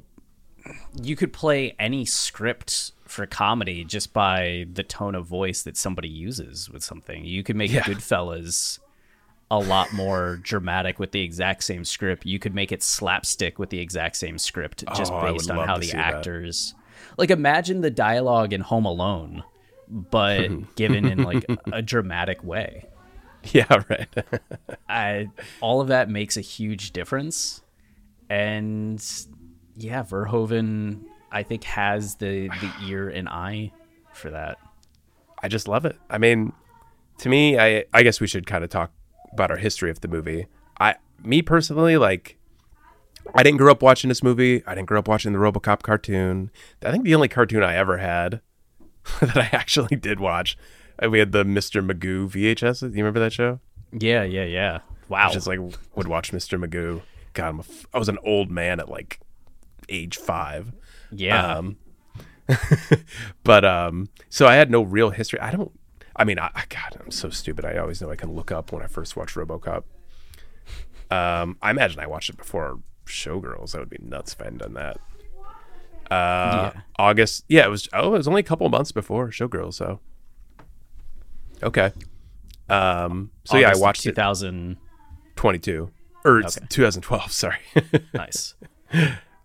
you 1.02 1.16
could 1.16 1.32
play 1.32 1.74
any 1.78 2.04
script 2.04 2.92
for 3.06 3.26
comedy 3.26 3.84
just 3.84 4.12
by 4.12 4.64
the 4.72 4.82
tone 4.82 5.14
of 5.14 5.26
voice 5.26 5.62
that 5.64 5.76
somebody 5.76 6.08
uses 6.08 6.70
with 6.70 6.82
something. 6.82 7.24
You 7.24 7.42
could 7.42 7.56
make 7.56 7.72
Yeah. 7.72 7.82
Goodfellas 7.82 8.78
a 9.52 9.58
lot 9.58 9.92
more 9.92 10.38
dramatic 10.42 10.98
with 10.98 11.12
the 11.12 11.20
exact 11.20 11.62
same 11.62 11.84
script. 11.84 12.24
You 12.24 12.38
could 12.38 12.54
make 12.54 12.72
it 12.72 12.82
slapstick 12.82 13.58
with 13.58 13.68
the 13.68 13.78
exact 13.80 14.16
same 14.16 14.38
script 14.38 14.82
just 14.96 15.12
Oh, 15.12 15.20
based 15.20 15.50
on 15.50 15.66
how 15.68 15.76
the 15.76 15.84
see 15.88 15.92
that. 15.92 16.14
actors. 16.14 16.74
Like, 17.18 17.30
imagine 17.30 17.82
the 17.82 17.90
dialogue 17.90 18.54
in 18.54 18.62
Home 18.62 18.86
Alone, 18.86 19.44
but 19.88 20.48
given 20.76 21.04
in 21.06 21.22
like 21.22 21.44
a 21.70 21.82
dramatic 21.82 22.42
way. 22.42 22.86
yeah 23.52 23.82
right 23.90 24.08
I, 24.88 25.28
all 25.60 25.80
of 25.80 25.88
that 25.88 26.08
makes 26.08 26.36
a 26.36 26.40
huge 26.40 26.92
difference. 26.92 27.60
And 28.30 29.04
yeah, 29.76 30.02
Verhoeven, 30.04 31.02
I 31.30 31.42
think, 31.42 31.64
has 31.64 32.14
the, 32.14 32.48
the 32.48 32.72
ear 32.88 33.10
and 33.10 33.28
eye 33.28 33.72
for 34.14 34.30
that. 34.30 34.56
I 35.42 35.48
just 35.48 35.68
love 35.68 35.84
it. 35.84 35.96
I 36.08 36.16
mean, 36.18 36.52
to 37.18 37.28
me, 37.28 37.58
I 37.58 37.84
I 37.92 38.02
guess 38.02 38.18
we 38.20 38.26
should 38.28 38.46
kind 38.46 38.64
of 38.64 38.70
talk 38.70 38.92
about 39.32 39.50
our 39.50 39.56
history 39.56 39.90
of 39.90 40.00
the 40.00 40.08
movie. 40.08 40.46
I 40.80 40.96
me 41.22 41.42
personally 41.42 41.96
like 41.96 42.38
I 43.34 43.42
didn't 43.42 43.58
grow 43.58 43.70
up 43.70 43.82
watching 43.82 44.08
this 44.08 44.22
movie. 44.22 44.62
I 44.66 44.74
didn't 44.74 44.88
grow 44.88 44.98
up 44.98 45.08
watching 45.08 45.32
the 45.32 45.38
RoboCop 45.38 45.82
cartoon. 45.82 46.50
I 46.82 46.90
think 46.90 47.04
the 47.04 47.14
only 47.14 47.28
cartoon 47.28 47.62
I 47.62 47.76
ever 47.76 47.98
had 47.98 48.40
that 49.20 49.36
I 49.36 49.48
actually 49.52 49.96
did 49.96 50.20
watch, 50.20 50.56
uh, 51.02 51.08
we 51.08 51.18
had 51.18 51.32
the 51.32 51.44
Mr. 51.44 51.84
Magoo 51.88 52.28
VHS. 52.28 52.82
You 52.82 52.88
remember 52.96 53.20
that 53.20 53.32
show? 53.32 53.60
Yeah, 53.92 54.24
yeah, 54.24 54.44
yeah. 54.44 54.80
Wow. 55.08 55.28
I 55.28 55.32
just 55.32 55.46
like 55.46 55.60
would 55.94 56.08
watch 56.08 56.32
Mr. 56.32 56.62
Magoo. 56.62 57.02
God, 57.34 57.48
I'm 57.48 57.58
a 57.58 57.62
f- 57.62 57.86
I 57.94 57.98
was 57.98 58.08
an 58.08 58.18
old 58.24 58.50
man 58.50 58.80
at 58.80 58.88
like 58.88 59.20
age 59.88 60.16
five. 60.16 60.72
yeah. 61.10 61.56
Um, 61.56 61.76
but 63.44 63.64
um, 63.64 64.08
so 64.28 64.46
I 64.46 64.54
had 64.54 64.70
no 64.70 64.82
real 64.82 65.10
history. 65.10 65.40
I 65.40 65.50
don't. 65.50 65.72
I 66.16 66.24
mean, 66.24 66.38
I, 66.38 66.50
I 66.54 66.64
God, 66.68 67.00
I'm 67.02 67.10
so 67.10 67.30
stupid. 67.30 67.64
I 67.64 67.76
always 67.78 68.00
know 68.02 68.10
I 68.10 68.16
can 68.16 68.34
look 68.34 68.50
up 68.52 68.72
when 68.72 68.82
I 68.82 68.86
first 68.86 69.16
watch 69.16 69.34
RoboCop. 69.34 69.84
Um, 71.10 71.56
I 71.62 71.70
imagine 71.70 72.00
I 72.00 72.06
watched 72.06 72.30
it 72.30 72.36
before 72.36 72.80
Showgirls. 73.06 73.72
That 73.72 73.80
would 73.80 73.90
be 73.90 73.98
nuts 74.00 74.32
if 74.32 74.40
I 74.40 74.44
hadn't 74.44 74.58
done 74.58 74.74
that. 74.74 74.98
Uh, 76.10 76.72
Yeah. 76.74 76.80
August. 76.98 77.44
Yeah, 77.48 77.64
it 77.66 77.70
was. 77.70 77.88
Oh, 77.92 78.14
it 78.14 78.18
was 78.18 78.28
only 78.28 78.40
a 78.40 78.44
couple 78.44 78.68
months 78.68 78.92
before 78.92 79.28
Showgirls. 79.28 79.74
So 79.74 80.00
okay. 81.62 81.92
Um. 82.68 83.30
So 83.44 83.56
yeah, 83.58 83.72
I 83.74 83.76
watched 83.78 84.06
it 84.06 84.10
2000. 84.12 84.76
22 85.34 85.90
or 86.24 86.38
Okay. 86.44 86.66
2012. 86.68 87.32
Sorry. 87.32 87.56
Nice. 88.14 88.54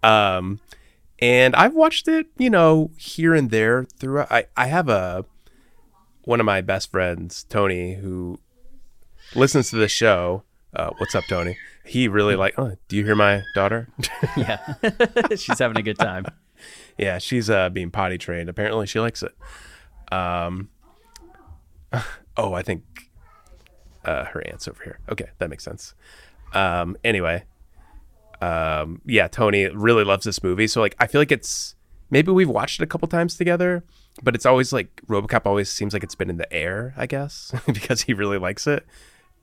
Um, 0.03 0.59
and 1.19 1.55
I've 1.55 1.73
watched 1.73 2.07
it, 2.07 2.27
you 2.37 2.49
know, 2.49 2.91
here 2.97 3.33
and 3.33 3.49
there 3.49 3.85
throughout. 3.97 4.31
I, 4.31 4.45
I 4.55 4.67
have 4.67 4.89
a 4.89 5.25
one 6.27 6.41
of 6.41 6.45
my 6.45 6.59
best 6.59 6.91
friends, 6.91 7.45
Tony, 7.45 7.95
who 7.95 8.37
listens 9.33 9.69
to 9.69 9.77
the 9.77 9.87
show. 9.87 10.43
Uh, 10.75 10.89
what's 10.97 11.15
up, 11.15 11.23
Tony? 11.29 11.57
He 11.85 12.09
really 12.09 12.35
like. 12.35 12.53
Oh, 12.59 12.75
do 12.89 12.97
you 12.97 13.05
hear 13.05 13.15
my 13.15 13.43
daughter? 13.55 13.87
Yeah. 14.35 14.73
She's 15.37 15.57
having 15.57 15.77
a 15.77 15.81
good 15.81 15.97
time. 15.97 16.25
yeah, 16.97 17.17
she's 17.17 17.49
uh, 17.49 17.69
being 17.69 17.91
potty 17.91 18.17
trained. 18.17 18.49
Apparently, 18.49 18.85
she 18.87 18.99
likes 18.99 19.23
it. 19.23 19.33
Um. 20.13 20.69
Oh, 22.39 22.53
I 22.53 22.61
think 22.61 22.83
uh, 24.05 24.25
her 24.25 24.45
aunt's 24.47 24.67
over 24.67 24.83
here. 24.83 24.99
Okay, 25.09 25.25
that 25.39 25.49
makes 25.49 25.63
sense. 25.63 25.95
Um. 26.53 26.97
Anyway, 27.05 27.45
um. 28.41 29.01
Yeah, 29.05 29.27
Tony 29.27 29.67
really 29.69 30.03
loves 30.03 30.25
this 30.25 30.43
movie. 30.43 30.67
So 30.67 30.81
like, 30.81 30.95
I 30.99 31.07
feel 31.07 31.21
like 31.21 31.31
it's 31.31 31.76
maybe 32.09 32.31
we've 32.31 32.49
watched 32.49 32.79
it 32.79 32.83
a 32.83 32.87
couple 32.87 33.07
times 33.07 33.35
together, 33.35 33.83
but 34.23 34.35
it's 34.35 34.45
always 34.45 34.73
like 34.73 35.01
RoboCop 35.07 35.45
always 35.45 35.69
seems 35.69 35.93
like 35.93 36.03
it's 36.03 36.15
been 36.15 36.29
in 36.29 36.37
the 36.37 36.51
air. 36.51 36.93
I 36.97 37.05
guess 37.05 37.53
because 37.65 38.03
he 38.03 38.13
really 38.13 38.37
likes 38.37 38.67
it. 38.67 38.85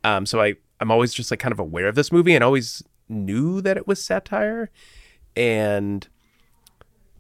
Um. 0.03 0.27
So 0.27 0.41
I 0.41 0.55
I'm 0.81 0.91
always 0.91 1.15
just 1.15 1.31
like 1.31 1.41
kind 1.41 1.53
of 1.53 1.61
aware 1.61 1.89
of 1.89 1.95
this 1.95 2.13
movie 2.13 2.35
and 2.35 2.45
always 2.45 2.83
knew 3.09 3.61
that 3.61 3.77
it 3.77 3.87
was 3.87 4.03
satire, 4.03 4.71
and 5.37 6.09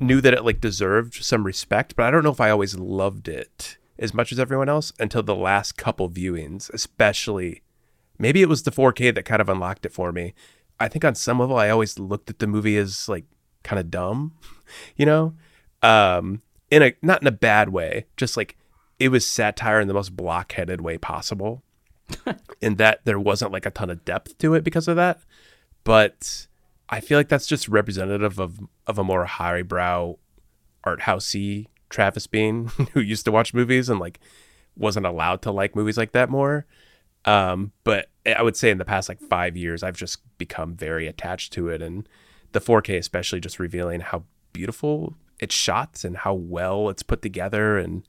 knew 0.00 0.20
that 0.20 0.35
it 0.35 0.44
like 0.44 0.61
deserved 0.61 1.14
some 1.22 1.44
respect, 1.44 1.96
but 1.96 2.04
I 2.04 2.11
don't 2.11 2.24
know 2.24 2.30
if 2.30 2.40
I 2.40 2.50
always 2.50 2.76
loved 2.76 3.28
it 3.28 3.78
as 3.98 4.12
much 4.12 4.33
as 4.33 4.40
everyone 4.40 4.68
else 4.68 4.92
until 4.98 5.22
the 5.22 5.37
last 5.37 5.76
couple 5.76 6.11
viewings, 6.11 6.72
especially 6.72 7.62
maybe 8.18 8.42
it 8.42 8.48
was 8.48 8.62
the 8.64 8.72
4K 8.72 9.14
that 9.14 9.24
kind 9.24 9.40
of 9.40 9.48
unlocked 9.48 9.87
it 9.87 9.92
for 9.92 10.12
me. 10.12 10.35
I 10.80 10.88
think 10.88 11.04
on 11.04 11.14
some 11.14 11.38
level 11.38 11.57
I 11.57 11.70
always 11.70 11.98
looked 11.98 12.28
at 12.30 12.40
the 12.40 12.46
movie 12.46 12.76
as 12.76 13.09
like 13.09 13.24
kind 13.62 13.78
of 13.78 13.90
dumb, 13.90 14.33
you 14.96 15.07
know? 15.07 15.35
Um 15.83 16.42
in 16.70 16.83
a 16.83 16.94
not 17.03 17.22
in 17.22 17.29
a 17.29 17.33
bad 17.33 17.70
way, 17.70 18.07
just 18.16 18.37
like 18.37 18.57
it 18.98 19.09
was 19.09 19.27
satire 19.27 19.81
in 19.81 19.88
the 19.88 19.94
most 19.94 20.16
blockheaded 20.16 20.81
way 20.81 20.98
possible. 20.98 21.62
in 22.61 22.77
that 22.77 23.00
there 23.05 23.18
wasn't 23.18 23.53
like 23.53 23.64
a 23.64 23.70
ton 23.70 23.90
of 23.90 24.05
depth 24.05 24.37
to 24.38 24.55
it 24.55 24.62
because 24.62 24.88
of 24.88 24.96
that. 24.96 25.20
But 25.85 26.46
I 26.88 27.00
feel 27.00 27.18
like 27.18 27.29
that's 27.29 27.46
just 27.46 27.68
representative 27.68 28.38
of 28.38 28.61
of 28.87 28.98
a 28.98 29.05
more 29.05 29.24
highbrow 29.24 30.16
art 30.85 31.00
housey 31.00 31.66
Travis 31.88 32.27
Bean 32.27 32.66
who 32.92 33.00
used 33.00 33.24
to 33.24 33.33
watch 33.33 33.55
movies 33.55 33.88
and 33.88 34.00
like 34.00 34.20
wasn't 34.77 35.07
allowed 35.07 35.42
to 35.42 35.50
like 35.50 35.77
movies 35.77 35.96
like 35.96 36.12
that 36.12 36.31
more. 36.31 36.66
Um, 37.24 37.72
but 37.85 38.11
I 38.27 38.42
would 38.42 38.57
say 38.57 38.70
in 38.70 38.79
the 38.79 38.85
past 38.85 39.09
like 39.09 39.20
five 39.20 39.57
years, 39.57 39.83
I've 39.83 39.96
just 39.96 40.18
become 40.37 40.74
very 40.74 41.07
attached 41.07 41.53
to 41.55 41.68
it, 41.68 41.81
and 41.81 42.07
the 42.53 42.61
4K 42.61 42.98
especially 42.98 43.40
just 43.40 43.59
revealing 43.59 44.00
how 44.00 44.24
beautiful 44.54 45.14
it's 45.38 45.54
shot 45.54 46.04
and 46.04 46.16
how 46.18 46.34
well 46.34 46.88
it's 46.88 47.02
put 47.02 47.22
together, 47.22 47.78
and 47.78 48.06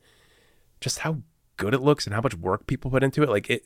just 0.79 0.99
how 0.99 1.21
good 1.57 1.73
it 1.73 1.81
looks 1.81 2.05
and 2.05 2.13
how 2.13 2.21
much 2.21 2.35
work 2.35 2.67
people 2.67 2.91
put 2.91 3.03
into 3.03 3.23
it. 3.23 3.29
Like 3.29 3.49
it, 3.49 3.65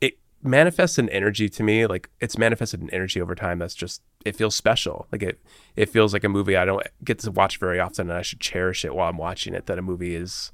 it 0.00 0.18
manifests 0.42 0.98
an 0.98 1.08
energy 1.10 1.48
to 1.48 1.62
me. 1.62 1.86
Like 1.86 2.10
it's 2.20 2.38
manifested 2.38 2.80
an 2.80 2.90
energy 2.90 3.20
over 3.20 3.34
time 3.34 3.58
that's 3.58 3.74
just 3.74 4.02
it 4.24 4.36
feels 4.36 4.56
special. 4.56 5.06
Like 5.12 5.22
it, 5.22 5.40
it 5.76 5.88
feels 5.88 6.12
like 6.12 6.24
a 6.24 6.28
movie 6.28 6.56
I 6.56 6.64
don't 6.64 6.86
get 7.02 7.18
to 7.20 7.30
watch 7.30 7.58
very 7.58 7.78
often, 7.78 8.10
and 8.10 8.18
I 8.18 8.22
should 8.22 8.40
cherish 8.40 8.84
it 8.84 8.94
while 8.94 9.08
I'm 9.08 9.18
watching 9.18 9.54
it. 9.54 9.66
That 9.66 9.78
a 9.78 9.82
movie 9.82 10.14
is 10.14 10.52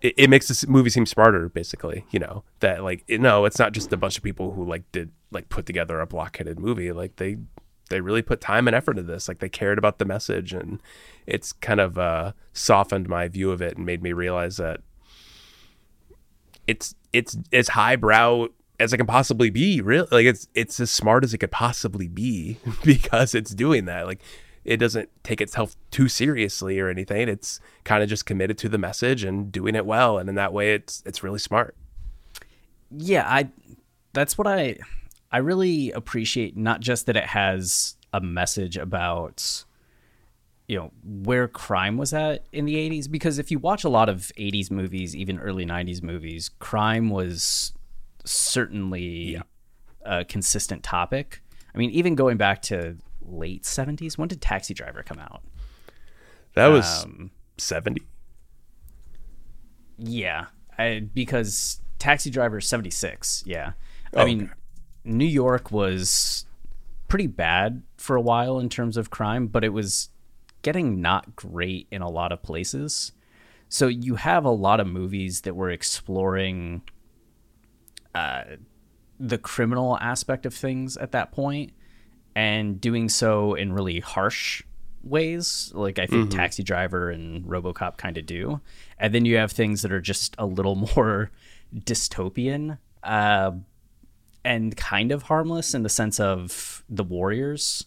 it, 0.00 0.14
it 0.16 0.30
makes 0.30 0.48
this 0.48 0.66
movie 0.66 0.90
seem 0.90 1.06
smarter 1.06 1.48
basically 1.48 2.04
you 2.10 2.18
know 2.18 2.44
that 2.60 2.82
like 2.82 3.04
it, 3.08 3.20
no 3.20 3.46
it's 3.46 3.58
not 3.58 3.72
just 3.72 3.92
a 3.92 3.96
bunch 3.96 4.18
of 4.18 4.22
people 4.22 4.52
who 4.52 4.64
like 4.64 4.82
did 4.92 5.10
like 5.30 5.48
put 5.48 5.64
together 5.64 5.98
a 6.00 6.06
blockheaded 6.06 6.58
movie 6.58 6.92
like 6.92 7.16
they 7.16 7.38
they 7.94 8.00
really 8.00 8.22
put 8.22 8.40
time 8.40 8.66
and 8.66 8.74
effort 8.74 8.98
into 8.98 9.12
this 9.12 9.28
like 9.28 9.38
they 9.38 9.48
cared 9.48 9.78
about 9.78 9.98
the 9.98 10.04
message 10.04 10.52
and 10.52 10.80
it's 11.26 11.52
kind 11.52 11.80
of 11.80 11.96
uh 11.98 12.32
softened 12.52 13.08
my 13.08 13.28
view 13.28 13.50
of 13.50 13.62
it 13.62 13.76
and 13.76 13.86
made 13.86 14.02
me 14.02 14.12
realize 14.12 14.56
that 14.56 14.80
it's 16.66 16.94
it's 17.12 17.36
as 17.52 17.68
highbrow 17.68 18.48
as 18.80 18.92
it 18.92 18.96
can 18.96 19.06
possibly 19.06 19.50
be 19.50 19.80
really 19.80 20.08
like 20.10 20.26
it's 20.26 20.48
it's 20.54 20.80
as 20.80 20.90
smart 20.90 21.24
as 21.24 21.32
it 21.32 21.38
could 21.38 21.50
possibly 21.50 22.08
be 22.08 22.58
because 22.84 23.34
it's 23.34 23.54
doing 23.54 23.84
that. 23.84 24.06
Like 24.06 24.20
it 24.64 24.78
doesn't 24.78 25.10
take 25.22 25.40
itself 25.40 25.76
too 25.90 26.08
seriously 26.08 26.80
or 26.80 26.88
anything. 26.88 27.28
It's 27.28 27.60
kind 27.84 28.02
of 28.02 28.08
just 28.08 28.26
committed 28.26 28.56
to 28.58 28.68
the 28.68 28.78
message 28.78 29.22
and 29.22 29.52
doing 29.52 29.74
it 29.74 29.86
well 29.86 30.18
and 30.18 30.28
in 30.28 30.34
that 30.36 30.52
way 30.52 30.74
it's 30.74 31.02
it's 31.06 31.22
really 31.22 31.38
smart. 31.38 31.76
Yeah 32.96 33.26
i 33.28 33.48
that's 34.12 34.38
what 34.38 34.46
i 34.46 34.76
i 35.32 35.38
really 35.38 35.90
appreciate 35.92 36.56
not 36.56 36.80
just 36.80 37.06
that 37.06 37.16
it 37.16 37.26
has 37.26 37.96
a 38.12 38.20
message 38.20 38.76
about 38.76 39.64
you 40.68 40.76
know 40.78 40.92
where 41.04 41.46
crime 41.48 41.96
was 41.96 42.12
at 42.14 42.46
in 42.52 42.64
the 42.64 42.74
80s 42.74 43.10
because 43.10 43.38
if 43.38 43.50
you 43.50 43.58
watch 43.58 43.84
a 43.84 43.88
lot 43.88 44.08
of 44.08 44.30
80s 44.38 44.70
movies 44.70 45.14
even 45.14 45.38
early 45.38 45.66
90s 45.66 46.02
movies 46.02 46.50
crime 46.58 47.10
was 47.10 47.72
certainly 48.24 49.40
a 50.04 50.24
consistent 50.24 50.82
topic 50.82 51.42
i 51.74 51.78
mean 51.78 51.90
even 51.90 52.14
going 52.14 52.36
back 52.36 52.62
to 52.62 52.96
late 53.20 53.64
70s 53.64 54.16
when 54.16 54.28
did 54.28 54.40
taxi 54.40 54.72
driver 54.74 55.02
come 55.02 55.18
out 55.18 55.42
that 56.54 56.68
was 56.68 57.04
Um, 57.04 57.30
70 57.58 58.02
Yeah, 59.98 60.46
I, 60.78 61.06
because 61.14 61.80
Taxi 61.98 62.30
Driver 62.30 62.60
76. 62.60 63.44
Yeah. 63.46 63.72
I 64.14 64.22
Oh, 64.22 64.24
mean, 64.24 64.42
okay. 64.44 64.52
New 65.04 65.26
York 65.26 65.70
was 65.70 66.46
pretty 67.08 67.26
bad 67.26 67.82
for 67.96 68.16
a 68.16 68.20
while 68.20 68.58
in 68.58 68.68
terms 68.68 68.96
of 68.96 69.10
crime, 69.10 69.46
but 69.46 69.64
it 69.64 69.68
was 69.72 70.08
getting 70.62 71.00
not 71.00 71.36
great 71.36 71.86
in 71.90 72.02
a 72.02 72.08
lot 72.08 72.32
of 72.32 72.42
places. 72.42 73.12
So 73.68 73.86
you 73.86 74.16
have 74.16 74.44
a 74.44 74.50
lot 74.50 74.80
of 74.80 74.86
movies 74.86 75.42
that 75.42 75.54
were 75.54 75.70
exploring 75.70 76.82
uh, 78.14 78.44
the 79.18 79.38
criminal 79.38 79.98
aspect 79.98 80.46
of 80.46 80.54
things 80.54 80.96
at 80.96 81.12
that 81.12 81.32
point 81.32 81.72
and 82.34 82.80
doing 82.80 83.08
so 83.08 83.54
in 83.54 83.72
really 83.72 84.00
harsh 84.00 84.62
ways 85.04 85.70
like 85.74 85.98
i 85.98 86.06
think 86.06 86.30
taxi 86.30 86.62
driver 86.62 87.10
and 87.10 87.44
robocop 87.44 87.96
kind 87.96 88.16
of 88.16 88.26
do. 88.26 88.60
And 88.98 89.14
then 89.14 89.24
you 89.24 89.36
have 89.36 89.52
things 89.52 89.82
that 89.82 89.92
are 89.92 90.00
just 90.00 90.34
a 90.38 90.46
little 90.46 90.74
more 90.96 91.30
dystopian. 91.74 92.78
Uh, 93.02 93.52
and 94.44 94.76
kind 94.76 95.10
of 95.12 95.22
harmless 95.24 95.74
in 95.74 95.82
the 95.82 95.88
sense 95.88 96.20
of 96.20 96.84
the 96.88 97.04
warriors 97.04 97.84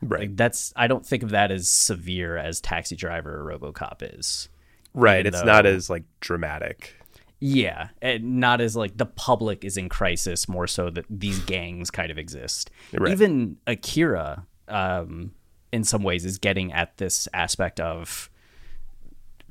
Right. 0.00 0.20
like 0.20 0.36
that's 0.36 0.72
i 0.76 0.86
don't 0.86 1.04
think 1.04 1.24
of 1.24 1.30
that 1.30 1.50
as 1.50 1.68
severe 1.68 2.36
as 2.36 2.60
taxi 2.60 2.94
driver 2.94 3.40
or 3.40 3.58
robocop 3.58 3.96
is 4.16 4.48
right. 4.94 5.26
It's 5.26 5.42
not 5.44 5.66
as 5.66 5.90
like 5.90 6.04
dramatic. 6.20 6.94
yeah, 7.40 7.88
and 8.02 8.38
not 8.40 8.60
as 8.60 8.74
like 8.76 8.96
the 8.96 9.06
public 9.06 9.64
is 9.64 9.76
in 9.76 9.88
crisis, 9.88 10.48
more 10.48 10.66
so 10.66 10.90
that 10.90 11.04
these 11.10 11.38
gangs 11.40 11.90
kind 11.90 12.10
of 12.10 12.18
exist. 12.18 12.70
Right. 12.92 13.12
Even 13.12 13.56
Akira, 13.66 14.44
um, 14.68 15.32
in 15.72 15.84
some 15.84 16.02
ways, 16.02 16.24
is 16.24 16.38
getting 16.38 16.72
at 16.72 16.96
this 16.96 17.28
aspect 17.34 17.78
of 17.80 18.28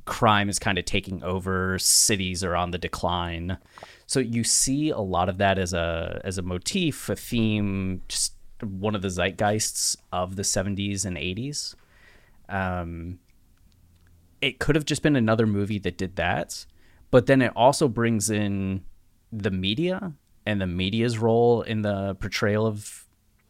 crime 0.08 0.48
is 0.48 0.58
kind 0.58 0.78
of 0.78 0.84
taking 0.84 1.22
over, 1.22 1.78
cities 1.78 2.42
are 2.42 2.56
on 2.56 2.70
the 2.72 2.78
decline. 2.78 3.58
So 4.06 4.20
you 4.20 4.42
see 4.44 4.90
a 4.90 4.98
lot 4.98 5.28
of 5.28 5.38
that 5.38 5.58
as 5.58 5.72
a 5.72 6.20
as 6.24 6.38
a 6.38 6.42
motif, 6.42 7.08
a 7.08 7.14
theme, 7.16 8.02
just 8.08 8.34
one 8.62 8.94
of 8.96 9.02
the 9.02 9.08
zeitgeists 9.08 9.96
of 10.12 10.34
the 10.36 10.42
70s 10.42 11.04
and 11.04 11.16
80s. 11.16 11.74
Um, 12.48 13.18
it 14.40 14.58
could 14.58 14.74
have 14.74 14.84
just 14.84 15.02
been 15.02 15.16
another 15.16 15.46
movie 15.46 15.78
that 15.80 15.98
did 15.98 16.16
that, 16.16 16.64
but 17.10 17.26
then 17.26 17.42
it 17.42 17.52
also 17.54 17.88
brings 17.88 18.30
in 18.30 18.82
the 19.32 19.50
media 19.50 20.12
and 20.46 20.60
the 20.60 20.66
media's 20.66 21.18
role 21.18 21.62
in 21.62 21.82
the 21.82 22.14
portrayal 22.16 22.66
of 22.66 23.04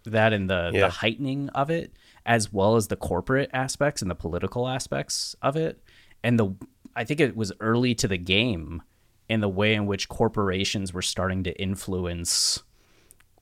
that 0.04 0.32
and 0.32 0.48
the, 0.50 0.70
Yeah. 0.74 0.80
the 0.86 0.90
heightening 0.90 1.48
of 1.50 1.70
it, 1.70 1.92
as 2.26 2.52
well 2.52 2.76
as 2.76 2.88
the 2.88 2.96
corporate 2.96 3.50
aspects 3.52 4.02
and 4.02 4.10
the 4.10 4.14
political 4.14 4.66
aspects 4.68 5.36
of 5.42 5.56
it. 5.56 5.80
And 6.22 6.38
the 6.38 6.54
I 6.96 7.04
think 7.04 7.20
it 7.20 7.36
was 7.36 7.52
early 7.60 7.94
to 7.96 8.08
the 8.08 8.18
game 8.18 8.82
in 9.28 9.40
the 9.40 9.48
way 9.48 9.74
in 9.74 9.86
which 9.86 10.08
corporations 10.08 10.92
were 10.92 11.02
starting 11.02 11.44
to 11.44 11.60
influence 11.60 12.62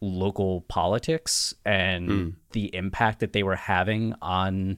local 0.01 0.63
politics 0.63 1.55
and 1.65 2.37
the 2.53 2.75
impact 2.75 3.21
that 3.21 3.33
they 3.33 3.43
were 3.43 3.57
having 3.57 4.15
on 4.21 4.77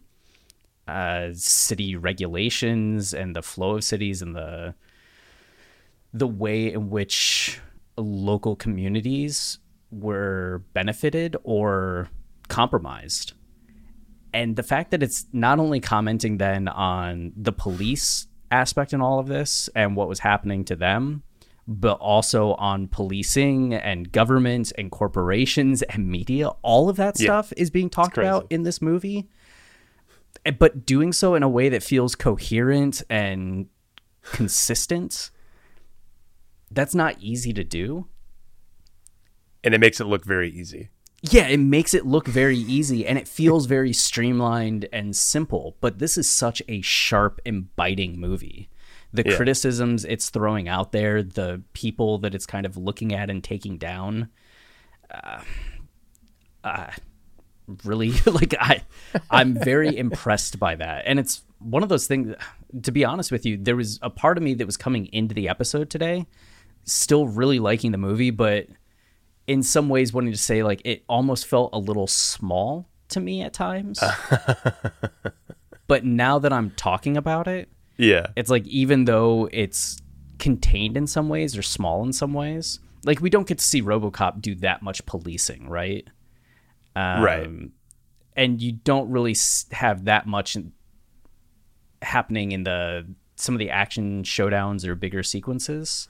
uh, 0.86 1.28
city 1.32 1.96
regulations 1.96 3.12
and 3.12 3.34
the 3.34 3.42
flow 3.42 3.76
of 3.76 3.84
cities 3.84 4.22
and 4.22 4.34
the 4.34 4.74
the 6.14 6.26
way 6.26 6.72
in 6.72 6.88
which 6.88 7.60
local 7.96 8.56
communities 8.56 9.58
were 9.90 10.62
benefited 10.72 11.36
or 11.42 12.08
compromised. 12.48 13.34
And 14.32 14.56
the 14.56 14.62
fact 14.62 14.90
that 14.90 15.02
it's 15.02 15.26
not 15.32 15.58
only 15.58 15.80
commenting 15.80 16.38
then 16.38 16.68
on 16.68 17.32
the 17.36 17.52
police 17.52 18.26
aspect 18.50 18.92
in 18.92 19.00
all 19.00 19.18
of 19.18 19.26
this 19.26 19.68
and 19.74 19.96
what 19.96 20.08
was 20.08 20.20
happening 20.20 20.64
to 20.66 20.76
them, 20.76 21.22
but 21.66 21.94
also 21.94 22.54
on 22.54 22.88
policing 22.88 23.74
and 23.74 24.10
government 24.10 24.72
and 24.78 24.90
corporations 24.90 25.82
and 25.82 26.08
media, 26.08 26.48
all 26.62 26.88
of 26.88 26.96
that 26.96 27.18
Yeah. 27.20 27.24
stuff 27.26 27.52
is 27.56 27.70
being 27.70 27.90
talked 27.90 28.16
about 28.18 28.46
in 28.50 28.62
this 28.62 28.80
movie 28.82 29.28
Eh, 30.46 30.50
but 30.52 30.86
doing 30.86 31.12
so 31.12 31.34
in 31.34 31.42
a 31.42 31.48
way 31.48 31.68
that 31.68 31.82
feels 31.82 32.14
coherent 32.14 33.02
and 33.10 33.66
consistent 34.22 35.30
that's 36.70 36.94
not 36.94 37.16
easy 37.20 37.52
to 37.52 37.64
do 37.64 38.06
And 39.64 39.74
it 39.74 39.78
makes 39.80 40.00
it 40.00 40.04
look 40.04 40.24
very 40.24 40.48
easy. 40.50 40.90
Yeah 41.22 41.46
it 41.48 41.58
makes 41.58 41.94
it 41.94 42.06
look 42.06 42.26
very 42.28 42.56
easy 42.58 43.06
and 43.06 43.18
it 43.18 43.26
feels 43.26 43.66
very 43.66 43.92
streamlined 43.92 44.88
and 44.92 45.16
simple 45.16 45.76
but 45.80 45.98
this 45.98 46.16
is 46.16 46.28
such 46.28 46.62
a 46.68 46.80
sharp 46.80 47.40
and 47.44 47.74
biting 47.76 48.18
movie 48.20 48.68
the 49.12 49.24
Yeah. 49.26 49.36
criticisms 49.36 50.04
it's 50.04 50.30
throwing 50.30 50.68
out 50.68 50.92
there 50.92 51.22
the 51.22 51.62
people 51.72 52.18
that 52.18 52.34
it's 52.34 52.46
kind 52.46 52.64
of 52.66 52.76
looking 52.76 53.12
at 53.12 53.30
and 53.30 53.42
taking 53.42 53.78
down 53.78 54.28
uh, 55.10 55.40
uh, 56.62 56.90
really 57.84 58.12
like 58.26 58.54
i 58.60 58.82
i'm 59.30 59.54
very 59.54 59.96
impressed 59.96 60.58
by 60.58 60.76
that 60.76 61.02
and 61.06 61.18
it's 61.18 61.42
one 61.58 61.82
of 61.82 61.88
those 61.88 62.06
things 62.06 62.34
to 62.82 62.92
be 62.92 63.04
honest 63.04 63.32
with 63.32 63.44
you 63.44 63.56
there 63.56 63.76
was 63.76 63.98
a 64.02 64.10
part 64.10 64.36
of 64.36 64.44
me 64.44 64.54
that 64.54 64.66
was 64.66 64.76
coming 64.76 65.06
into 65.06 65.34
the 65.34 65.48
episode 65.48 65.90
today 65.90 66.26
still 66.84 67.26
really 67.26 67.58
liking 67.58 67.90
the 67.92 67.98
movie 67.98 68.30
but 68.30 68.68
in 69.48 69.62
some 69.64 69.88
ways 69.88 70.12
wanting 70.12 70.30
to 70.32 70.38
say 70.38 70.62
like 70.62 70.80
it 70.84 71.02
almost 71.08 71.46
felt 71.46 71.70
a 71.72 71.78
little 71.78 72.06
small 72.06 72.88
to 73.08 73.18
me 73.18 73.42
at 73.42 73.52
times 73.52 73.98
but 75.88 76.04
now 76.04 76.38
that 76.38 76.52
i'm 76.52 76.70
talking 76.72 77.16
about 77.16 77.48
it 77.48 77.68
Yeah. 77.96 78.28
it's 78.36 78.50
like 78.50 78.66
even 78.66 79.06
though 79.06 79.48
it's 79.52 80.00
contained 80.38 80.96
in 80.96 81.06
some 81.08 81.28
ways 81.28 81.56
or 81.56 81.62
small 81.62 82.04
in 82.04 82.12
some 82.12 82.32
ways 82.34 82.78
like 83.04 83.20
we 83.20 83.30
don't 83.30 83.46
get 83.48 83.58
to 83.58 83.64
see 83.64 83.82
robocop 83.82 84.40
do 84.40 84.54
that 84.56 84.82
much 84.82 85.04
policing 85.06 85.68
right 85.68 86.06
um, 86.94 87.22
right. 87.22 87.48
and 88.36 88.60
you 88.62 88.72
don't 88.72 89.10
really 89.10 89.34
have 89.72 90.04
that 90.04 90.26
much 90.26 90.56
happening 92.02 92.52
in 92.52 92.64
the 92.64 93.06
some 93.36 93.54
of 93.54 93.58
the 93.60 93.70
action 93.70 94.22
showdowns 94.24 94.84
or 94.84 94.94
bigger 94.94 95.22
sequences 95.22 96.08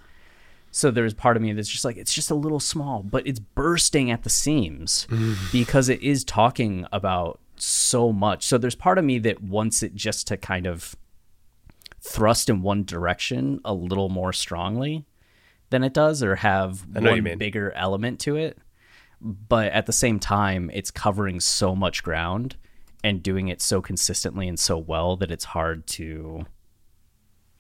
so 0.71 0.91
there's 0.91 1.15
part 1.15 1.37
of 1.37 1.43
me 1.43 1.53
that's 1.53 1.69
just 1.69 1.85
like 1.85 1.97
it's 1.97 2.13
just 2.13 2.31
a 2.31 2.35
little 2.35 2.61
small 2.61 3.03
but 3.03 3.27
it's 3.27 3.39
bursting 3.39 4.11
at 4.11 4.23
the 4.23 4.31
seams 4.31 5.07
mm. 5.11 5.37
because 5.53 5.89
it 5.89 6.03
is 6.03 6.25
talking 6.25 6.87
about 6.93 7.41
so 7.61 8.13
much. 8.13 8.45
So 8.45 8.59
there's 8.59 8.75
part 8.75 8.99
of 8.99 9.05
me 9.05 9.19
that 9.21 9.43
wants 9.43 9.83
it 9.83 9.95
just 9.95 10.27
to 10.29 10.37
kind 10.37 10.67
of 10.67 10.97
thrust 12.01 12.49
in 12.49 12.63
one 12.63 12.85
direction 12.85 13.61
a 13.65 13.75
little 13.75 14.09
more 14.09 14.33
strongly 14.33 15.05
than 15.71 15.85
it 15.85 15.93
does 15.93 16.23
or 16.23 16.37
have 16.37 16.87
I 16.95 17.01
know 17.01 17.11
what 17.11 17.17
you 17.17 17.23
one 17.23 17.39
bigger 17.39 17.73
element 17.73 18.21
to 18.21 18.37
it. 18.37 18.59
But 19.21 19.73
at 19.73 19.87
the 19.87 19.93
same 19.93 20.19
time 20.19 20.71
it's 20.73 20.91
covering 20.91 21.41
so 21.41 21.75
much 21.75 22.03
ground 22.03 22.57
and 23.03 23.23
doing 23.23 23.49
it 23.49 23.61
so 23.61 23.81
consistently 23.81 24.49
and 24.49 24.59
so 24.59 24.79
well 24.79 25.17
that 25.17 25.31
it's 25.31 25.45
hard 25.45 25.87
to 25.87 26.47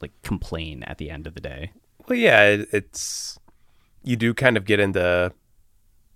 like 0.01 0.13
complain 0.23 0.83
at 0.85 0.99
the 0.99 1.11
end 1.11 1.27
of 1.27 1.35
the 1.35 1.41
day 1.41 1.73
Well, 2.09 2.19
yeah, 2.19 2.43
it, 2.45 2.69
it's 2.73 3.39
you 4.03 4.17
do 4.17 4.33
kind 4.33 4.57
of 4.57 4.65
get 4.65 4.81
into 4.81 5.33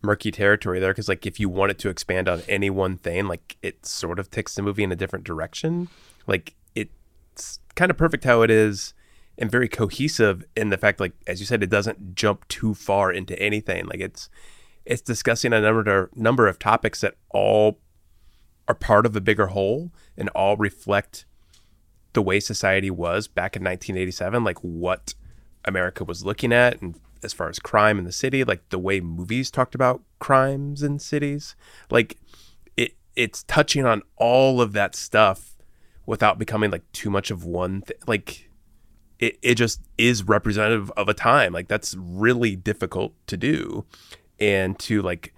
murky 0.00 0.30
territory 0.30 0.80
there 0.80 0.92
because, 0.92 1.08
like, 1.08 1.26
if 1.26 1.38
you 1.38 1.48
wanted 1.48 1.78
to 1.80 1.90
expand 1.90 2.28
on 2.28 2.42
any 2.48 2.70
one 2.70 2.96
thing, 2.96 3.28
like, 3.28 3.56
it 3.62 3.84
sort 3.84 4.18
of 4.18 4.30
takes 4.30 4.54
the 4.54 4.62
movie 4.62 4.82
in 4.82 4.90
a 4.90 4.96
different 4.96 5.24
direction. 5.24 5.88
Like, 6.26 6.54
it's 6.74 7.60
kind 7.74 7.90
of 7.90 7.96
perfect 7.96 8.24
how 8.24 8.42
it 8.42 8.50
is, 8.50 8.94
and 9.38 9.50
very 9.50 9.68
cohesive 9.68 10.44
in 10.56 10.70
the 10.70 10.78
fact, 10.78 10.98
like, 10.98 11.12
as 11.26 11.40
you 11.40 11.46
said, 11.46 11.62
it 11.62 11.70
doesn't 11.70 12.14
jump 12.14 12.48
too 12.48 12.74
far 12.74 13.12
into 13.12 13.38
anything. 13.38 13.86
Like, 13.86 14.00
it's 14.00 14.30
it's 14.84 15.02
discussing 15.02 15.52
a 15.52 15.60
number 15.60 16.02
of, 16.04 16.16
number 16.16 16.48
of 16.48 16.58
topics 16.58 17.02
that 17.02 17.14
all 17.30 17.78
are 18.66 18.74
part 18.74 19.06
of 19.06 19.14
a 19.14 19.20
bigger 19.20 19.48
whole 19.48 19.92
and 20.16 20.28
all 20.30 20.56
reflect 20.56 21.24
the 22.14 22.22
way 22.22 22.40
society 22.40 22.90
was 22.90 23.28
back 23.28 23.54
in 23.56 23.62
1987, 23.62 24.42
like 24.42 24.58
what 24.58 25.14
America 25.64 26.04
was 26.04 26.24
looking 26.24 26.52
at, 26.52 26.80
and 26.80 26.98
as 27.22 27.32
far 27.32 27.48
as 27.48 27.58
crime 27.58 27.98
in 27.98 28.04
the 28.04 28.12
city, 28.12 28.44
like 28.44 28.68
the 28.70 28.78
way 28.78 29.00
movies 29.00 29.50
talked 29.50 29.74
about 29.74 30.02
crimes 30.18 30.82
in 30.82 30.98
cities, 30.98 31.54
like 31.90 32.18
it 32.76 32.96
it's 33.14 33.44
touching 33.44 33.84
on 33.84 34.02
all 34.16 34.60
of 34.60 34.72
that 34.72 34.94
stuff 34.94 35.56
without 36.06 36.38
becoming 36.38 36.70
like 36.70 36.90
too 36.92 37.10
much 37.10 37.30
of 37.30 37.44
one 37.44 37.82
thing. 37.82 37.96
Like 38.06 38.50
it 39.18 39.38
it 39.42 39.54
just 39.54 39.80
is 39.96 40.24
representative 40.24 40.90
of 40.92 41.08
a 41.08 41.14
time. 41.14 41.52
Like 41.52 41.68
that's 41.68 41.94
really 41.96 42.56
difficult 42.56 43.14
to 43.28 43.36
do, 43.36 43.84
and 44.40 44.78
to 44.80 45.02
like 45.02 45.32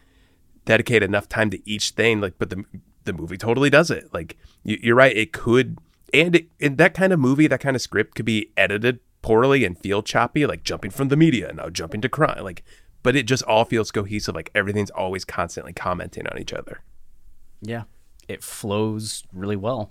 dedicate 0.65 1.03
enough 1.03 1.29
time 1.29 1.51
to 1.51 1.71
each 1.71 1.91
thing. 1.91 2.21
Like, 2.21 2.35
but 2.39 2.51
the 2.51 2.65
the 3.05 3.13
movie 3.13 3.37
totally 3.37 3.71
does 3.71 3.91
it. 3.91 4.13
Like 4.13 4.37
you, 4.63 4.79
you're 4.83 4.97
right, 4.97 5.15
it 5.15 5.33
could, 5.33 5.79
and 6.13 6.37
it, 6.37 6.49
and 6.61 6.79
that 6.79 6.95
kind 6.95 7.13
of 7.13 7.21
movie, 7.21 7.47
that 7.47 7.61
kind 7.61 7.77
of 7.77 7.83
script 7.83 8.15
could 8.15 8.25
be 8.25 8.51
edited 8.57 9.01
poorly 9.25 9.65
and 9.65 9.79
feel 9.79 10.03
choppy, 10.03 10.45
like 10.47 10.63
jumping 10.71 10.91
from 10.91 11.09
the 11.09 11.17
media 11.17 11.49
and 11.49 11.57
now 11.57 11.71
jumping 11.71 12.01
to 12.03 12.09
crime, 12.09 12.45
like. 12.45 12.63
But 13.03 13.17
it 13.17 13.27
just 13.27 13.43
all 13.45 13.65
feels 13.67 13.91
cohesive. 13.91 14.35
Like 14.35 14.51
everything's 14.55 14.91
always 14.91 15.25
constantly 15.25 15.73
commenting 15.75 16.27
on 16.27 16.39
each 16.39 16.53
other. 16.61 16.77
yeah 17.61 17.85
it 18.29 18.43
flows 18.43 19.25
really 19.33 19.57
well 19.57 19.91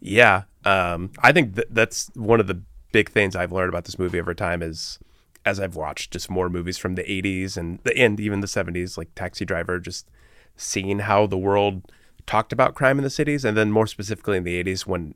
Yeah, 0.00 0.42
um, 0.64 1.10
I 1.20 1.32
think 1.32 1.56
th- 1.56 1.68
that's 1.70 2.10
one 2.14 2.40
of 2.40 2.46
the 2.46 2.60
big 2.92 3.08
things 3.10 3.34
I've 3.34 3.50
learned 3.52 3.68
about 3.70 3.84
this 3.86 3.98
movie 3.98 4.20
over 4.20 4.34
time 4.34 4.62
is 4.62 4.98
as 5.44 5.58
I've 5.58 5.74
watched 5.74 6.12
just 6.12 6.30
more 6.30 6.48
movies 6.48 6.78
from 6.78 6.94
the 6.94 7.02
80s 7.02 7.56
and 7.56 7.80
the 7.82 7.96
and 7.98 8.20
even 8.20 8.40
the 8.40 8.46
70s, 8.46 8.96
like 8.96 9.12
Taxi 9.16 9.44
Driver, 9.44 9.80
just 9.80 10.08
seeing 10.56 11.00
how 11.00 11.26
the 11.26 11.38
world 11.48 11.90
talked 12.26 12.52
about 12.52 12.76
crime 12.76 12.98
in 12.98 13.04
the 13.04 13.10
cities, 13.10 13.44
and 13.44 13.56
then 13.56 13.72
more 13.72 13.88
specifically 13.88 14.36
in 14.36 14.44
the 14.44 14.62
'80s 14.62 14.86
when 14.86 15.14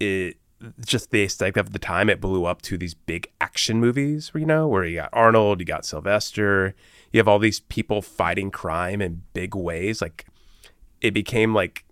it 0.00 0.36
just 0.84 1.10
the 1.10 1.22
aesthetic 1.24 1.56
of 1.56 1.72
the 1.72 1.78
time 1.78 2.10
it 2.10 2.20
blew 2.20 2.44
up 2.44 2.60
to 2.62 2.76
these 2.76 2.94
big 2.94 3.30
action 3.40 3.80
movies. 3.80 4.30
You 4.34 4.46
know, 4.46 4.68
where 4.68 4.84
you 4.84 4.96
got 4.96 5.10
Arnold, 5.12 5.60
you 5.60 5.66
got 5.66 5.84
Sylvester, 5.84 6.74
you 7.12 7.18
have 7.18 7.28
all 7.28 7.38
these 7.38 7.60
people 7.60 8.02
fighting 8.02 8.50
crime 8.50 9.00
in 9.00 9.22
big 9.32 9.54
ways. 9.54 10.00
Like 10.02 10.26
it 11.00 11.12
became 11.12 11.54
like 11.54 11.84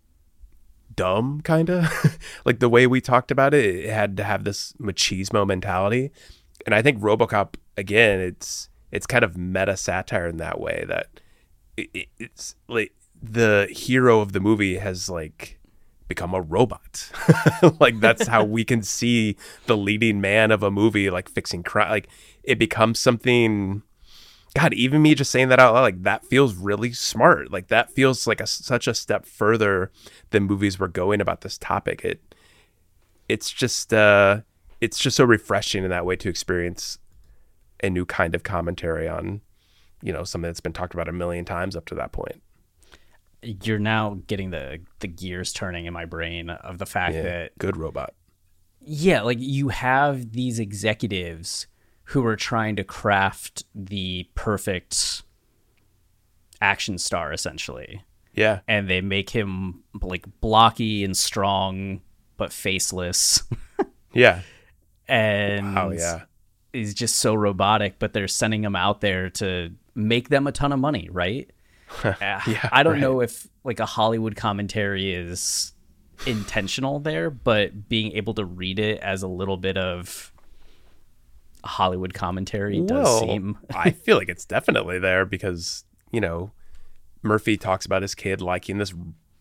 dumb 0.95 1.41
kind 1.43 1.71
of 1.71 2.19
like 2.45 2.59
the 2.59 2.69
way 2.69 2.87
we 2.87 3.01
talked 3.01 3.31
about 3.31 3.55
it 3.55 3.65
it 3.65 3.91
had 3.91 4.17
to 4.17 4.25
have 4.25 4.43
this 4.43 4.73
machismo 4.81 5.47
mentality 5.47 6.11
and 6.67 6.75
i 6.75 6.83
think 6.83 6.99
robocop 6.99 7.55
again 7.77 8.19
it's 8.19 8.69
it's 8.91 9.07
kind 9.07 9.23
of 9.23 9.37
meta 9.37 9.77
satire 9.77 10.27
in 10.27 10.39
that 10.39 10.59
way 10.61 10.85
that 10.89 11.07
it, 11.77 11.89
it- 11.95 12.09
it's 12.19 12.57
like 12.67 12.93
the 13.23 13.69
hero 13.71 14.21
of 14.21 14.33
the 14.33 14.41
movie 14.41 14.79
has 14.79 15.09
like 15.09 15.58
become 16.09 16.35
a 16.35 16.41
robot 16.41 17.11
like 17.81 18.01
that's 18.01 18.27
how 18.27 18.43
we 18.43 18.65
can 18.65 18.83
see 18.83 19.37
the 19.67 19.77
leading 19.77 20.21
man 20.21 20.51
of 20.51 20.63
a 20.63 20.71
movie 20.71 21.11
like 21.11 21.29
fixing 21.29 21.63
crime 21.63 21.91
like 21.91 22.09
it 22.43 22.59
becomes 22.59 22.99
something 22.99 23.83
God, 24.55 24.73
even 24.75 25.03
me 25.03 25.15
just 25.15 25.31
saying 25.31 25.49
that 25.51 25.61
out 25.61 25.75
loud, 25.75 25.83
like 25.83 26.03
that 26.03 26.25
feels 26.25 26.55
really 26.55 26.93
smart. 26.93 27.53
Like 27.53 27.69
that 27.69 27.93
feels 27.93 28.27
like 28.27 28.41
a 28.41 28.47
such 28.47 28.89
a 28.89 28.95
step 28.95 29.27
further 29.27 29.91
than 30.31 30.45
movies 30.45 30.79
were 30.79 30.89
going 30.89 31.21
about 31.21 31.43
this 31.43 31.59
topic. 31.59 32.05
It, 32.05 32.35
it's 33.29 33.51
just, 33.51 33.93
uh, 33.93 34.41
it's 34.81 34.99
just 34.99 35.17
so 35.17 35.25
refreshing 35.25 35.85
in 35.85 35.91
that 35.91 36.07
way 36.07 36.17
to 36.17 36.29
experience 36.29 36.99
a 37.85 37.91
new 37.91 38.07
kind 38.07 38.35
of 38.35 38.43
commentary 38.43 39.07
on, 39.07 39.43
you 40.03 40.13
know, 40.13 40.25
something 40.25 40.49
that's 40.49 40.61
been 40.61 40.73
talked 40.73 40.95
about 40.95 41.09
a 41.09 41.13
million 41.13 41.45
times 41.45 41.77
up 41.77 41.85
to 41.87 41.95
that 41.95 42.13
point. 42.13 42.43
You're 43.43 43.79
now 43.79 44.19
getting 44.27 44.51
the 44.51 44.81
the 45.01 45.09
gears 45.09 45.53
turning 45.53 45.87
in 45.87 45.93
my 45.93 46.05
brain 46.05 46.51
of 46.51 46.79
the 46.79 46.87
fact 46.87 47.15
Yeah, 47.15 47.23
that 47.23 47.59
good 47.59 47.77
robot. 47.77 48.15
yeah, 48.81 49.23
like 49.23 49.39
you 49.41 49.69
have 49.69 50.33
these 50.33 50.59
executives 50.59 51.67
who 52.05 52.25
are 52.27 52.37
trying 52.37 52.75
to 52.77 52.85
craft 52.85 53.65
the 53.75 54.29
perfect 54.35 55.23
action 56.61 56.99
star 56.99 57.33
essentially. 57.33 58.03
Yeah, 58.35 58.61
And 58.69 58.89
they 58.89 59.01
make 59.01 59.31
him 59.31 59.83
like 60.01 60.25
blocky 60.41 61.03
and 61.05 61.17
strong 61.17 62.03
but 62.37 62.53
faceless 62.53 63.43
yeah, 64.13 64.43
and 65.09 65.77
oh 65.77 65.91
yeah, 65.91 66.23
is 66.73 66.95
just 66.95 67.17
so 67.17 67.35
robotic, 67.35 67.99
but 67.99 68.13
they're 68.13 68.29
sending 68.29 68.63
him 68.63 68.77
out 68.77 69.01
there 69.01 69.29
to 69.31 69.73
make 69.97 70.29
them 70.29 70.47
a 70.47 70.53
ton 70.53 70.73
of 70.73 70.79
money, 70.79 71.09
right? 71.11 71.51
Uh, 72.05 72.41
I 72.71 72.83
don't 72.83 73.01
know 73.01 73.21
if 73.21 73.49
like 73.65 73.81
a 73.81 73.87
Hollywood 73.87 74.37
commentary 74.37 75.13
is 75.15 75.73
intentional 76.27 77.01
there, 77.01 77.31
but 77.31 77.89
being 77.89 78.13
able 78.13 78.35
to 78.35 78.45
read 78.45 78.79
it 78.79 79.01
as 79.01 79.23
a 79.23 79.29
little 79.29 79.57
bit 79.57 79.77
of 79.77 80.33
Hollywood 81.65 82.15
commentary 82.15 82.81
does 82.81 83.21
seem 83.21 83.59
I 83.75 83.91
feel 83.91 84.17
like 84.17 84.29
it's 84.29 84.45
definitely 84.45 84.99
there 84.99 85.25
because 85.25 85.85
you 86.13 86.21
know 86.21 86.53
Murphy 87.23 87.57
talks 87.57 87.85
about 87.85 88.03
his 88.03 88.15
kid 88.15 88.41
liking 88.41 88.79
this 88.79 88.95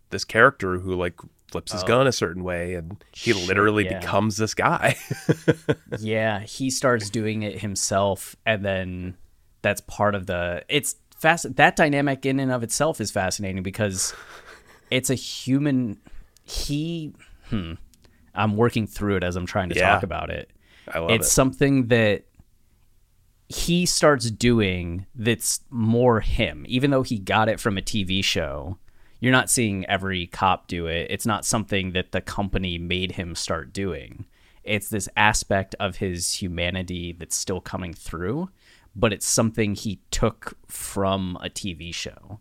this 0.10 0.23
character 0.23 0.79
who 0.79 0.95
like 0.95 1.15
flips 1.51 1.71
his 1.71 1.83
gun 1.83 2.07
a 2.07 2.12
certain 2.12 2.43
way, 2.43 2.73
and 2.73 3.03
he 3.13 3.33
literally 3.33 3.88
Oh. 3.88 3.91
yeah. 3.91 3.99
becomes 3.99 4.38
this 4.38 4.53
guy. 4.53 4.95
yeah, 5.99 6.39
he 6.39 6.69
starts 6.69 7.10
doing 7.10 7.43
it 7.43 7.60
himself 7.60 8.36
and 8.45 8.65
then 8.65 9.15
that's 9.62 9.81
part 9.81 10.15
of 10.15 10.25
the 10.27 10.63
it's 10.69 10.95
fast 11.17 11.56
that 11.56 11.75
dynamic 11.75 12.25
in 12.25 12.39
and 12.39 12.51
of 12.51 12.63
itself 12.63 13.01
is 13.01 13.12
fascinating 13.12 13.63
because 13.63 14.13
it's 14.91 15.10
a 15.10 15.15
human 15.15 15.99
he 16.43 17.13
hmm 17.49 17.73
I'm 18.36 18.56
working 18.56 18.86
through 18.88 19.17
it 19.17 19.23
as 19.23 19.36
I'm 19.36 19.45
trying 19.47 19.69
to 19.69 19.75
Yeah. 19.75 19.93
talk 19.95 20.03
about 20.03 20.30
it. 20.30 20.51
I 20.93 20.99
love 20.99 21.12
it's 21.12 21.27
it. 21.27 21.32
something 21.32 21.88
that 21.88 22.23
he 23.49 23.86
starts 23.86 24.30
doing 24.30 25.06
that's 25.15 25.62
more 25.69 26.19
him 26.19 26.65
even 26.67 26.91
though 26.91 27.03
he 27.03 27.17
got 27.17 27.49
it 27.49 27.60
from 27.60 27.77
a 27.77 27.82
TV 27.82 28.23
show. 28.23 28.77
You're 29.19 29.32
not 29.32 29.49
seeing 29.49 29.84
every 29.88 30.27
cop 30.27 30.67
do 30.67 30.86
it. 30.86 31.08
It's 31.10 31.25
not 31.25 31.43
something 31.45 31.93
that 31.93 32.12
the 32.12 32.21
company 32.21 32.77
made 32.77 33.13
him 33.13 33.34
start 33.34 33.73
doing. 33.73 34.25
It's 34.63 34.89
this 34.89 35.10
aspect 35.17 35.73
of 35.80 35.95
his 35.95 36.34
humanity 36.41 37.13
that's 37.17 37.36
still 37.36 37.60
coming 37.62 37.93
through, 37.95 38.49
but 38.97 39.13
it's 39.13 39.27
something 39.27 39.75
he 39.75 39.99
took 40.10 40.57
from 40.67 41.38
a 41.41 41.49
TV 41.49 41.93
show. 41.93 42.39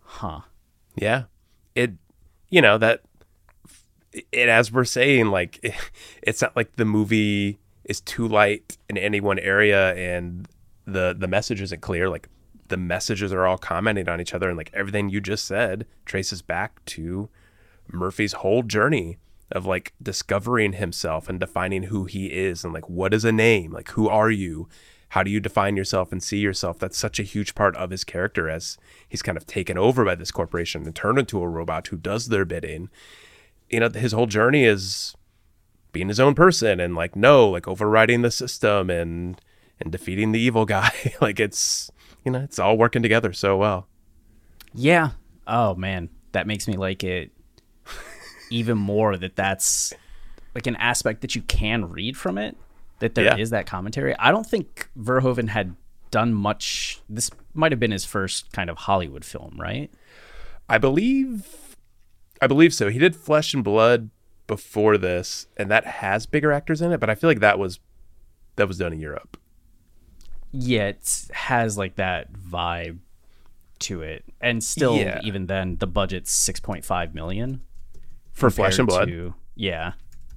Huh. 0.00 0.40
Yeah. 0.96 1.24
It, 1.74 1.92
you 2.48 2.62
know, 2.62 2.78
that, 2.78 3.02
it, 4.32 4.48
as 4.48 4.72
we're 4.72 4.86
saying, 4.86 5.26
like, 5.26 5.60
it, 5.62 5.74
it's 6.22 6.40
not 6.40 6.56
like 6.56 6.76
the 6.76 6.86
movie 6.86 7.58
is 7.84 8.00
too 8.00 8.26
light 8.26 8.78
in 8.88 8.96
any 8.96 9.20
one 9.20 9.38
area 9.38 9.94
and 9.94 10.48
the, 10.86 11.14
the 11.16 11.28
message 11.28 11.60
isn't 11.60 11.82
clear. 11.82 12.08
Like, 12.08 12.30
the 12.68 12.78
messages 12.78 13.30
are 13.30 13.46
all 13.46 13.58
commenting 13.58 14.08
on 14.08 14.22
each 14.22 14.32
other. 14.32 14.48
And, 14.48 14.56
like, 14.56 14.70
everything 14.72 15.10
you 15.10 15.20
just 15.20 15.44
said 15.44 15.86
traces 16.06 16.40
back 16.40 16.82
to 16.86 17.28
Murphy's 17.92 18.32
whole 18.32 18.62
journey 18.62 19.18
of, 19.52 19.66
like, 19.66 19.92
discovering 20.02 20.72
himself 20.74 21.28
and 21.28 21.38
defining 21.38 21.84
who 21.84 22.04
he 22.04 22.28
is 22.28 22.64
and, 22.64 22.72
like, 22.72 22.88
what 22.88 23.12
is 23.12 23.26
a 23.26 23.32
name? 23.32 23.72
Like, 23.72 23.90
who 23.90 24.08
are 24.08 24.30
you? 24.30 24.70
How 25.10 25.22
do 25.22 25.30
you 25.30 25.40
define 25.40 25.76
yourself 25.76 26.12
and 26.12 26.22
see 26.22 26.38
yourself? 26.38 26.78
That's 26.78 26.98
such 26.98 27.18
a 27.18 27.22
huge 27.24 27.54
part 27.54 27.74
of 27.76 27.90
his 27.90 28.04
character 28.04 28.50
as 28.50 28.76
he's 29.08 29.22
kind 29.22 29.38
of 29.38 29.46
taken 29.46 29.78
over 29.78 30.04
by 30.04 30.14
this 30.14 30.30
corporation 30.30 30.84
and 30.84 30.94
turned 30.94 31.18
into 31.18 31.42
a 31.42 31.48
robot 31.48 31.86
who 31.86 31.96
does 31.96 32.28
their 32.28 32.44
bidding. 32.44 32.90
You 33.70 33.80
know 33.80 33.88
his 33.88 34.12
whole 34.12 34.26
journey 34.26 34.64
is 34.64 35.14
being 35.92 36.08
his 36.08 36.20
own 36.20 36.34
person 36.34 36.78
and 36.80 36.94
like 36.94 37.16
no 37.16 37.48
like 37.48 37.66
overriding 37.66 38.22
the 38.22 38.30
system 38.30 38.90
and 38.90 39.40
and 39.80 39.90
defeating 39.90 40.32
the 40.32 40.40
evil 40.48 40.64
guy. 40.64 40.92
Like 41.20 41.40
it's 41.40 41.90
you 42.24 42.30
know 42.30 42.40
it's 42.40 42.58
all 42.58 42.76
working 42.76 43.02
together 43.02 43.32
so 43.32 43.56
well. 43.56 43.88
Yeah. 44.74 45.10
Oh 45.46 45.74
man, 45.74 46.10
that 46.32 46.46
makes 46.46 46.68
me 46.68 46.76
like 46.76 47.02
it 47.02 47.32
even 48.50 48.76
more 48.78 49.16
that 49.16 49.36
that's 49.36 49.94
like 50.54 50.66
an 50.66 50.76
aspect 50.76 51.20
that 51.22 51.34
you 51.34 51.42
can 51.42 51.88
read 51.90 52.16
from 52.16 52.38
it 52.38 52.56
that 53.00 53.14
there 53.14 53.38
is 53.38 53.50
Yeah. 53.50 53.58
that 53.58 53.66
commentary. 53.66 54.14
I 54.18 54.30
don't 54.30 54.46
think 54.46 54.88
Verhoeven 54.98 55.48
had 55.48 55.76
done 56.10 56.32
much 56.34 57.00
this 57.08 57.30
might 57.54 57.70
have 57.72 57.78
been 57.78 57.90
his 57.90 58.04
first 58.04 58.50
kind 58.52 58.70
of 58.70 58.76
Hollywood 58.78 59.24
film, 59.24 59.56
right? 59.58 59.90
i 60.70 60.76
believe 60.76 61.76
i 62.42 62.46
believe 62.46 62.74
so 62.74 62.90
he 62.90 62.98
did 62.98 63.16
flesh 63.16 63.54
and 63.54 63.64
blood 63.64 64.10
before 64.46 64.98
this 64.98 65.46
and 65.56 65.70
that 65.70 65.86
has 65.86 66.26
bigger 66.26 66.52
actors 66.52 66.82
in 66.82 66.92
it 66.92 67.00
but 67.00 67.08
i 67.08 67.14
feel 67.14 67.28
like 67.30 67.40
that 67.40 67.58
was 67.58 67.78
that 68.56 68.68
was 68.68 68.76
done 68.76 68.92
in 68.92 69.00
europe 69.00 69.38
Yeah, 70.52 70.88
it 70.88 71.28
has 71.32 71.76
like 71.78 71.96
that 71.96 72.32
vibe 72.32 72.98
to 73.80 74.02
it. 74.02 74.24
And 74.40 74.62
still 74.64 74.96
Yeah. 74.96 75.20
even 75.24 75.46
then 75.46 75.76
the 75.78 75.86
budget's 75.86 76.30
6.5 76.32 77.14
million 77.14 77.60
for 78.32 78.50
flesh 78.50 78.78
and 78.78 78.86
blood 78.88 79.08
to- 79.08 79.34
yeah. 79.54 79.92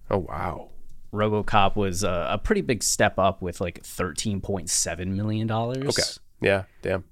oh 0.10 0.18
wow 0.20 0.70
RoboCop 1.14 1.76
was 1.76 2.04
a, 2.04 2.28
a 2.32 2.38
pretty 2.38 2.62
big 2.62 2.84
step 2.84 3.20
up 3.20 3.42
with 3.42 3.60
like 3.62 3.84
13.7 3.84 5.08
million 5.08 5.48
dollars. 5.48 5.88
okay 5.88 6.04
yeah 6.42 6.64
damn 6.82 7.04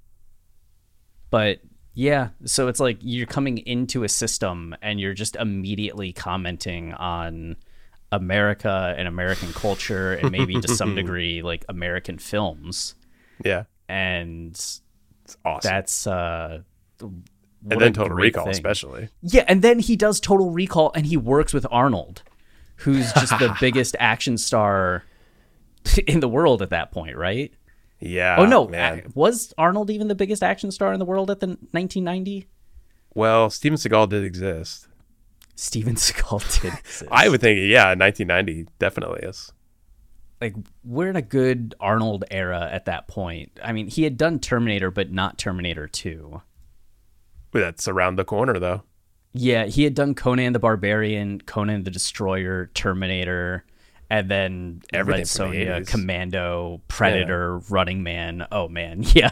But 1.30 1.60
yeah, 1.94 2.30
so 2.46 2.68
it's 2.70 2.80
like 2.80 2.98
you're 3.02 3.28
coming 3.28 3.58
into 3.60 4.04
a 4.04 4.10
system 4.10 4.76
and 4.82 5.00
you're 5.00 5.14
just 5.14 5.36
immediately 5.36 6.14
commenting 6.14 6.94
on 6.94 7.58
America 8.12 8.96
and 8.98 9.08
American 9.08 9.52
culture 9.54 10.14
and 10.14 10.32
maybe 10.32 10.60
to 10.62 10.68
some 10.68 10.96
degree 11.02 11.42
like 11.42 11.66
American 11.68 12.18
films. 12.18 12.96
Yeah. 13.44 13.64
And 13.90 14.52
It's 14.54 15.38
awesome. 15.44 15.70
that's 15.70 16.08
uh 16.08 16.62
and 17.02 17.82
then 17.82 17.92
Total 17.94 18.16
Recall, 18.16 18.46
thing. 18.46 18.52
especially. 18.52 19.10
Yeah, 19.22 19.44
and 19.48 19.62
then 19.62 19.80
he 19.80 19.96
does 19.98 20.20
Total 20.22 20.50
Recall 20.50 20.92
and 20.96 21.06
he 21.06 21.18
works 21.18 21.54
with 21.54 21.68
Arnold, 21.70 22.24
who's 22.80 23.12
just 23.14 23.38
the 23.40 23.56
biggest 23.62 23.96
action 24.00 24.38
star 24.38 25.04
in 26.08 26.20
the 26.20 26.28
world 26.30 26.62
at 26.62 26.70
that 26.72 26.92
point, 26.92 27.16
right? 27.18 27.54
Yeah. 28.00 28.38
oh 28.40 28.46
no, 28.46 28.68
man. 28.68 29.12
was 29.14 29.54
Arnold 29.58 29.90
even 29.90 30.08
the 30.08 30.16
biggest 30.16 30.42
action 30.42 30.72
star 30.72 30.94
in 30.94 31.00
the 31.00 31.06
world 31.06 31.30
at 31.30 31.40
the 31.42 31.48
1990? 31.48 32.48
Well, 33.14 33.50
Steven 33.50 33.78
Seagal 33.78 34.10
did 34.10 34.24
exist. 34.24 34.88
Steven 35.56 35.96
Seagal 35.96 36.62
did. 36.62 36.74
exist. 36.74 37.10
I 37.12 37.28
would 37.28 37.42
think, 37.42 37.60
yeah, 37.62 37.94
1990 37.96 38.68
definitely 38.80 39.22
is. 39.24 39.52
like 40.40 40.56
we're 40.86 41.10
in 41.10 41.18
a 41.18 41.22
good 41.22 41.76
Arnold 41.82 42.24
era 42.32 42.70
at 42.72 42.86
that 42.86 43.08
point. 43.10 43.60
I 43.62 43.74
mean, 43.74 43.88
he 43.88 44.04
had 44.04 44.16
done 44.16 44.40
Terminator, 44.40 44.92
but 44.92 45.12
not 45.12 45.38
Terminator 45.38 45.88
2. 45.88 46.42
That's 47.52 47.88
around 47.88 48.16
the 48.16 48.24
corner, 48.24 48.60
though. 48.60 48.84
Yeah, 49.40 49.68
he 49.68 49.86
had 49.86 49.94
done 49.94 50.16
Conan 50.16 50.52
the 50.52 50.60
Barbarian, 50.60 51.40
Conan 51.40 51.84
the 51.84 51.92
Destroyer, 51.92 52.70
Terminator, 52.74 53.64
and 54.10 54.30
then 54.30 54.82
Everything 54.92 55.22
Red 55.22 55.30
from 55.30 55.52
the 55.52 55.86
Commando, 55.90 56.82
Predator, 56.90 57.60
Running 57.70 58.04
Man. 58.04 58.46
Oh 58.52 58.68
man, 58.68 59.02
yeah. 59.14 59.30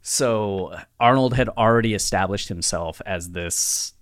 So 0.00 0.78
Arnold 1.00 1.34
had 1.34 1.48
already 1.48 1.92
established 1.92 2.48
himself 2.48 3.02
as 3.04 3.32
this 3.32 3.94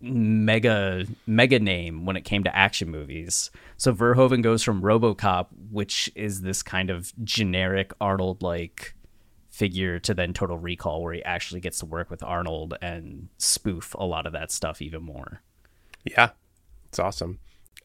mega 0.00 1.06
mega 1.28 1.60
name 1.60 2.04
when 2.04 2.16
it 2.16 2.22
came 2.22 2.42
to 2.42 2.56
action 2.56 2.90
movies. 2.90 3.52
So 3.76 3.94
Verhoeven 3.94 4.42
goes 4.42 4.64
from 4.64 4.82
RoboCop, 4.82 5.46
which 5.70 6.10
is 6.16 6.40
this 6.40 6.64
kind 6.64 6.90
of 6.90 7.12
generic 7.22 7.92
Arnold 8.00 8.42
like 8.42 8.96
figure, 9.60 9.98
to 9.98 10.14
then 10.14 10.32
Total 10.32 10.56
Recall, 10.56 11.02
where 11.02 11.12
he 11.12 11.22
actually 11.22 11.60
gets 11.60 11.80
to 11.80 11.86
work 11.86 12.10
with 12.10 12.22
Arnold 12.22 12.78
and 12.80 13.28
spoof 13.36 13.94
a 13.98 14.06
lot 14.06 14.26
of 14.26 14.32
that 14.32 14.50
stuff 14.50 14.80
even 14.80 15.02
more. 15.02 15.42
Yeah, 16.02 16.30
it's 16.88 16.98
awesome. 16.98 17.40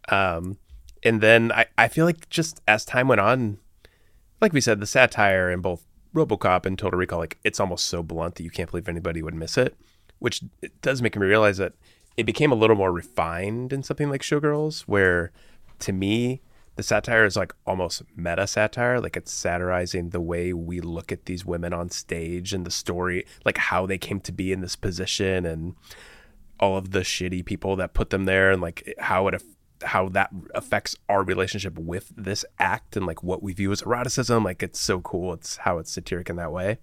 Um, 0.08 0.58
and 1.04 1.20
then 1.20 1.52
I, 1.52 1.66
I 1.78 1.90
feel 1.90 2.06
like 2.06 2.30
just 2.30 2.62
as 2.66 2.86
time 2.86 3.10
went 3.10 3.20
on, 3.20 3.58
like 4.40 4.54
we 4.54 4.62
said, 4.62 4.80
the 4.80 4.88
satire 4.88 5.52
in 5.52 5.60
both 5.60 5.86
RoboCop 6.14 6.66
and 6.66 6.80
Total 6.80 6.98
Recall, 6.98 7.20
like 7.20 7.40
it's 7.44 7.60
almost 7.60 7.88
so 7.88 8.02
blunt 8.02 8.36
that 8.36 8.44
you 8.44 8.50
can't 8.50 8.72
believe 8.72 8.88
anybody 8.88 9.22
would 9.22 9.36
miss 9.36 9.58
it. 9.58 9.76
Which 10.20 10.44
it 10.62 10.82
does 10.82 11.02
make 11.02 11.18
me 11.18 11.28
realize 11.28 11.58
that 11.58 11.74
it 12.16 12.26
became 12.26 12.54
a 12.54 12.56
little 12.56 12.78
more 12.78 12.94
refined 12.94 13.74
in 13.74 13.84
something 13.84 14.10
like 14.10 14.22
Showgirls, 14.22 14.84
where 14.84 15.34
to 15.80 15.92
me 15.92 16.42
the 16.76 16.84
satire 16.84 17.26
is 17.26 17.36
like 17.36 17.54
almost 17.66 18.04
meta 18.16 18.48
satire, 18.48 19.00
like 19.00 19.16
it's 19.16 19.32
satirizing 19.32 20.10
the 20.10 20.22
way 20.22 20.54
we 20.54 20.82
look 20.82 21.12
at 21.12 21.26
these 21.26 21.46
women 21.46 21.74
on 21.74 21.90
stage 21.90 22.54
and 22.54 22.66
the 22.66 22.72
story, 22.72 23.26
like 23.46 23.58
how 23.58 23.86
they 23.86 23.98
came 23.98 24.20
to 24.22 24.32
be 24.32 24.52
in 24.52 24.62
this 24.62 24.76
position 24.76 25.46
and 25.46 25.76
all 26.60 26.78
of 26.78 26.92
the 26.92 27.00
shitty 27.00 27.46
people 27.46 27.76
that 27.76 27.94
put 27.94 28.10
them 28.10 28.26
there 28.26 28.52
and 28.52 28.62
like 28.62 28.94
how 29.00 29.28
it 29.28 29.42
how 29.84 30.10
that 30.10 30.30
affects 30.54 30.96
our 31.10 31.24
relationship 31.24 31.78
with 31.78 32.12
this 32.16 32.46
act 32.60 32.96
and 32.96 33.06
like 33.06 33.22
what 33.22 33.44
we 33.44 33.54
view 33.54 33.72
as 33.72 33.82
eroticism. 33.82 34.44
Like 34.44 34.64
it's 34.64 34.80
so 34.80 35.00
cool. 35.02 35.34
It's 35.34 35.58
how 35.58 35.78
it's 35.80 35.92
satiric 35.92 36.30
in 36.30 36.38
that 36.38 36.52
way. 36.52 36.78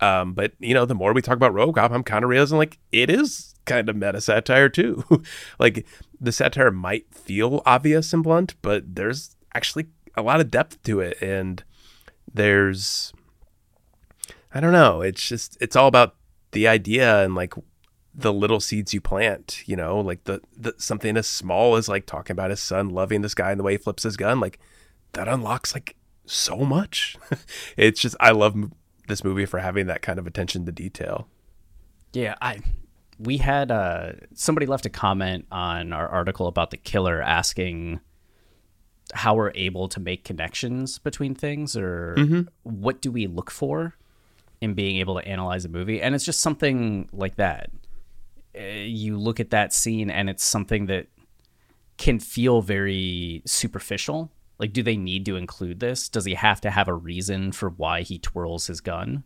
Um, 0.00 0.32
but 0.32 0.52
you 0.58 0.74
know, 0.74 0.84
the 0.84 0.94
more 0.94 1.12
we 1.12 1.22
talk 1.22 1.36
about 1.36 1.52
RoboCop, 1.52 1.90
I'm 1.90 2.02
kind 2.02 2.24
of 2.24 2.30
realizing 2.30 2.58
like 2.58 2.78
it 2.90 3.10
is 3.10 3.51
kind 3.64 3.88
of 3.88 3.96
meta 3.96 4.20
satire 4.20 4.68
too. 4.68 5.04
like 5.58 5.86
the 6.20 6.32
satire 6.32 6.70
might 6.70 7.12
feel 7.12 7.62
obvious 7.66 8.12
and 8.12 8.22
blunt, 8.22 8.54
but 8.62 8.94
there's 8.94 9.36
actually 9.54 9.86
a 10.16 10.22
lot 10.22 10.40
of 10.40 10.50
depth 10.50 10.82
to 10.84 11.00
it, 11.00 11.20
and 11.22 11.62
there's 12.32 13.12
I 14.54 14.60
don't 14.60 14.72
know. 14.72 15.00
It's 15.00 15.26
just 15.26 15.56
it's 15.60 15.76
all 15.76 15.88
about 15.88 16.16
the 16.52 16.68
idea 16.68 17.24
and 17.24 17.34
like 17.34 17.54
the 18.14 18.32
little 18.32 18.60
seeds 18.60 18.92
you 18.92 19.00
plant. 19.00 19.62
You 19.66 19.76
know, 19.76 20.00
like 20.00 20.24
the, 20.24 20.40
the 20.56 20.74
something 20.78 21.16
as 21.16 21.26
small 21.26 21.76
as 21.76 21.88
like 21.88 22.06
talking 22.06 22.34
about 22.34 22.50
his 22.50 22.60
son 22.60 22.90
loving 22.90 23.22
this 23.22 23.34
guy 23.34 23.50
and 23.50 23.60
the 23.60 23.64
way 23.64 23.72
he 23.72 23.78
flips 23.78 24.02
his 24.02 24.16
gun, 24.16 24.40
like 24.40 24.58
that 25.12 25.28
unlocks 25.28 25.74
like 25.74 25.96
so 26.26 26.58
much. 26.58 27.16
it's 27.76 28.00
just 28.00 28.16
I 28.20 28.30
love 28.30 28.70
this 29.08 29.24
movie 29.24 29.46
for 29.46 29.58
having 29.58 29.86
that 29.86 30.02
kind 30.02 30.18
of 30.18 30.26
attention 30.26 30.66
to 30.66 30.72
detail. 30.72 31.28
Yeah, 32.12 32.34
I 32.42 32.60
we 33.24 33.38
had 33.38 33.70
uh 33.70 34.12
somebody 34.34 34.66
left 34.66 34.86
a 34.86 34.90
comment 34.90 35.46
on 35.50 35.92
our 35.92 36.08
article 36.08 36.46
about 36.46 36.70
the 36.70 36.76
killer 36.76 37.22
asking 37.22 38.00
how 39.14 39.34
we're 39.34 39.52
able 39.54 39.88
to 39.88 40.00
make 40.00 40.24
connections 40.24 40.98
between 40.98 41.34
things 41.34 41.76
or 41.76 42.14
mm-hmm. 42.16 42.42
what 42.62 43.00
do 43.00 43.10
we 43.10 43.26
look 43.26 43.50
for 43.50 43.94
in 44.60 44.74
being 44.74 44.96
able 44.96 45.20
to 45.20 45.26
analyze 45.26 45.64
a 45.64 45.68
movie 45.68 46.00
and 46.00 46.14
it's 46.14 46.24
just 46.24 46.40
something 46.40 47.08
like 47.12 47.36
that 47.36 47.70
uh, 48.58 48.62
you 48.62 49.16
look 49.18 49.40
at 49.40 49.50
that 49.50 49.72
scene 49.72 50.10
and 50.10 50.30
it's 50.30 50.44
something 50.44 50.86
that 50.86 51.06
can 51.98 52.18
feel 52.18 52.62
very 52.62 53.42
superficial 53.44 54.30
like, 54.62 54.72
do 54.72 54.84
they 54.84 54.96
need 54.96 55.26
to 55.26 55.34
include 55.34 55.80
this? 55.80 56.08
Does 56.08 56.24
he 56.24 56.34
have 56.34 56.60
to 56.60 56.70
have 56.70 56.86
a 56.86 56.94
reason 56.94 57.50
for 57.50 57.68
why 57.68 58.02
he 58.02 58.20
twirls 58.20 58.68
his 58.68 58.80
gun? 58.80 59.24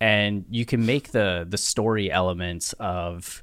And 0.00 0.44
you 0.48 0.64
can 0.64 0.86
make 0.86 1.10
the 1.10 1.46
the 1.48 1.58
story 1.58 2.10
elements 2.10 2.72
of 2.74 3.42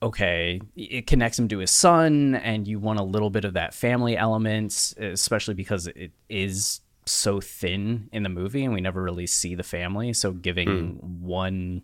okay, 0.00 0.60
it 0.76 1.06
connects 1.06 1.38
him 1.38 1.48
to 1.48 1.58
his 1.58 1.70
son, 1.70 2.34
and 2.36 2.68
you 2.68 2.78
want 2.78 3.00
a 3.00 3.04
little 3.04 3.30
bit 3.30 3.44
of 3.44 3.54
that 3.54 3.74
family 3.74 4.16
element, 4.16 4.94
especially 4.98 5.54
because 5.54 5.88
it 5.88 6.12
is 6.28 6.80
so 7.04 7.40
thin 7.40 8.08
in 8.12 8.22
the 8.22 8.28
movie, 8.28 8.64
and 8.64 8.72
we 8.72 8.80
never 8.80 9.02
really 9.02 9.26
see 9.26 9.54
the 9.54 9.62
family. 9.62 10.12
So 10.12 10.32
giving 10.32 10.68
mm. 10.68 11.00
one 11.20 11.82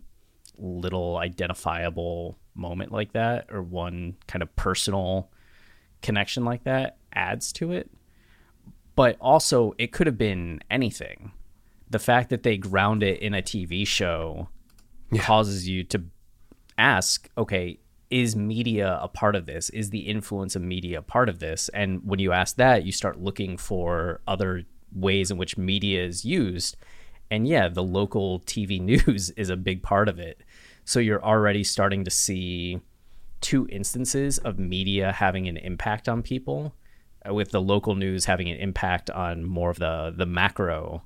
little 0.57 1.17
identifiable 1.17 2.37
moment 2.53 2.91
like 2.91 3.11
that, 3.13 3.47
or 3.51 3.61
one 3.61 4.15
kind 4.27 4.41
of 4.41 4.55
personal 4.55 5.29
connection 6.01 6.45
like 6.45 6.63
that, 6.63 6.97
adds 7.11 7.51
to 7.53 7.71
it. 7.73 7.91
But 8.95 9.17
also, 9.19 9.73
it 9.77 9.91
could 9.91 10.07
have 10.07 10.17
been 10.17 10.61
anything. 10.71 11.33
The 11.89 11.99
fact 11.99 12.29
that 12.29 12.43
they 12.43 12.57
ground 12.57 13.03
it 13.03 13.19
in 13.19 13.33
a 13.33 13.41
TV 13.41 13.85
show 13.85 14.49
yeah. 15.11 15.21
causes 15.21 15.67
you 15.67 15.83
to 15.85 16.03
ask, 16.77 17.29
okay, 17.37 17.79
is 18.09 18.35
media 18.35 18.99
a 19.01 19.07
part 19.07 19.35
of 19.35 19.45
this? 19.45 19.69
Is 19.69 19.89
the 19.89 19.99
influence 19.99 20.55
of 20.55 20.61
media 20.61 20.99
a 20.99 21.01
part 21.01 21.29
of 21.29 21.39
this? 21.39 21.69
And 21.69 22.01
when 22.03 22.19
you 22.19 22.31
ask 22.31 22.55
that, 22.57 22.85
you 22.85 22.91
start 22.91 23.19
looking 23.19 23.57
for 23.57 24.21
other 24.27 24.63
ways 24.93 25.31
in 25.31 25.37
which 25.37 25.57
media 25.57 26.03
is 26.03 26.23
used. 26.23 26.77
And 27.31 27.47
yeah, 27.47 27.67
the 27.67 27.83
local 27.83 28.39
TV 28.41 28.79
news 29.07 29.31
is 29.31 29.49
a 29.49 29.57
big 29.57 29.83
part 29.83 30.07
of 30.07 30.19
it. 30.19 30.41
So 30.85 30.99
you're 30.99 31.23
already 31.23 31.63
starting 31.63 32.03
to 32.03 32.11
see 32.11 32.79
two 33.41 33.67
instances 33.69 34.37
of 34.39 34.57
media 34.57 35.11
having 35.11 35.47
an 35.47 35.57
impact 35.57 36.07
on 36.07 36.21
people 36.21 36.73
with 37.29 37.51
the 37.51 37.61
local 37.61 37.95
news 37.95 38.25
having 38.25 38.49
an 38.49 38.57
impact 38.57 39.09
on 39.09 39.43
more 39.43 39.69
of 39.69 39.79
the 39.79 40.13
the 40.15 40.25
macro 40.25 41.03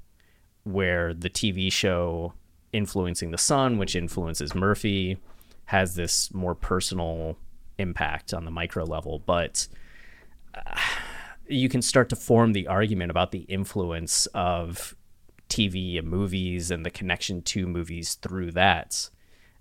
where 0.64 1.14
the 1.14 1.30
TV 1.30 1.72
show 1.72 2.34
influencing 2.72 3.32
the 3.32 3.38
son 3.38 3.78
which 3.78 3.96
influences 3.96 4.54
Murphy 4.54 5.18
has 5.66 5.96
this 5.96 6.34
more 6.34 6.56
personal 6.56 7.38
impact 7.78 8.34
on 8.34 8.46
the 8.46 8.52
micro 8.52 8.84
level 8.84 9.20
but 9.20 9.68
uh, 10.54 10.80
you 11.48 11.70
can 11.70 11.82
start 11.82 12.10
to 12.10 12.16
form 12.16 12.54
the 12.54 12.68
argument 12.68 13.10
about 13.10 13.32
the 13.32 13.40
influence 13.42 14.28
of 14.28 14.96
TV 15.50 15.98
and 15.98 16.08
movies 16.08 16.72
and 16.72 16.86
the 16.86 16.92
connection 16.92 17.42
to 17.42 17.68
movies 17.68 18.16
through 18.16 18.52
that 18.52 19.10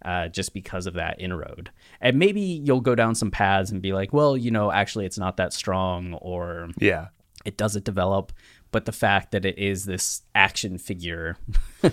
uh, 0.05 0.29
just 0.29 0.55
because 0.55 0.87
of 0.87 0.95
that 0.95 1.21
inroad. 1.21 1.71
And 2.01 2.19
maybe 2.19 2.41
you'll 2.41 2.81
go 2.81 2.95
down 2.95 3.15
some 3.15 3.31
paths 3.31 3.71
and 3.71 3.83
be 3.83 3.93
like, 3.93 4.13
well, 4.13 4.37
you 4.37 4.51
know, 4.51 4.71
actually 4.71 5.07
it's 5.07 5.19
not 5.19 5.39
that 5.39 5.53
strong 5.53 6.15
or 6.15 6.69
yeah, 6.79 7.09
it 7.45 7.57
doesn't 7.57 7.85
develop. 7.85 8.33
But 8.71 8.85
the 8.85 8.93
fact 8.93 9.31
that 9.33 9.45
it 9.45 9.59
is 9.59 9.85
this 9.85 10.23
action 10.35 10.79
figure 10.79 11.39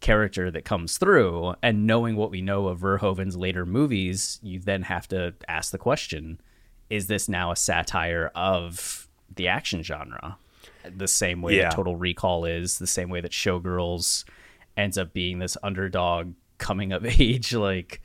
character 0.00 0.50
that 0.50 0.64
comes 0.64 0.98
through 0.98 1.54
and 1.62 1.86
knowing 1.86 2.16
what 2.16 2.30
we 2.30 2.42
know 2.42 2.66
of 2.66 2.80
Verhoeven's 2.80 3.36
later 3.36 3.64
movies, 3.64 4.40
you 4.42 4.58
then 4.58 4.82
have 4.82 5.06
to 5.08 5.34
ask 5.48 5.70
the 5.70 5.78
question, 5.78 6.40
is 6.90 7.06
this 7.06 7.28
now 7.28 7.50
a 7.50 7.56
satire 7.56 8.30
of 8.34 9.08
the 9.34 9.48
action 9.48 9.82
genre? 9.82 10.36
The 10.84 11.08
same 11.08 11.40
way 11.40 11.56
yeah. 11.56 11.62
that 11.64 11.72
Total 11.72 11.96
Recall 11.96 12.44
is, 12.44 12.78
the 12.78 12.86
same 12.86 13.08
way 13.08 13.20
that 13.20 13.30
Showgirls 13.30 14.24
ends 14.76 14.98
up 14.98 15.12
being 15.12 15.38
this 15.38 15.56
underdog 15.62 16.34
coming 16.58 16.92
of 16.92 17.04
age 17.20 17.54
like 17.54 18.02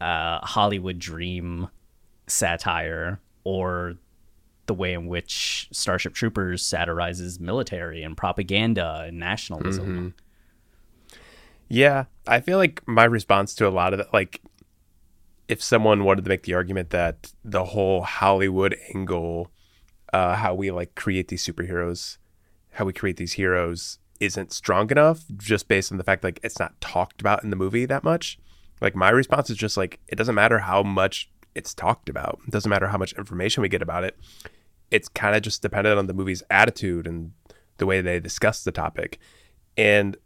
uh, 0.00 0.38
Hollywood 0.40 0.98
dream 0.98 1.68
satire 2.26 3.18
or 3.44 3.94
the 4.70 4.74
way 4.74 4.92
in 4.92 5.08
which 5.08 5.66
Starship 5.72 6.14
Troopers 6.14 6.62
satirizes 6.62 7.40
military 7.40 8.04
and 8.04 8.16
propaganda 8.16 9.02
and 9.08 9.18
nationalism. 9.18 9.86
Mm-hmm. 9.86 10.08
Yeah, 11.68 12.04
I 12.28 12.38
feel 12.38 12.56
like 12.56 12.86
my 12.86 13.02
response 13.02 13.52
to 13.56 13.66
a 13.66 13.70
lot 13.70 13.92
of 13.92 13.98
that, 13.98 14.14
like, 14.14 14.40
if 15.48 15.60
someone 15.60 16.04
wanted 16.04 16.22
to 16.22 16.28
make 16.28 16.44
the 16.44 16.54
argument 16.54 16.90
that 16.90 17.32
the 17.44 17.64
whole 17.64 18.02
Hollywood 18.02 18.76
angle, 18.94 19.50
uh, 20.12 20.36
how 20.36 20.54
we 20.54 20.70
like 20.70 20.94
create 20.94 21.26
these 21.26 21.44
superheroes, 21.44 22.18
how 22.74 22.84
we 22.84 22.92
create 22.92 23.16
these 23.16 23.32
heroes, 23.32 23.98
isn't 24.20 24.52
strong 24.52 24.88
enough 24.92 25.24
just 25.36 25.66
based 25.66 25.90
on 25.90 25.98
the 25.98 26.04
fact 26.04 26.22
like 26.22 26.38
it's 26.44 26.60
not 26.60 26.80
talked 26.80 27.20
about 27.20 27.42
in 27.42 27.50
the 27.50 27.56
movie 27.56 27.86
that 27.86 28.04
much. 28.04 28.38
Like 28.80 28.94
my 28.94 29.10
response 29.10 29.50
is 29.50 29.56
just 29.56 29.76
like 29.76 29.98
it 30.06 30.14
doesn't 30.14 30.36
matter 30.36 30.60
how 30.60 30.84
much 30.84 31.28
it's 31.56 31.74
talked 31.74 32.08
about. 32.08 32.38
It 32.46 32.52
doesn't 32.52 32.70
matter 32.70 32.86
how 32.86 32.98
much 32.98 33.14
information 33.14 33.62
we 33.62 33.68
get 33.68 33.82
about 33.82 34.04
it. 34.04 34.16
It's 34.90 35.08
kind 35.08 35.36
of 35.36 35.42
just 35.42 35.62
dependent 35.62 35.98
on 35.98 36.06
the 36.06 36.14
movie's 36.14 36.42
attitude 36.50 37.06
and 37.06 37.32
the 37.78 37.86
way 37.86 38.00
they 38.00 38.20
discuss 38.20 38.62
the 38.64 38.72
topic. 38.72 39.18
And 39.76 40.16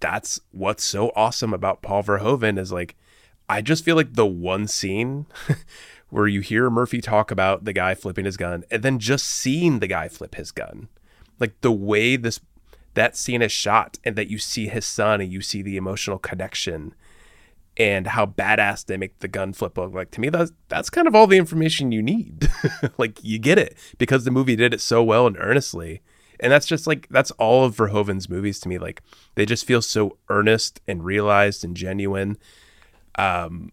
that's 0.00 0.40
what's 0.50 0.84
so 0.84 1.12
awesome 1.14 1.52
about 1.52 1.82
Paul 1.82 2.02
Verhoeven 2.02 2.58
is 2.58 2.72
like 2.72 2.96
I 3.48 3.60
just 3.62 3.84
feel 3.84 3.96
like 3.96 4.14
the 4.14 4.26
one 4.26 4.68
scene 4.68 5.26
where 6.10 6.28
you 6.28 6.40
hear 6.40 6.70
Murphy 6.70 7.00
talk 7.00 7.30
about 7.30 7.64
the 7.64 7.72
guy 7.72 7.94
flipping 7.94 8.24
his 8.24 8.36
gun 8.36 8.64
and 8.70 8.82
then 8.82 8.98
just 8.98 9.26
seeing 9.26 9.80
the 9.80 9.86
guy 9.86 10.08
flip 10.08 10.36
his 10.36 10.52
gun. 10.52 10.88
Like 11.38 11.60
the 11.60 11.72
way 11.72 12.16
this 12.16 12.40
that 12.94 13.16
scene 13.16 13.42
is 13.42 13.52
shot 13.52 13.98
and 14.04 14.16
that 14.16 14.28
you 14.28 14.38
see 14.38 14.68
his 14.68 14.84
son 14.84 15.20
and 15.20 15.32
you 15.32 15.40
see 15.40 15.62
the 15.62 15.76
emotional 15.76 16.18
connection 16.18 16.94
and 17.80 18.08
how 18.08 18.26
badass 18.26 18.84
they 18.84 18.98
make 18.98 19.18
the 19.20 19.28
gun 19.28 19.54
flip 19.54 19.78
look 19.78 19.94
like 19.94 20.10
to 20.10 20.20
me 20.20 20.28
that's 20.28 20.52
that's 20.68 20.90
kind 20.90 21.08
of 21.08 21.14
all 21.14 21.26
the 21.26 21.38
information 21.38 21.90
you 21.90 22.02
need 22.02 22.46
like 22.98 23.18
you 23.24 23.38
get 23.38 23.56
it 23.58 23.74
because 23.96 24.24
the 24.24 24.30
movie 24.30 24.54
did 24.54 24.74
it 24.74 24.80
so 24.82 25.02
well 25.02 25.26
and 25.26 25.36
earnestly 25.40 26.02
And 26.40 26.52
that's 26.52 26.66
just 26.66 26.86
like 26.86 27.06
that's 27.10 27.30
all 27.32 27.64
of 27.64 27.76
Verhoeven's 27.76 28.28
movies 28.28 28.60
to 28.60 28.68
me. 28.68 28.78
Like 28.78 29.02
they 29.34 29.46
just 29.46 29.66
feel 29.66 29.82
so 29.82 30.16
earnest 30.28 30.80
and 30.88 31.04
realized 31.04 31.64
and 31.64 31.76
genuine. 31.76 32.38
Um 33.16 33.72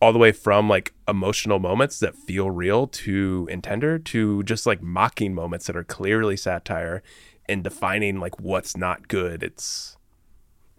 all 0.00 0.12
the 0.12 0.18
way 0.18 0.32
from 0.32 0.68
like 0.68 0.92
emotional 1.08 1.58
moments 1.58 1.98
that 2.00 2.16
feel 2.16 2.50
real 2.50 2.86
to 2.86 3.46
tender 3.62 3.98
to 3.98 4.42
just 4.42 4.66
like 4.66 4.82
mocking 4.82 5.34
moments 5.34 5.66
that 5.66 5.76
are 5.76 5.84
clearly 5.84 6.36
satire 6.36 7.02
and 7.48 7.64
defining 7.64 8.20
like 8.20 8.38
what's 8.38 8.76
not 8.76 9.08
good. 9.08 9.42
It's 9.42 9.96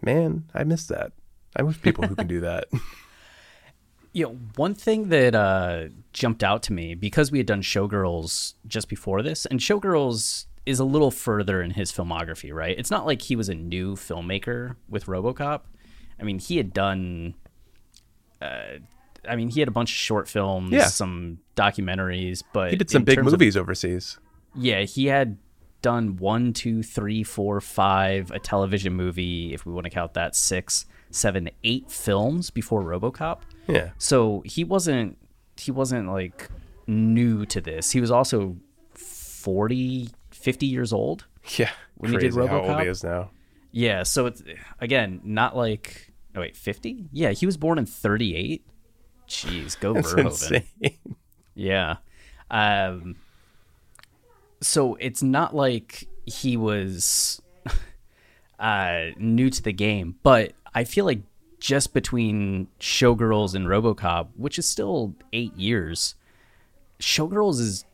man, 0.00 0.44
I 0.54 0.62
miss 0.64 0.86
that. 0.86 1.12
I 1.56 1.62
wish 1.62 1.80
people 1.80 2.06
who 2.06 2.14
can 2.14 2.26
do 2.26 2.40
that. 2.40 2.66
You 4.12 4.24
know, 4.24 4.38
one 4.56 4.72
thing 4.74 5.10
that 5.10 5.34
uh, 5.34 5.88
jumped 6.14 6.42
out 6.42 6.62
to 6.64 6.72
me 6.72 6.94
because 6.94 7.30
we 7.30 7.36
had 7.36 7.46
done 7.46 7.60
Showgirls 7.60 8.54
just 8.66 8.88
before 8.88 9.20
this, 9.20 9.44
and 9.44 9.60
Showgirls 9.60 10.46
is 10.64 10.78
a 10.78 10.86
little 10.86 11.10
further 11.10 11.60
in 11.60 11.72
his 11.72 11.92
filmography, 11.92 12.50
right? 12.50 12.74
It's 12.78 12.90
not 12.90 13.04
like 13.04 13.20
he 13.20 13.36
was 13.36 13.50
a 13.50 13.54
new 13.54 13.94
filmmaker 13.94 14.76
with 14.88 15.04
RoboCop. 15.04 15.60
I 16.18 16.22
mean, 16.22 16.38
he 16.38 16.56
had 16.56 16.72
done. 16.72 17.34
Uh, 18.40 18.78
I 19.28 19.36
mean, 19.36 19.48
he 19.50 19.60
had 19.60 19.68
a 19.68 19.72
bunch 19.72 19.90
of 19.90 19.96
short 19.96 20.28
films, 20.28 20.72
Yeah. 20.72 20.86
some 20.86 21.40
documentaries, 21.54 22.42
but 22.54 22.70
he 22.70 22.76
did 22.78 22.88
some 22.88 23.04
big 23.04 23.16
terms 23.16 23.34
of- 23.34 23.38
movies 23.38 23.54
overseas. 23.54 24.18
yeah, 24.54 24.80
he 24.84 25.08
had 25.08 25.36
done 25.82 26.16
one, 26.16 26.54
two, 26.54 26.82
three, 26.82 27.22
four, 27.22 27.60
five, 27.60 28.30
a 28.30 28.38
television 28.38 28.94
movie, 28.94 29.52
if 29.52 29.66
we 29.66 29.74
want 29.74 29.84
to 29.84 29.90
count 29.90 30.14
that, 30.14 30.34
six, 30.34 30.86
seven, 31.10 31.50
eight 31.64 31.90
films 31.90 32.50
before 32.50 32.82
RoboCop. 32.82 33.40
Yeah. 33.68 33.90
So 33.98 34.42
he 34.44 34.64
wasn't 34.64 35.18
he 35.58 35.70
wasn't 35.70 36.08
like 36.10 36.48
new 36.86 37.46
to 37.46 37.60
this. 37.60 37.90
He 37.92 38.00
was 38.00 38.10
also 38.10 38.56
40, 38.94 40.08
50 40.30 40.66
years 40.66 40.92
old. 40.92 41.24
Yeah. 41.56 41.70
When 41.96 42.12
he 42.12 42.18
did 42.18 42.32
Crazy 42.34 42.48
how 42.48 42.58
old 42.60 42.68
RoboCop? 42.70 42.82
he 42.82 42.88
is 42.88 43.04
now. 43.04 43.30
Yeah, 43.72 44.02
so 44.04 44.26
it's 44.26 44.42
again 44.80 45.20
not 45.24 45.56
like 45.56 46.12
oh 46.34 46.40
wait, 46.40 46.56
50? 46.56 47.06
Yeah, 47.12 47.30
he 47.32 47.46
was 47.46 47.56
born 47.56 47.78
in 47.78 47.86
38. 47.86 48.64
Jeez, 49.28 49.78
go 49.80 49.96
It's 49.96 50.12
Verhoeven. 50.12 50.24
insane. 50.26 51.16
Yeah. 51.54 51.96
Um 52.50 53.16
so 54.62 54.94
it's 54.96 55.22
not 55.22 55.54
like 55.54 56.08
he 56.24 56.56
was 56.56 57.40
uh 58.58 59.06
new 59.18 59.50
to 59.50 59.62
the 59.62 59.72
game, 59.72 60.16
but 60.22 60.52
I 60.76 60.84
feel 60.84 61.04
like 61.06 61.22
just 61.58 61.92
between 61.94 62.68
Showgirls 62.78 63.54
and 63.54 63.66
RoboCop, 63.66 64.28
which 64.36 64.58
is 64.58 64.68
still 64.68 65.14
8 65.32 65.56
years, 65.56 66.14
Showgirls 67.00 67.58
is 67.60 67.84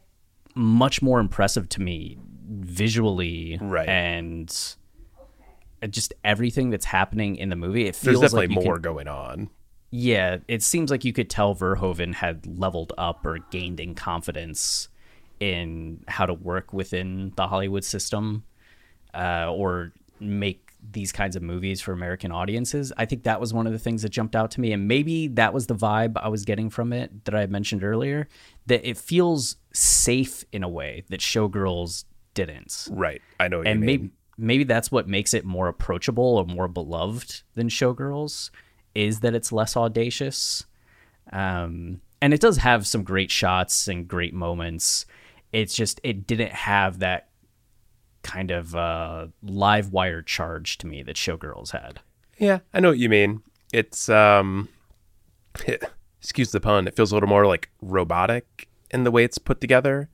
much 0.54 1.00
more 1.00 1.20
impressive 1.20 1.68
to 1.70 1.80
me 1.80 2.18
visually 2.48 3.56
Right. 3.60 3.88
and 3.88 4.48
just 5.88 6.12
everything 6.24 6.70
that's 6.70 6.84
happening 6.84 7.36
in 7.36 7.48
the 7.48 7.56
movie. 7.56 7.82
It 7.86 7.94
There's 7.94 8.18
feels 8.18 8.32
definitely 8.32 8.54
like 8.56 8.64
more 8.64 8.78
going 8.78 9.08
on. 9.08 9.48
yeah, 9.90 10.38
it 10.48 10.62
seems 10.62 10.90
like 10.90 11.04
you 11.04 11.12
could 11.12 11.30
tell 11.30 11.54
Verhoeven 11.54 12.14
had 12.14 12.46
leveled 12.58 12.92
up 12.98 13.24
or 13.24 13.38
gained 13.50 13.78
in 13.80 13.94
confidence 13.94 14.88
in 15.40 16.04
how 16.08 16.26
to 16.26 16.34
work 16.34 16.72
within 16.72 17.32
the 17.36 17.46
Hollywood 17.48 17.84
system 17.84 18.42
uh, 19.14 19.50
or 19.52 19.92
make 20.20 20.71
these 20.90 21.12
kinds 21.12 21.36
of 21.36 21.42
movies 21.42 21.80
for 21.80 21.92
American 21.92 22.32
audiences. 22.32 22.92
I 22.96 23.06
think 23.06 23.22
that 23.22 23.40
was 23.40 23.54
one 23.54 23.66
of 23.66 23.72
the 23.72 23.78
things 23.78 24.02
that 24.02 24.08
jumped 24.08 24.34
out 24.34 24.50
to 24.52 24.60
me. 24.60 24.72
And 24.72 24.88
maybe 24.88 25.28
that 25.28 25.54
was 25.54 25.66
the 25.66 25.74
vibe 25.74 26.16
I 26.16 26.28
was 26.28 26.44
getting 26.44 26.70
from 26.70 26.92
it 26.92 27.24
that 27.24 27.34
I 27.34 27.40
had 27.40 27.50
mentioned 27.50 27.84
earlier 27.84 28.28
that 28.66 28.86
it 28.88 28.98
feels 28.98 29.56
safe 29.72 30.44
in 30.52 30.62
a 30.62 30.68
way 30.68 31.04
that 31.08 31.20
Showgirls 31.20 32.04
didn't 32.34 32.88
Right. 32.90 33.20
I 33.38 33.48
know 33.48 33.62
and 33.62 33.80
you 33.80 33.86
mean. 33.86 33.86
maybe 33.86 34.10
maybe 34.38 34.64
that's 34.64 34.90
what 34.90 35.06
makes 35.06 35.34
it 35.34 35.44
more 35.44 35.68
approachable 35.68 36.38
or 36.38 36.46
more 36.46 36.68
beloved 36.68 37.42
than 37.54 37.68
Showgirls 37.68 38.50
is 38.94 39.20
that 39.20 39.34
it's 39.34 39.52
less 39.52 39.76
audacious. 39.76 40.64
Um, 41.32 42.00
and 42.20 42.32
it 42.34 42.40
does 42.40 42.58
have 42.58 42.86
some 42.86 43.02
great 43.02 43.30
shots 43.30 43.88
and 43.88 44.08
great 44.08 44.34
moments. 44.34 45.06
It's 45.52 45.74
just 45.74 46.00
it 46.02 46.26
didn't 46.26 46.52
have 46.52 47.00
that 47.00 47.28
kind 48.22 48.50
of 48.50 48.74
uh, 48.74 49.26
live 49.42 49.92
wire 49.92 50.22
charge 50.22 50.78
to 50.78 50.86
me 50.86 51.02
that 51.02 51.16
Showgirls 51.16 51.70
had. 51.70 52.00
Yeah, 52.38 52.60
I 52.72 52.80
know 52.80 52.90
what 52.90 52.98
you 52.98 53.08
mean. 53.08 53.42
It's 53.72 54.08
um 54.08 54.68
excuse 56.20 56.50
the 56.50 56.60
pun, 56.60 56.86
it 56.86 56.96
feels 56.96 57.12
a 57.12 57.16
little 57.16 57.28
more 57.28 57.46
like 57.46 57.70
robotic 57.80 58.68
in 58.90 59.04
the 59.04 59.10
way 59.10 59.24
it's 59.24 59.38
put 59.38 59.60
together. 59.60 60.08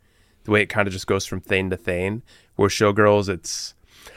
The 0.45 0.51
way 0.51 0.63
it 0.63 0.67
kind 0.67 0.87
of 0.87 0.93
just 0.93 1.07
goes 1.07 1.27
from 1.27 1.41
thing 1.41 1.71
to 1.71 1.77
thing. 1.77 2.23
Where 2.57 2.69
Showgirls 2.69 3.29
it's 3.29 3.75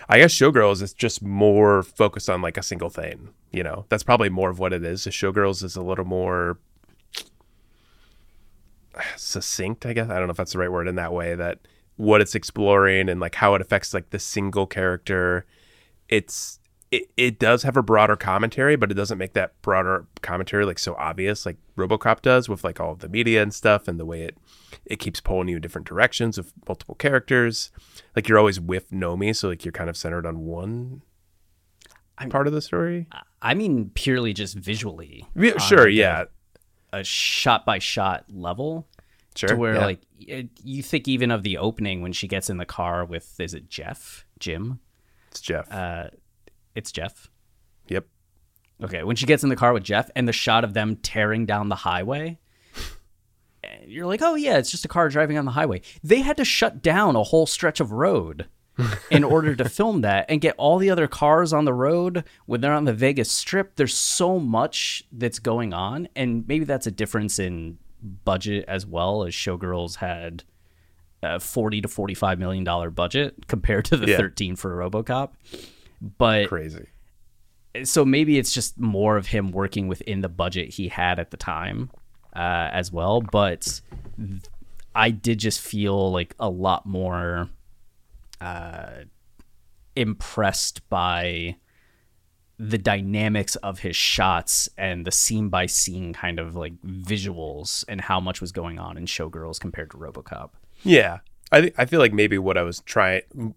I 0.09 0.17
guess 0.17 0.33
Showgirls 0.33 0.81
is 0.81 0.93
just 0.93 1.21
more 1.21 1.83
focused 1.83 2.29
on 2.29 2.41
like 2.41 2.57
a 2.57 2.63
single 2.63 2.89
thing, 2.89 3.29
you 3.51 3.63
know. 3.63 3.85
That's 3.89 4.03
probably 4.03 4.29
more 4.29 4.49
of 4.49 4.59
what 4.59 4.73
it 4.73 4.83
is. 4.83 5.05
Showgirls 5.05 5.63
is 5.63 5.75
a 5.75 5.81
little 5.81 6.05
more 6.05 6.57
succinct, 9.15 9.85
I 9.85 9.93
guess. 9.93 10.09
I 10.09 10.17
don't 10.17 10.27
know 10.27 10.31
if 10.31 10.37
that's 10.37 10.53
the 10.53 10.59
right 10.59 10.71
word 10.71 10.87
in 10.87 10.95
that 10.95 11.13
way 11.13 11.35
that 11.35 11.59
what 12.01 12.19
it's 12.19 12.33
exploring 12.33 13.09
and 13.09 13.19
like 13.19 13.35
how 13.35 13.53
it 13.53 13.61
affects 13.61 13.93
like 13.93 14.09
the 14.09 14.17
single 14.17 14.65
character. 14.65 15.45
It's 16.09 16.59
it, 16.89 17.09
it 17.15 17.39
does 17.39 17.63
have 17.63 17.77
a 17.77 17.83
broader 17.83 18.15
commentary, 18.15 18.75
but 18.75 18.91
it 18.91 18.95
doesn't 18.95 19.19
make 19.19 19.33
that 19.33 19.61
broader 19.61 20.07
commentary 20.21 20.65
like 20.65 20.79
so 20.79 20.95
obvious 20.95 21.45
like 21.45 21.57
RoboCop 21.77 22.21
does 22.21 22.49
with 22.49 22.63
like 22.63 22.79
all 22.79 22.91
of 22.91 22.99
the 22.99 23.07
media 23.07 23.41
and 23.43 23.53
stuff 23.53 23.87
and 23.87 23.99
the 23.99 24.05
way 24.05 24.23
it 24.23 24.37
it 24.85 24.97
keeps 24.97 25.21
pulling 25.21 25.47
you 25.47 25.57
in 25.57 25.61
different 25.61 25.87
directions 25.87 26.37
with 26.37 26.51
multiple 26.67 26.95
characters. 26.95 27.71
Like 28.15 28.27
you're 28.27 28.39
always 28.39 28.59
with 28.59 28.89
Nomi, 28.89 29.35
so 29.35 29.49
like 29.49 29.63
you're 29.63 29.71
kind 29.71 29.89
of 29.89 29.95
centered 29.95 30.25
on 30.25 30.39
one 30.39 31.03
I'm, 32.17 32.29
part 32.29 32.47
of 32.47 32.53
the 32.53 32.61
story. 32.61 33.07
I 33.41 33.53
mean, 33.53 33.91
purely 33.93 34.33
just 34.33 34.55
visually. 34.55 35.25
Yeah, 35.35 35.57
sure, 35.59 35.85
like, 35.85 35.93
yeah, 35.93 36.25
A 36.93 37.03
shot 37.03 37.65
by 37.65 37.79
shot 37.79 38.25
level. 38.29 38.87
Sure. 39.35 39.49
to 39.49 39.55
where 39.55 39.75
yeah. 39.75 39.85
like 39.85 40.01
it, 40.19 40.49
you 40.63 40.83
think 40.83 41.07
even 41.07 41.31
of 41.31 41.43
the 41.43 41.57
opening 41.57 42.01
when 42.01 42.13
she 42.13 42.27
gets 42.27 42.49
in 42.49 42.57
the 42.57 42.65
car 42.65 43.05
with 43.05 43.39
is 43.39 43.53
it 43.53 43.69
Jeff 43.69 44.25
Jim 44.39 44.79
it's 45.29 45.41
Jeff. 45.41 45.71
uh 45.71 46.09
it's 46.75 46.91
Jeff 46.91 47.29
yep. 47.87 48.05
okay 48.83 49.03
when 49.03 49.15
she 49.15 49.25
gets 49.25 49.43
in 49.43 49.49
the 49.49 49.55
car 49.55 49.73
with 49.73 49.83
Jeff 49.83 50.09
and 50.15 50.27
the 50.27 50.33
shot 50.33 50.63
of 50.63 50.73
them 50.73 50.95
tearing 50.97 51.45
down 51.45 51.69
the 51.69 51.75
highway 51.75 52.37
you're 53.85 54.05
like 54.05 54.21
oh 54.21 54.35
yeah 54.35 54.57
it's 54.57 54.71
just 54.71 54.85
a 54.85 54.89
car 54.89 55.09
driving 55.09 55.37
on 55.37 55.45
the 55.45 55.51
highway 55.51 55.81
they 56.03 56.21
had 56.21 56.37
to 56.37 56.45
shut 56.45 56.81
down 56.81 57.15
a 57.15 57.23
whole 57.23 57.45
stretch 57.45 57.79
of 57.79 57.91
road 57.91 58.47
in 59.11 59.23
order 59.23 59.55
to 59.55 59.67
film 59.67 60.01
that 60.01 60.25
and 60.29 60.41
get 60.41 60.55
all 60.57 60.77
the 60.77 60.89
other 60.89 61.07
cars 61.07 61.53
on 61.53 61.65
the 61.65 61.73
road 61.73 62.23
when 62.45 62.61
they're 62.61 62.73
on 62.73 62.85
the 62.85 62.93
Vegas 62.93 63.31
strip 63.31 63.75
there's 63.75 63.95
so 63.95 64.39
much 64.39 65.03
that's 65.11 65.39
going 65.39 65.73
on 65.73 66.07
and 66.15 66.47
maybe 66.47 66.65
that's 66.65 66.87
a 66.87 66.91
difference 66.91 67.37
in 67.37 67.77
budget 68.01 68.65
as 68.67 68.85
well 68.85 69.23
as 69.23 69.33
Showgirls 69.33 69.95
had 69.97 70.43
a 71.23 71.39
40 71.39 71.81
to 71.81 71.87
45 71.87 72.39
million 72.39 72.63
dollar 72.63 72.89
budget 72.89 73.47
compared 73.47 73.85
to 73.85 73.97
the 73.97 74.07
Yeah. 74.07 74.17
13 74.17 74.55
for 74.55 74.75
RoboCop 74.75 75.29
but 76.17 76.47
Crazy. 76.47 76.87
so 77.83 78.03
maybe 78.03 78.39
it's 78.39 78.51
just 78.51 78.79
more 78.79 79.17
of 79.17 79.27
him 79.27 79.51
working 79.51 79.87
within 79.87 80.21
the 80.21 80.29
budget 80.29 80.69
he 80.69 80.87
had 80.87 81.19
at 81.19 81.29
the 81.29 81.37
time 81.37 81.91
uh, 82.35 82.69
as 82.73 82.91
well. 82.91 83.21
But 83.21 83.81
I 84.95 85.11
did 85.11 85.37
just 85.37 85.61
feel 85.61 86.11
like 86.11 86.33
a 86.39 86.49
lot 86.49 86.87
more 86.87 87.49
uh, 88.39 89.01
impressed 89.95 90.87
by 90.89 91.55
the 92.63 92.77
dynamics 92.77 93.55
of 93.57 93.79
his 93.79 93.95
shots 93.95 94.69
and 94.77 95.03
the 95.03 95.11
scene 95.11 95.49
by 95.49 95.65
scene 95.65 96.13
kind 96.13 96.39
of 96.39 96.55
like 96.55 96.79
visuals 96.83 97.83
and 97.87 97.99
how 97.99 98.19
much 98.19 98.39
was 98.39 98.51
going 98.51 98.77
on 98.77 98.97
in 98.97 99.07
Showgirls 99.07 99.59
compared 99.59 99.89
to 99.89 99.97
RoboCop. 99.97 100.51
Yeah, 100.83 101.19
I 101.51 101.61
th- 101.61 101.73
I 101.79 101.85
feel 101.85 101.99
like 101.99 102.13
maybe 102.13 102.37
what 102.37 102.59
I 102.59 102.61
was 102.61 102.81
trying, 102.81 103.55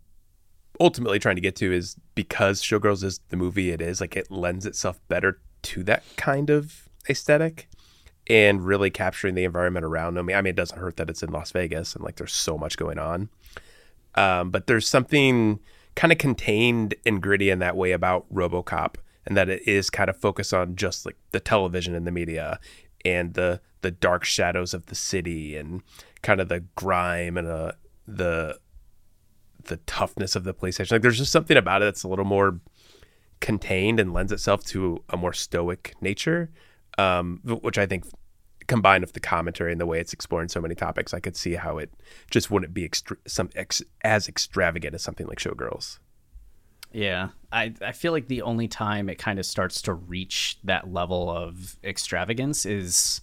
ultimately 0.80 1.18
trying 1.18 1.34
to 1.34 1.42
get 1.42 1.54
to 1.56 1.70
is 1.70 1.96
because 2.14 2.62
Showgirls 2.62 3.04
is 3.04 3.20
the 3.28 3.36
movie 3.36 3.72
it 3.72 3.82
is, 3.82 4.00
like 4.00 4.16
it 4.16 4.30
lends 4.30 4.64
itself 4.64 4.98
better 5.08 5.38
to 5.64 5.84
that 5.84 6.02
kind 6.16 6.48
of 6.48 6.88
aesthetic 7.06 7.68
and 8.26 8.64
really 8.64 8.88
capturing 8.88 9.34
the 9.34 9.44
environment 9.44 9.84
around 9.84 10.14
them. 10.14 10.30
I 10.30 10.40
mean, 10.40 10.46
it 10.52 10.56
doesn't 10.56 10.78
hurt 10.78 10.96
that 10.96 11.10
it's 11.10 11.22
in 11.22 11.30
Las 11.30 11.50
Vegas 11.50 11.94
and 11.94 12.02
like 12.02 12.16
there's 12.16 12.32
so 12.32 12.56
much 12.56 12.78
going 12.78 12.98
on, 12.98 13.28
um, 14.14 14.50
but 14.50 14.66
there's 14.66 14.88
something 14.88 15.60
kind 15.96 16.12
of 16.12 16.18
contained 16.18 16.94
and 17.06 17.22
gritty 17.22 17.50
in 17.50 17.58
that 17.60 17.76
way 17.76 17.92
about 17.92 18.26
RoboCop, 18.32 18.96
and 19.26 19.36
that 19.36 19.48
it 19.48 19.66
is 19.66 19.90
kind 19.90 20.10
of 20.10 20.16
focused 20.16 20.52
on 20.52 20.76
just 20.76 21.06
like 21.06 21.16
the 21.30 21.40
television 21.40 21.94
and 21.94 22.06
the 22.06 22.12
media 22.12 22.58
and 23.04 23.34
the 23.34 23.60
the 23.82 23.90
dark 23.90 24.24
shadows 24.24 24.72
of 24.72 24.86
the 24.86 24.94
city 24.94 25.56
and 25.56 25.82
kind 26.22 26.40
of 26.40 26.48
the 26.48 26.60
grime 26.74 27.36
and 27.36 27.46
uh, 27.46 27.72
the 28.08 28.58
the 29.64 29.76
toughness 29.78 30.36
of 30.36 30.44
the 30.44 30.54
police 30.54 30.76
station. 30.76 30.94
Like 30.94 31.02
there's 31.02 31.18
just 31.18 31.32
something 31.32 31.56
about 31.56 31.82
it 31.82 31.86
that's 31.86 32.02
a 32.02 32.08
little 32.08 32.24
more 32.24 32.60
contained 33.40 34.00
and 34.00 34.12
lends 34.12 34.32
itself 34.32 34.64
to 34.64 35.02
a 35.10 35.16
more 35.16 35.32
stoic 35.32 35.94
nature, 36.00 36.50
um, 36.98 37.40
which 37.44 37.78
I 37.78 37.86
think 37.86 38.04
combined 38.66 39.02
with 39.02 39.12
the 39.12 39.20
commentary 39.20 39.72
and 39.72 39.80
the 39.80 39.86
way 39.86 40.00
it's 40.00 40.12
exploring 40.12 40.48
so 40.48 40.60
many 40.60 40.74
topics, 40.74 41.12
I 41.14 41.20
could 41.20 41.36
see 41.36 41.54
how 41.54 41.78
it 41.78 41.90
just 42.30 42.50
wouldn't 42.50 42.74
be 42.74 42.84
extra- 42.84 43.16
some 43.26 43.50
ex- 43.54 43.82
as 44.02 44.28
extravagant 44.28 44.94
as 44.94 45.02
something 45.02 45.26
like 45.26 45.38
Showgirls. 45.38 45.98
Yeah, 46.92 47.30
I 47.50 47.74
I 47.82 47.90
feel 47.92 48.12
like 48.12 48.28
the 48.28 48.42
only 48.42 48.68
time 48.68 49.08
it 49.08 49.16
kind 49.18 49.38
of 49.40 49.46
starts 49.46 49.82
to 49.82 49.94
reach 49.94 50.58
that 50.62 50.92
level 50.92 51.28
of 51.28 51.76
extravagance 51.82 52.64
is 52.64 53.20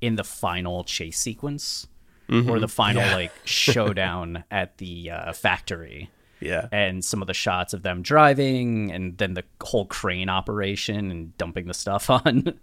in 0.00 0.16
the 0.16 0.24
final 0.24 0.84
chase 0.84 1.18
sequence 1.18 1.86
or 2.30 2.58
the 2.58 2.68
final 2.68 3.02
like 3.12 3.32
showdown 3.44 4.44
at 4.50 4.76
the 4.78 5.10
uh, 5.10 5.32
factory. 5.32 6.10
Yeah. 6.40 6.68
and 6.72 7.02
some 7.02 7.22
of 7.22 7.26
the 7.26 7.32
shots 7.32 7.72
of 7.72 7.82
them 7.82 8.02
driving 8.02 8.92
and 8.92 9.16
then 9.16 9.32
the 9.32 9.44
whole 9.62 9.86
crane 9.86 10.28
operation 10.28 11.10
and 11.10 11.34
dumping 11.38 11.66
the 11.66 11.72
stuff 11.72 12.10
on 12.10 12.58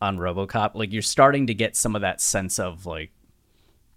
on 0.00 0.18
RoboCop 0.18 0.74
like 0.74 0.92
you're 0.92 1.02
starting 1.02 1.46
to 1.46 1.54
get 1.54 1.76
some 1.76 1.94
of 1.94 2.02
that 2.02 2.20
sense 2.20 2.58
of 2.58 2.86
like 2.86 3.10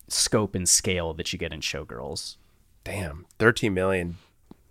scope 0.10 0.54
and 0.56 0.68
scale 0.68 1.14
that 1.14 1.32
you 1.32 1.39
get 1.39 1.54
in 1.54 1.62
Showgirls. 1.62 2.38
Damn, 2.84 3.26
13 3.39 3.74
million. 3.74 4.18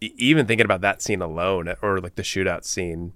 E- 0.00 0.12
even 0.18 0.46
thinking 0.46 0.64
about 0.66 0.82
that 0.82 1.00
scene 1.00 1.22
alone, 1.22 1.72
or 1.80 1.98
like 2.00 2.16
the 2.16 2.22
shootout 2.22 2.64
scene, 2.64 3.14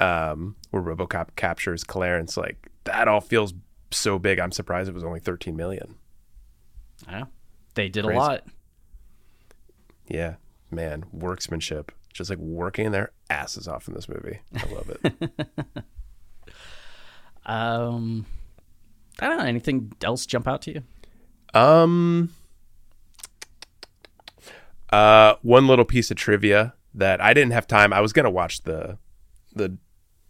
um, 0.00 0.54
where 0.70 0.82
RoboCop 0.82 1.30
captures 1.36 1.82
Clarence, 1.82 2.36
like 2.36 2.68
that 2.84 3.08
all 3.08 3.20
feels 3.20 3.52
so 3.90 4.18
big. 4.18 4.38
I'm 4.38 4.52
surprised 4.52 4.88
it 4.88 4.94
was 4.94 5.02
only 5.04 5.20
13 5.20 5.56
million. 5.56 5.96
Yeah. 7.08 7.24
They 7.74 7.88
did 7.88 8.04
Crazy. 8.04 8.16
a 8.16 8.20
lot. 8.20 8.44
Yeah, 10.08 10.34
man, 10.70 11.04
worksmanship, 11.12 11.92
just 12.12 12.30
like 12.30 12.38
working 12.38 12.92
their 12.92 13.10
asses 13.28 13.68
off 13.68 13.88
in 13.88 13.94
this 13.94 14.08
movie. 14.08 14.38
I 14.56 14.66
love 14.72 14.90
it. 14.90 15.30
Um 17.48 18.26
I 19.20 19.28
don't 19.28 19.38
know 19.38 19.44
anything 19.44 19.92
else 20.04 20.26
jump 20.26 20.46
out 20.46 20.62
to 20.62 20.74
you? 20.74 20.82
Um, 21.58 22.30
uh, 24.90 25.34
one 25.42 25.66
little 25.66 25.84
piece 25.84 26.10
of 26.10 26.16
trivia 26.16 26.74
that 26.94 27.20
I 27.20 27.34
didn't 27.34 27.52
have 27.52 27.66
time. 27.66 27.92
I 27.92 28.00
was 28.00 28.12
gonna 28.12 28.30
watch 28.30 28.62
the 28.62 28.98
the 29.54 29.76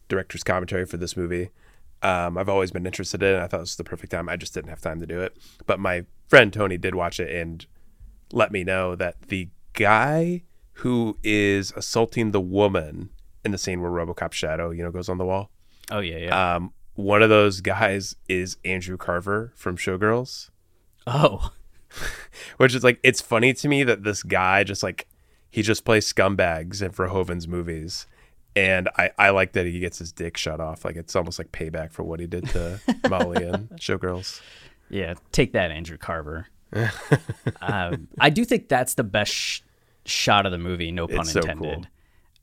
director's 0.09 0.43
commentary 0.43 0.87
for 0.87 0.97
this 0.97 1.17
movie. 1.17 1.51
Um, 2.03 2.39
I've 2.39 2.49
always 2.49 2.71
been 2.71 2.87
interested 2.87 3.23
in 3.23 3.35
it. 3.35 3.39
I 3.39 3.47
thought 3.47 3.59
this 3.61 3.71
was 3.71 3.77
the 3.77 3.85
perfect 3.85 4.13
time. 4.13 4.29
I 4.29 4.37
just 4.37 4.55
didn't 4.55 4.71
have 4.71 4.81
time 4.81 5.01
to 5.01 5.07
do 5.07 5.21
it. 5.21 5.37
But 5.67 5.81
my 5.81 6.07
friend 6.29 6.53
Tony 6.53 6.79
did 6.79 6.95
watch 6.95 7.19
it 7.21 7.35
and 7.35 7.67
let 8.33 8.53
me 8.53 8.63
know 8.65 8.95
that 8.95 9.23
the 9.23 9.49
guy 9.73 10.45
who 10.75 11.19
is 11.25 11.73
assaulting 11.77 12.31
the 12.31 12.41
woman 12.41 13.11
in 13.45 13.51
the 13.51 13.59
scene 13.59 13.83
where 13.83 13.91
RoboCop 13.91 14.33
shadow, 14.33 14.71
you 14.71 14.83
know, 14.83 14.93
goes 14.93 15.09
on 15.09 15.19
the 15.19 15.25
wall. 15.25 15.51
Oh 15.91 16.01
yeah, 16.01 16.19
yeah. 16.19 16.55
Um, 16.57 16.73
one 16.99 17.23
of 17.23 17.29
those 17.29 17.61
guys 17.61 18.17
is 18.29 18.57
Andrew 18.65 18.97
Carver 18.97 19.53
from 19.55 19.77
Showgirls 19.77 20.51
oh. 21.07 21.53
which 22.57 22.75
is 22.75 22.83
like 22.83 22.99
it's 23.05 23.21
funny 23.21 23.55
to 23.55 23.69
me 23.69 23.85
that 23.85 24.03
this 24.03 24.23
guy 24.23 24.65
just 24.65 24.83
like 24.83 25.07
he 25.49 25.63
just 25.63 25.85
plays 25.85 26.13
scumbags 26.13 26.83
in 26.83 26.91
Verhoeven's 26.91 27.49
movies. 27.49 28.07
And 28.55 28.89
I, 28.97 29.11
I 29.17 29.31
like 29.31 29.53
that 29.53 29.67
he 29.67 29.79
gets 29.79 29.99
his 29.99 30.13
dick 30.13 30.37
shut 30.37 30.61
off. 30.61 30.85
Like 30.85 30.97
it's 30.97 31.15
almost 31.15 31.39
like 31.39 31.53
payback 31.53 31.93
for 31.93 32.03
what 32.03 32.21
he 32.21 32.27
did 32.27 32.49
to 32.49 32.81
Molly 33.09 33.45
and 33.45 33.69
Showgirls. 33.71 34.41
Yeah, 34.91 35.15
take 35.33 35.53
that, 35.53 35.71
Andrew 35.71 35.97
Carver. 35.99 36.49
um, 37.63 38.09
I 38.21 38.31
do 38.31 38.45
think 38.45 38.69
that's 38.69 38.95
the 38.95 39.05
best 39.05 39.33
sh- 39.33 39.61
shot 40.05 40.45
of 40.45 40.53
the 40.53 40.59
movie. 40.59 40.91
No 40.91 41.07
pun 41.07 41.21
It's 41.21 41.33
so 41.33 41.41
intended. 41.41 41.89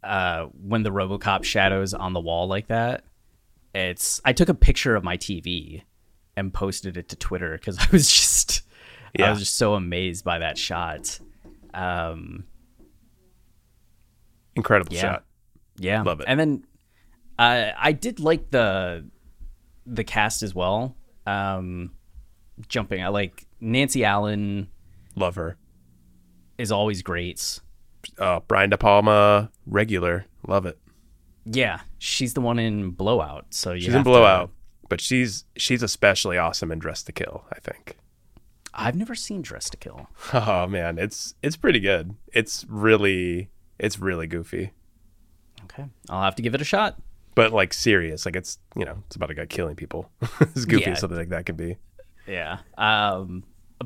Uh, 0.01 0.45
when 0.63 0.83
the 0.83 0.91
RoboCop 0.91 1.43
shadows 1.43 1.93
on 1.93 2.13
the 2.13 2.21
wall 2.21 2.47
like 2.47 2.67
that, 2.67 3.03
it's. 3.75 4.21
I 4.25 4.33
took 4.33 4.49
a 4.49 4.53
picture 4.53 4.95
of 4.95 5.03
my 5.03 5.17
TV 5.17 5.83
and 6.37 6.53
posted 6.53 6.97
it 6.97 7.09
to 7.09 7.15
Twitter 7.15 7.57
because 7.57 7.77
I 7.81 7.87
was 7.91 8.09
just, 8.09 8.61
I 9.19 9.29
was 9.29 9.39
just 9.39 9.55
so 9.57 9.73
amazed 9.75 10.23
by 10.25 10.39
that 10.39 10.57
shot. 10.57 11.19
Um, 11.73 12.45
Incredible 14.55 14.93
Yeah. 14.93 15.01
shot. 15.01 15.25
Yeah, 15.77 16.03
Love 16.03 16.21
it. 16.21 16.25
And 16.29 16.39
then 16.39 16.63
uh, 17.37 17.71
I 17.77 17.91
did 17.91 18.19
like 18.21 18.49
the 18.51 19.05
the 19.85 20.05
cast 20.05 20.41
as 20.41 20.55
well. 20.55 20.95
Um, 21.27 21.91
jumping, 22.69 23.03
I 23.03 23.09
like 23.09 23.45
Nancy 23.59 24.05
Allen 24.05 24.69
Love 25.17 25.35
her. 25.35 25.57
is 26.57 26.71
always 26.71 27.01
great. 27.01 27.59
Uh, 28.17 28.39
Brian 28.47 28.69
De 28.69 28.77
Palma, 28.77 29.51
regular. 29.67 30.25
Love 30.47 30.65
it. 30.65 30.77
Yeah, 31.45 31.81
she's 31.99 32.33
the 32.33 32.41
one 32.41 32.57
in 32.59 32.89
Blowout. 32.91 33.45
So 33.51 33.71
you 33.73 33.81
She's 33.81 33.93
in 33.93 33.99
to- 34.03 34.09
Blowout, 34.09 34.51
but 34.89 34.99
she's 35.01 35.45
she's 35.55 35.83
especially 35.83 36.37
awesome 36.37 36.71
in 36.71 36.79
Dressed 36.79 37.05
to 37.07 37.11
Kill. 37.11 37.45
I 37.51 37.59
think. 37.59 37.97
I've 38.73 38.95
never 38.95 39.15
seen 39.15 39.41
Dressed 39.41 39.71
to 39.71 39.77
Kill. 39.77 40.09
Oh 40.33 40.67
man, 40.67 40.97
it's 40.97 41.35
it's 41.43 41.55
pretty 41.55 41.79
good. 41.79 42.15
It's 42.33 42.65
really 42.67 43.49
it's 43.79 43.99
really 43.99 44.27
goofy, 44.27 44.71
Okay, 45.65 45.85
I'll 46.09 46.23
have 46.23 46.35
to 46.35 46.41
give 46.41 46.55
it 46.55 46.61
a 46.61 46.65
shot. 46.65 46.97
but 47.35 47.51
like 47.53 47.73
serious. 47.73 48.25
Like 48.25 48.35
it's 48.35 48.57
you 48.75 48.85
know 48.85 48.97
it's 49.07 49.15
about 49.15 49.29
a 49.31 49.33
guy 49.35 49.45
killing 49.45 49.75
people. 49.75 50.09
as 50.55 50.65
goofy 50.65 50.83
Yeah. 50.85 50.91
as 50.91 50.99
something 50.99 51.17
like 51.17 51.29
that 51.29 51.45
can 51.45 51.55
be. 51.55 51.77
Yeah. 52.27 52.57
Um, 52.77 53.43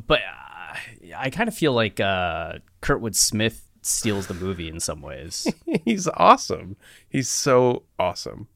but 0.07 0.21
uh, 0.21 0.75
I 1.17 1.29
kind 1.29 1.47
of 1.49 1.53
feel 1.55 1.73
like 1.73 1.99
uh, 1.99 2.53
Kurtwood 2.81 3.15
Smith 3.15 3.68
steals 3.89 4.27
the 4.27 4.33
movie 4.33 4.69
in 4.69 4.79
some 4.79 5.01
ways. 5.01 5.47
He's 5.85 6.07
awesome. 6.07 6.77
He's 7.07 7.29
so 7.29 7.83
awesome. 7.97 8.47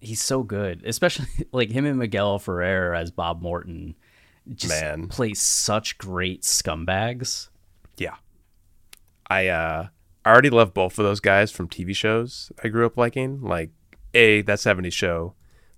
He's 0.00 0.20
so 0.20 0.42
good, 0.42 0.82
especially 0.84 1.26
like 1.52 1.70
him 1.70 1.86
and 1.86 1.98
Miguel 1.98 2.38
Ferrer 2.38 2.94
as 2.94 3.10
Bob 3.10 3.40
Morton. 3.40 3.94
Just 4.52 4.82
Man. 4.82 5.06
play 5.06 5.34
such 5.34 5.98
great 5.98 6.42
scumbags. 6.42 7.48
Yeah. 7.96 8.16
I 9.28 9.46
uh 9.46 9.88
I 10.24 10.30
already 10.30 10.50
love 10.50 10.74
both 10.74 10.98
of 10.98 11.04
those 11.04 11.20
guys 11.20 11.50
from 11.52 11.68
TV 11.68 11.94
shows 11.94 12.50
I 12.62 12.68
grew 12.68 12.84
up 12.86 12.96
liking. 12.96 13.40
Like 13.40 13.70
A, 14.14 14.42
that 14.42 14.58
70s 14.58 14.92
show, 14.92 15.34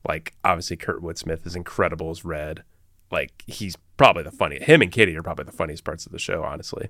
like 0.09 0.35
obviously 0.43 0.79
Kurtwood 0.79 1.19
Smith 1.19 1.47
is 1.47 1.55
incredible 1.55 2.11
as 2.11 2.25
Red. 2.25 2.63
Like 3.11 3.45
he's 3.47 3.77
probably 3.97 4.23
the 4.23 4.31
funniest. 4.31 4.67
Him 4.67 4.83
and 4.83 4.91
Kitty 4.91 5.17
are 5.17 5.23
probably 5.23 5.45
the 5.45 5.53
funniest 5.53 5.85
parts 5.85 6.07
of 6.07 6.13
the 6.13 6.19
show, 6.19 6.43
honestly. 6.43 6.89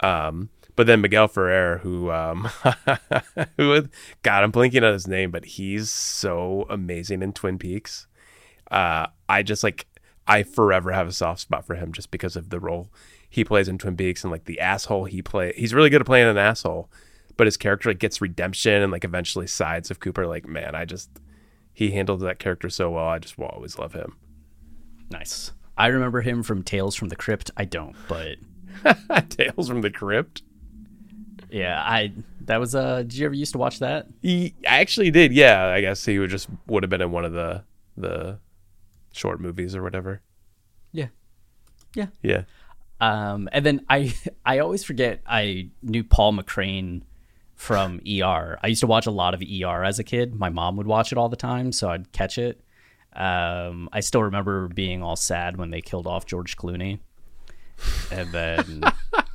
Um, 0.00 0.50
but 0.76 0.86
then 0.86 1.00
Miguel 1.00 1.28
Ferrer, 1.28 1.78
who 1.78 2.10
um 2.10 2.48
who 3.56 3.88
God, 4.22 4.44
I'm 4.44 4.50
blinking 4.50 4.84
on 4.84 4.92
his 4.92 5.08
name, 5.08 5.30
but 5.30 5.44
he's 5.44 5.90
so 5.90 6.66
amazing 6.70 7.22
in 7.22 7.32
Twin 7.32 7.58
Peaks. 7.58 8.06
Uh 8.70 9.08
I 9.28 9.42
just 9.42 9.64
like 9.64 9.86
I 10.26 10.42
forever 10.42 10.92
have 10.92 11.08
a 11.08 11.12
soft 11.12 11.40
spot 11.40 11.66
for 11.66 11.74
him 11.76 11.92
just 11.92 12.10
because 12.10 12.36
of 12.36 12.50
the 12.50 12.60
role 12.60 12.90
he 13.28 13.44
plays 13.44 13.68
in 13.68 13.78
Twin 13.78 13.96
Peaks 13.96 14.24
and 14.24 14.30
like 14.30 14.44
the 14.44 14.60
asshole 14.60 15.04
he 15.04 15.22
play. 15.22 15.52
He's 15.56 15.74
really 15.74 15.90
good 15.90 16.00
at 16.00 16.06
playing 16.06 16.28
an 16.28 16.38
asshole, 16.38 16.90
but 17.36 17.46
his 17.46 17.56
character 17.56 17.90
like 17.90 17.98
gets 17.98 18.20
redemption 18.20 18.82
and 18.82 18.92
like 18.92 19.04
eventually 19.04 19.46
sides 19.46 19.90
of 19.90 20.00
Cooper. 20.00 20.26
Like 20.26 20.46
man, 20.46 20.74
I 20.74 20.84
just 20.84 21.10
he 21.72 21.90
handled 21.90 22.20
that 22.20 22.38
character 22.38 22.70
so 22.70 22.90
well. 22.90 23.06
I 23.06 23.18
just 23.18 23.38
will 23.38 23.46
always 23.46 23.78
love 23.78 23.92
him. 23.92 24.16
Nice. 25.10 25.52
I 25.76 25.88
remember 25.88 26.22
him 26.22 26.42
from 26.42 26.62
Tales 26.62 26.94
from 26.94 27.08
the 27.08 27.16
Crypt. 27.16 27.50
I 27.56 27.66
don't, 27.66 27.94
but 28.08 28.38
Tales 29.28 29.68
from 29.68 29.82
the 29.82 29.90
Crypt. 29.90 30.42
Yeah, 31.50 31.82
I 31.82 32.12
that 32.42 32.58
was 32.58 32.74
uh 32.74 32.98
did 33.02 33.14
you 33.14 33.26
ever 33.26 33.34
used 33.34 33.52
to 33.52 33.58
watch 33.58 33.78
that? 33.80 34.06
He 34.22 34.54
I 34.68 34.80
actually 34.80 35.10
did. 35.10 35.32
Yeah, 35.32 35.66
I 35.66 35.80
guess 35.80 36.04
he 36.04 36.18
would 36.18 36.30
just 36.30 36.48
would 36.66 36.82
have 36.82 36.90
been 36.90 37.02
in 37.02 37.10
one 37.10 37.24
of 37.24 37.32
the 37.32 37.64
the 37.96 38.38
short 39.12 39.40
movies 39.40 39.74
or 39.74 39.82
whatever. 39.82 40.20
Yeah. 40.92 41.08
Yeah. 41.94 42.06
Yeah. 42.22 42.42
Um, 43.00 43.48
and 43.52 43.64
then 43.64 43.84
I 43.88 44.14
I 44.44 44.58
always 44.58 44.84
forget 44.84 45.20
I 45.26 45.70
knew 45.82 46.04
Paul 46.04 46.32
McCrane 46.34 47.02
from 47.54 48.00
ER. 48.06 48.58
I 48.62 48.66
used 48.66 48.80
to 48.80 48.86
watch 48.86 49.06
a 49.06 49.10
lot 49.10 49.34
of 49.34 49.42
ER 49.42 49.82
as 49.82 49.98
a 49.98 50.04
kid. 50.04 50.34
My 50.34 50.50
mom 50.50 50.76
would 50.76 50.86
watch 50.86 51.10
it 51.10 51.18
all 51.18 51.28
the 51.28 51.36
time, 51.36 51.72
so 51.72 51.88
I'd 51.88 52.12
catch 52.12 52.38
it. 52.38 52.60
Um, 53.14 53.88
I 53.92 54.00
still 54.00 54.22
remember 54.24 54.68
being 54.68 55.02
all 55.02 55.16
sad 55.16 55.56
when 55.56 55.70
they 55.70 55.80
killed 55.80 56.06
off 56.06 56.26
George 56.26 56.56
Clooney. 56.58 56.98
And 58.10 58.30
then 58.30 58.82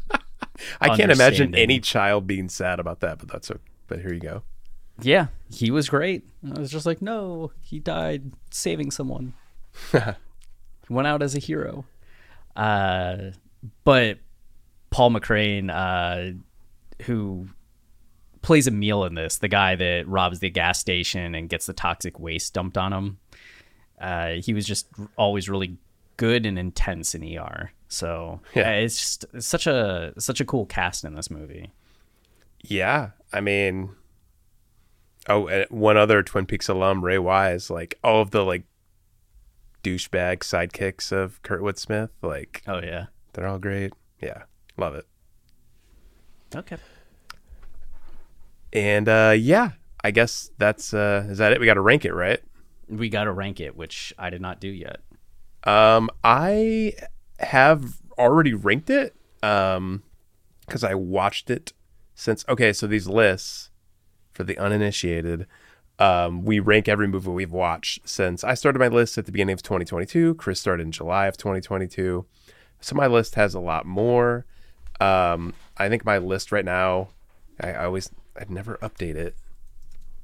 I 0.79 0.95
can't 0.95 1.11
imagine 1.11 1.55
any 1.55 1.79
child 1.79 2.27
being 2.27 2.49
sad 2.49 2.79
about 2.79 2.99
that, 3.01 3.19
but 3.19 3.29
that's 3.29 3.49
a 3.49 3.59
but 3.87 3.99
here 3.99 4.13
you 4.13 4.19
go. 4.19 4.43
yeah, 5.01 5.27
he 5.51 5.69
was 5.69 5.89
great. 5.89 6.23
I 6.55 6.59
was 6.59 6.71
just 6.71 6.85
like, 6.85 7.01
no, 7.01 7.51
he 7.61 7.79
died 7.79 8.31
saving 8.51 8.91
someone. 8.91 9.33
he 9.91 9.99
went 10.89 11.07
out 11.07 11.21
as 11.21 11.35
a 11.35 11.39
hero. 11.39 11.85
Uh, 12.55 13.31
but 13.83 14.19
Paul 14.89 15.11
McCrane, 15.11 15.69
uh, 15.69 16.37
who 17.03 17.47
plays 18.41 18.67
Emil 18.67 19.05
in 19.05 19.15
this, 19.15 19.37
the 19.37 19.47
guy 19.47 19.75
that 19.75 20.07
robs 20.07 20.39
the 20.39 20.49
gas 20.49 20.79
station 20.79 21.35
and 21.35 21.49
gets 21.49 21.65
the 21.65 21.73
toxic 21.73 22.19
waste 22.19 22.53
dumped 22.53 22.77
on 22.77 22.93
him. 22.93 23.17
Uh, 23.99 24.33
he 24.43 24.53
was 24.53 24.65
just 24.65 24.87
always 25.17 25.49
really 25.49 25.77
good 26.17 26.45
and 26.45 26.57
intense 26.57 27.13
in 27.13 27.37
ER. 27.37 27.71
So 27.91 28.39
Yeah. 28.55 28.69
uh, 28.69 28.73
it's 28.75 28.97
just 28.97 29.25
it's 29.33 29.45
such 29.45 29.67
a 29.67 30.13
such 30.17 30.39
a 30.39 30.45
cool 30.45 30.65
cast 30.65 31.03
in 31.03 31.13
this 31.13 31.29
movie. 31.29 31.73
Yeah, 32.63 33.09
I 33.33 33.41
mean, 33.41 33.89
oh, 35.27 35.47
and 35.47 35.65
one 35.69 35.97
other 35.97 36.23
Twin 36.23 36.45
Peaks 36.45 36.69
alum, 36.69 37.03
Ray 37.03 37.17
Wise, 37.19 37.69
like 37.69 37.99
all 38.01 38.21
of 38.21 38.31
the 38.31 38.45
like 38.45 38.63
douchebag 39.83 40.37
sidekicks 40.39 41.11
of 41.11 41.41
Kurtwood 41.43 41.77
Smith. 41.77 42.11
Like 42.21 42.61
Oh 42.65 42.79
yeah. 42.81 43.07
they're 43.33 43.47
all 43.47 43.59
great. 43.59 43.91
Yeah, 44.21 44.43
love 44.77 44.95
it. 44.95 45.05
Okay. 46.55 46.77
And 48.71 49.09
uh, 49.09 49.33
yeah, 49.37 49.71
I 50.03 50.11
guess 50.11 50.51
that's 50.57 50.93
uh, 50.93 51.25
is 51.29 51.39
that 51.39 51.51
it? 51.51 51.59
We 51.59 51.65
got 51.65 51.73
to 51.73 51.81
rank 51.81 52.05
it, 52.05 52.13
right? 52.13 52.39
We 52.87 53.09
got 53.09 53.25
to 53.25 53.31
rank 53.33 53.59
it, 53.59 53.75
which 53.75 54.13
I 54.17 54.29
did 54.29 54.41
not 54.41 54.61
do 54.61 54.69
yet. 54.69 55.01
Um, 55.65 56.09
I 56.23 56.93
have 57.41 57.97
already 58.17 58.53
ranked 58.53 58.89
it 58.89 59.15
um, 59.43 60.03
because 60.65 60.83
I 60.83 60.95
watched 60.95 61.49
it 61.49 61.73
since. 62.15 62.45
Okay, 62.47 62.73
so 62.73 62.87
these 62.87 63.07
lists 63.07 63.69
for 64.31 64.43
the 64.43 64.57
uninitiated, 64.57 65.47
um, 65.99 66.45
we 66.45 66.59
rank 66.59 66.87
every 66.87 67.07
movie 67.07 67.29
we've 67.29 67.51
watched 67.51 68.07
since 68.07 68.43
I 68.43 68.53
started 68.53 68.79
my 68.79 68.87
list 68.87 69.17
at 69.17 69.25
the 69.25 69.31
beginning 69.31 69.53
of 69.53 69.61
2022. 69.61 70.35
Chris 70.35 70.59
started 70.59 70.83
in 70.83 70.91
July 70.91 71.27
of 71.27 71.37
2022, 71.37 72.25
so 72.79 72.95
my 72.95 73.07
list 73.07 73.35
has 73.35 73.53
a 73.53 73.59
lot 73.59 73.85
more. 73.85 74.45
Um, 74.99 75.53
I 75.77 75.89
think 75.89 76.05
my 76.05 76.17
list 76.17 76.51
right 76.51 76.65
now, 76.65 77.09
I, 77.59 77.71
I 77.71 77.85
always, 77.85 78.11
I'd 78.39 78.49
never 78.49 78.77
update 78.77 79.15
it, 79.15 79.35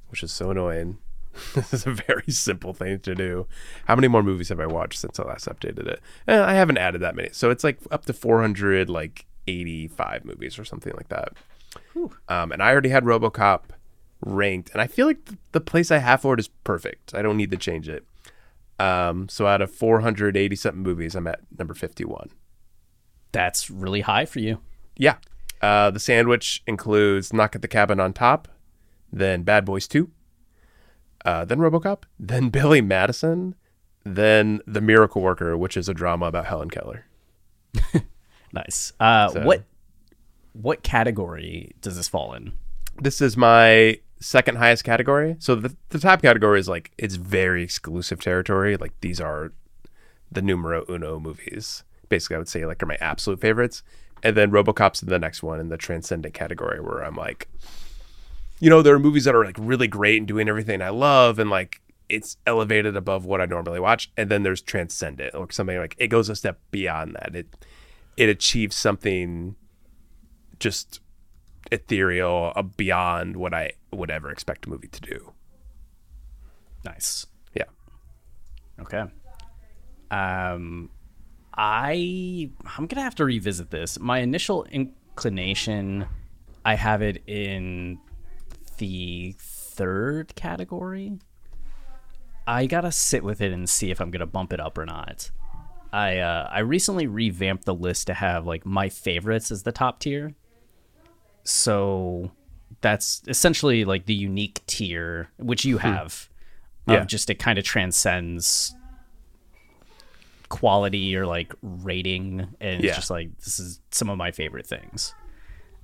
which 0.08 0.22
is 0.22 0.32
so 0.32 0.50
annoying. 0.50 0.98
this 1.54 1.72
is 1.72 1.86
a 1.86 1.92
very 1.92 2.30
simple 2.30 2.72
thing 2.72 2.98
to 3.00 3.14
do. 3.14 3.46
How 3.86 3.94
many 3.94 4.08
more 4.08 4.22
movies 4.22 4.48
have 4.48 4.60
I 4.60 4.66
watched 4.66 4.98
since 4.98 5.18
I 5.18 5.24
last 5.24 5.46
updated 5.46 5.86
it? 5.86 6.00
Eh, 6.26 6.42
I 6.42 6.54
haven't 6.54 6.78
added 6.78 7.00
that 7.02 7.14
many, 7.14 7.30
so 7.32 7.50
it's 7.50 7.64
like 7.64 7.78
up 7.90 8.06
to 8.06 8.12
400, 8.12 8.90
like 8.90 9.26
85 9.46 10.24
movies 10.24 10.58
or 10.58 10.64
something 10.64 10.92
like 10.96 11.08
that. 11.08 11.32
Um, 12.28 12.52
and 12.52 12.62
I 12.62 12.70
already 12.70 12.88
had 12.88 13.04
RoboCop 13.04 13.62
ranked, 14.24 14.70
and 14.72 14.80
I 14.80 14.86
feel 14.86 15.06
like 15.06 15.24
th- 15.24 15.38
the 15.52 15.60
place 15.60 15.90
I 15.90 15.98
have 15.98 16.22
for 16.22 16.34
it 16.34 16.40
is 16.40 16.48
perfect. 16.48 17.14
I 17.14 17.22
don't 17.22 17.36
need 17.36 17.50
to 17.50 17.56
change 17.56 17.88
it. 17.88 18.04
Um, 18.78 19.28
so 19.28 19.46
out 19.46 19.60
of 19.60 19.70
480 19.70 20.54
something 20.56 20.82
movies, 20.82 21.14
I'm 21.14 21.26
at 21.26 21.40
number 21.56 21.74
51. 21.74 22.30
That's 23.32 23.70
really 23.70 24.02
high 24.02 24.24
for 24.24 24.40
you. 24.40 24.60
Yeah. 24.96 25.16
Uh, 25.60 25.90
the 25.90 26.00
sandwich 26.00 26.62
includes 26.66 27.32
Knock 27.32 27.56
at 27.56 27.62
the 27.62 27.68
Cabin 27.68 27.98
on 27.98 28.12
Top, 28.12 28.48
then 29.12 29.42
Bad 29.42 29.64
Boys 29.64 29.88
2, 29.88 30.10
uh, 31.24 31.44
then 31.44 31.58
Robocop, 31.58 32.02
then 32.18 32.48
Billy 32.50 32.80
Madison, 32.80 33.54
then 34.04 34.60
The 34.66 34.80
Miracle 34.80 35.20
Worker, 35.22 35.56
which 35.56 35.76
is 35.76 35.88
a 35.88 35.94
drama 35.94 36.26
about 36.26 36.46
Helen 36.46 36.70
Keller. 36.70 37.04
Nice. 38.52 38.92
Uh, 38.98 39.28
So- 39.28 39.44
What 39.44 39.64
what 40.54 40.82
category 40.82 41.72
does 41.82 41.96
this 41.96 42.08
fall 42.08 42.32
in? 42.34 42.52
This 43.00 43.20
is 43.20 43.36
my 43.36 44.00
second 44.20 44.56
highest 44.56 44.82
category. 44.82 45.36
So 45.38 45.54
the, 45.54 45.76
the 45.90 46.00
top 46.00 46.22
category 46.22 46.58
is 46.58 46.68
like, 46.68 46.90
it's 46.98 47.14
very 47.14 47.62
exclusive 47.62 48.20
territory. 48.20 48.76
Like 48.76 48.92
these 49.00 49.20
are 49.20 49.52
the 50.32 50.42
numero 50.42 50.84
uno 50.88 51.20
movies. 51.20 51.84
Basically, 52.08 52.36
I 52.36 52.38
would 52.38 52.48
say 52.48 52.64
like 52.66 52.82
are 52.82 52.86
my 52.86 52.96
absolute 53.00 53.40
favorites. 53.40 53.82
And 54.22 54.36
then 54.36 54.50
Robocop's 54.50 55.00
the 55.02 55.18
next 55.18 55.42
one 55.44 55.60
in 55.60 55.68
the 55.68 55.76
transcendent 55.76 56.34
category 56.34 56.80
where 56.80 57.04
I'm 57.04 57.14
like, 57.14 57.46
you 58.60 58.70
know, 58.70 58.82
there 58.82 58.94
are 58.94 58.98
movies 58.98 59.24
that 59.24 59.34
are 59.34 59.44
like 59.44 59.56
really 59.58 59.88
great 59.88 60.18
and 60.18 60.26
doing 60.26 60.48
everything 60.48 60.82
I 60.82 60.90
love 60.90 61.38
and 61.38 61.50
like 61.50 61.80
it's 62.08 62.36
elevated 62.46 62.96
above 62.96 63.24
what 63.24 63.40
I 63.40 63.46
normally 63.46 63.80
watch. 63.80 64.10
And 64.16 64.30
then 64.30 64.42
there's 64.42 64.62
transcendent 64.62 65.34
or 65.34 65.50
something 65.50 65.78
like 65.78 65.94
it 65.98 66.08
goes 66.08 66.28
a 66.28 66.36
step 66.36 66.58
beyond 66.70 67.16
that. 67.16 67.34
It 67.34 67.66
it 68.16 68.28
achieves 68.28 68.76
something 68.76 69.54
just 70.58 71.00
ethereal 71.70 72.52
uh, 72.56 72.62
beyond 72.62 73.36
what 73.36 73.54
I 73.54 73.72
would 73.92 74.10
ever 74.10 74.30
expect 74.30 74.66
a 74.66 74.70
movie 74.70 74.88
to 74.88 75.00
do. 75.00 75.32
Nice. 76.84 77.26
Yeah. 77.54 77.64
Okay. 78.80 79.04
Um, 80.10 80.90
I 81.56 82.50
I'm 82.76 82.86
gonna 82.86 83.02
have 83.02 83.14
to 83.16 83.24
revisit 83.24 83.70
this. 83.70 83.98
My 83.98 84.18
initial 84.18 84.64
inclination, 84.64 86.06
I 86.64 86.74
have 86.74 87.02
it 87.02 87.22
in 87.26 87.98
the 88.78 89.34
third 89.38 90.34
category. 90.34 91.18
I 92.46 92.66
gotta 92.66 92.90
sit 92.90 93.22
with 93.22 93.40
it 93.40 93.52
and 93.52 93.68
see 93.68 93.90
if 93.90 94.00
I'm 94.00 94.10
gonna 94.10 94.26
bump 94.26 94.52
it 94.52 94.60
up 94.60 94.78
or 94.78 94.86
not. 94.86 95.30
I 95.92 96.18
uh, 96.18 96.48
I 96.50 96.60
recently 96.60 97.06
revamped 97.06 97.64
the 97.64 97.74
list 97.74 98.06
to 98.08 98.14
have 98.14 98.46
like 98.46 98.64
my 98.66 98.88
favorites 98.88 99.50
as 99.50 99.62
the 99.62 99.72
top 99.72 100.00
tier. 100.00 100.34
So 101.44 102.30
that's 102.80 103.22
essentially 103.26 103.84
like 103.84 104.06
the 104.06 104.14
unique 104.14 104.60
tier, 104.66 105.28
which 105.38 105.64
you 105.64 105.78
have. 105.78 106.28
Yeah. 106.86 107.02
Of 107.02 107.06
just 107.06 107.28
it 107.30 107.38
kind 107.38 107.58
of 107.58 107.64
transcends 107.64 108.74
quality 110.48 111.14
or 111.14 111.26
like 111.26 111.52
rating 111.62 112.48
and 112.60 112.82
Yeah. 112.82 112.88
it's 112.90 112.96
just 112.96 113.10
like 113.10 113.36
this 113.40 113.58
is 113.58 113.80
some 113.90 114.08
of 114.08 114.16
my 114.16 114.30
favorite 114.30 114.66
things. 114.66 115.14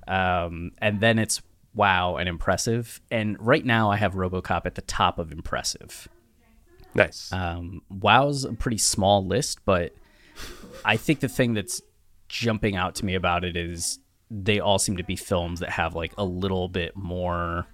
Um, 0.07 0.71
and 0.79 0.99
then 0.99 1.19
it's 1.19 1.41
wow 1.75 2.15
and 2.17 2.27
impressive. 2.27 3.01
And 3.11 3.37
right 3.39 3.65
now 3.65 3.91
I 3.91 3.97
have 3.97 4.13
RoboCop 4.13 4.65
at 4.65 4.75
the 4.75 4.81
top 4.81 5.19
of 5.19 5.31
impressive. 5.31 6.07
Nice. 6.93 7.31
Um, 7.31 7.81
WoW's 7.89 8.45
a 8.45 8.53
pretty 8.53 8.77
small 8.77 9.25
list, 9.25 9.59
but 9.65 9.93
I 10.83 10.97
think 10.97 11.19
the 11.19 11.27
thing 11.27 11.53
that's 11.53 11.81
jumping 12.29 12.75
out 12.75 12.95
to 12.95 13.05
me 13.05 13.15
about 13.15 13.43
it 13.43 13.55
is 13.57 13.99
they 14.31 14.59
all 14.59 14.79
seem 14.79 14.97
to 14.97 15.03
be 15.03 15.15
films 15.15 15.59
that 15.59 15.69
have 15.69 15.95
like 15.95 16.13
a 16.17 16.25
little 16.25 16.67
bit 16.67 16.95
more 16.95 17.67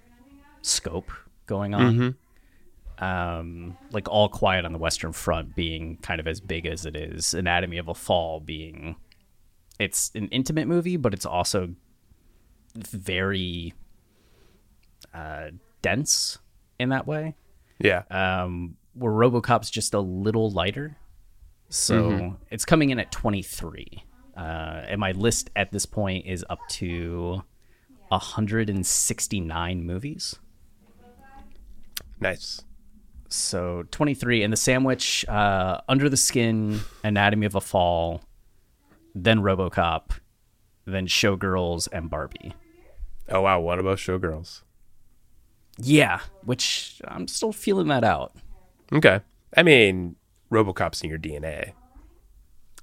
scope 0.61 1.11
going 1.45 1.73
on. 1.73 2.15
Um, 2.97 3.77
like 3.91 4.07
All 4.09 4.29
Quiet 4.29 4.65
on 4.65 4.73
the 4.73 4.77
Western 4.77 5.11
Front 5.11 5.55
being 5.55 5.97
kind 6.03 6.19
of 6.19 6.27
as 6.27 6.39
big 6.39 6.65
as 6.65 6.85
it 6.85 6.95
is, 6.95 7.33
Anatomy 7.33 7.77
of 7.77 7.87
a 7.87 7.95
Fall 7.95 8.39
being 8.39 8.95
it's 9.79 10.11
an 10.13 10.27
intimate 10.27 10.67
movie, 10.67 10.97
but 10.97 11.13
it's 11.13 11.25
also 11.25 11.73
very 12.75 13.73
uh, 15.13 15.49
dense 15.81 16.39
in 16.79 16.89
that 16.89 17.07
way 17.07 17.35
yeah. 17.83 18.03
um, 18.09 18.77
where 18.93 19.11
RoboCop's 19.11 19.69
just 19.69 19.93
a 19.93 19.99
little 19.99 20.49
lighter. 20.49 20.97
So 21.69 22.37
it's 22.49 22.65
coming 22.65 22.89
in 22.89 22.99
at 22.99 23.11
23. 23.11 24.03
Uh, 24.35 24.39
and 24.87 24.99
my 24.99 25.11
list 25.11 25.49
at 25.55 25.71
this 25.71 25.85
point 25.85 26.25
is 26.25 26.45
up 26.49 26.59
to 26.69 27.43
169 28.09 29.85
movies. 29.85 30.35
nice. 32.19 32.61
So 33.29 33.83
23. 33.91 34.43
And 34.43 34.51
the 34.51 34.57
sandwich, 34.57 35.25
uh, 35.29 35.79
Under 35.87 36.09
the 36.09 36.17
Skin, 36.17 36.81
Anatomy 37.03 37.45
of 37.45 37.55
a 37.55 37.61
Fall, 37.61 38.21
then 39.15 39.39
RoboCop, 39.39 40.11
then 40.85 41.07
Showgirls, 41.07 41.87
and 41.93 42.09
Barbie. 42.09 42.53
Oh 43.29 43.41
wow, 43.41 43.61
what 43.61 43.79
about 43.79 43.97
Showgirls? 43.97 44.63
Yeah, 45.81 46.19
which 46.43 47.01
I'm 47.07 47.27
still 47.27 47.51
feeling 47.51 47.87
that 47.87 48.03
out. 48.03 48.33
Okay. 48.93 49.21
I 49.55 49.63
mean, 49.63 50.15
RoboCop's 50.51 51.01
in 51.01 51.09
your 51.09 51.19
DNA. 51.19 51.73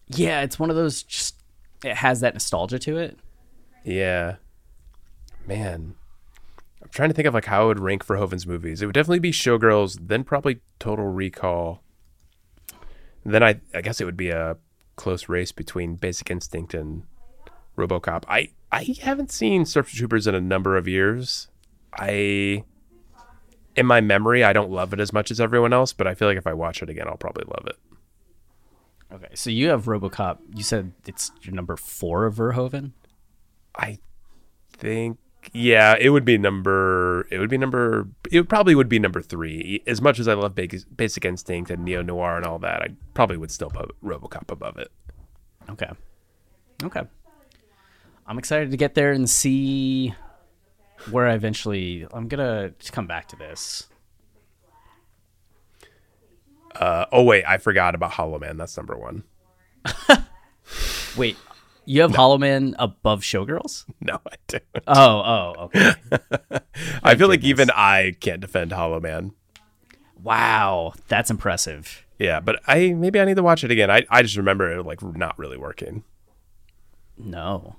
Yeah, 0.09 0.41
it's 0.41 0.59
one 0.59 0.71
of 0.71 0.77
those 0.77 1.03
just, 1.03 1.37
it 1.85 1.97
has 1.97 2.21
that 2.21 2.35
nostalgia 2.35 2.79
to 2.81 2.99
it. 2.99 3.19
Yeah. 3.85 4.37
Man. 5.47 5.95
I'm 6.83 6.89
trying 6.91 7.11
to 7.11 7.15
think 7.15 7.29
of 7.29 7.35
like 7.35 7.45
how 7.45 7.63
I 7.63 7.67
would 7.67 7.81
rank 7.81 8.07
Verhoeven's 8.07 8.47
movies. 8.47 8.83
It 8.83 8.87
would 8.87 8.95
definitely 8.95 9.19
be 9.19 9.33
Showgirls, 9.33 9.99
then 10.09 10.25
probably 10.25 10.61
Total 10.79 11.07
Recall. 11.07 11.83
Then 13.25 13.43
I 13.43 13.61
I 13.75 13.83
guess 13.83 14.01
it 14.01 14.05
would 14.05 14.17
be 14.17 14.31
a 14.31 14.57
close 14.97 15.29
race 15.29 15.53
between 15.53 15.97
Basic 15.97 16.31
Instinct 16.31 16.73
and 16.73 17.03
RoboCop. 17.77 18.25
I 18.29 18.51
I 18.73 18.95
haven't 19.03 19.31
seen 19.31 19.65
Starship 19.65 19.99
Troopers 19.99 20.27
in 20.27 20.35
a 20.35 20.41
number 20.41 20.77
of 20.77 20.89
years. 20.89 21.49
I 21.93 22.65
in 23.79 23.87
my 23.87 24.01
memory, 24.01 24.43
I 24.43 24.53
don't 24.53 24.71
love 24.71 24.93
it 24.93 24.99
as 24.99 25.13
much 25.13 25.31
as 25.31 25.41
everyone 25.41 25.73
else, 25.73 25.93
but 25.93 26.09
I 26.09 26.15
feel 26.15 26.27
like 26.27 26.37
if 26.37 26.49
I 26.49 26.53
watch 26.53 26.83
it 26.83 26.91
again, 26.91 27.07
I'll 27.07 27.17
probably 27.17 27.45
love 27.47 27.67
it. 27.69 27.77
Okay, 29.13 29.35
so 29.35 29.51
you 29.51 29.69
have 29.69 29.85
RoboCop. 29.85 30.39
You 30.53 30.65
said 30.65 30.93
it's 31.07 31.31
your 31.43 31.55
number 31.55 31.77
four 31.77 32.27
of 32.27 32.35
Verhoeven. 32.35 32.93
I 33.77 34.01
think 34.73 35.19
yeah, 35.53 35.95
it 35.99 36.11
would 36.11 36.25
be 36.25 36.37
number 36.37 37.27
it 37.31 37.39
would 37.39 37.49
be 37.49 37.57
number 37.57 38.09
it 38.31 38.49
probably 38.49 38.75
would 38.75 38.89
be 38.89 38.99
number 38.99 39.23
3. 39.23 39.85
As 39.87 40.03
much 40.03 40.19
as 40.19 40.27
I 40.29 40.35
love 40.35 40.55
Basic, 40.55 40.85
Basic 40.95 41.25
Instinct 41.25 41.71
and 41.71 41.85
Neo 41.85 42.03
Noir 42.03 42.37
and 42.37 42.45
all 42.45 42.59
that, 42.59 42.83
I 42.83 42.89
probably 43.15 43.37
would 43.37 43.53
still 43.53 43.71
put 43.71 43.95
RoboCop 44.03 44.51
above 44.51 44.77
it. 44.77 44.91
Okay, 45.71 45.91
okay. 46.83 47.03
I'm 48.27 48.39
excited 48.39 48.73
to 48.73 48.77
get 48.77 48.95
there 48.95 49.13
and 49.13 49.31
see 49.31 50.13
where 51.11 51.27
I 51.27 51.35
eventually. 51.35 52.07
I'm 52.13 52.29
gonna 52.29 52.73
come 52.93 53.07
back 53.07 53.29
to 53.29 53.37
this. 53.37 53.89
Uh, 56.75 57.07
oh 57.13 57.23
wait, 57.25 57.45
I 57.47 57.59
forgot 57.59 57.95
about 57.95 58.13
Hollow 58.13 58.39
Man. 58.39 58.57
That's 58.57 58.77
number 58.77 58.97
1. 58.97 59.25
Wait, 61.17 61.37
you 61.87 62.03
have 62.03 62.15
Hollow 62.15 62.39
Man 62.39 62.77
above 62.79 63.23
Showgirls? 63.23 63.85
No, 64.01 64.21
I 64.31 64.37
don't. 64.47 64.63
Oh, 64.87 64.95
oh, 64.97 65.55
okay. 65.65 65.93
I 67.03 67.17
feel 67.17 67.29
like 67.29 67.43
even 67.43 67.71
I 67.71 68.15
can't 68.21 68.41
defend 68.41 68.73
Hollow 68.73 69.01
Man. 69.01 69.33
wow, 70.23 70.93
that's 71.09 71.31
impressive. 71.31 72.05
Yeah, 72.19 72.41
but 72.41 72.61
I 72.67 72.93
maybe 72.93 73.19
I 73.19 73.25
need 73.25 73.37
to 73.37 73.43
watch 73.43 73.65
it 73.65 73.71
again. 73.71 73.91
I, 73.91 74.05
I 74.11 74.23
just 74.23 74.37
remember 74.37 74.71
it 74.71 74.85
like 74.85 75.03
not 75.03 75.39
really 75.39 75.57
working. 75.57 76.05
No. 77.17 77.77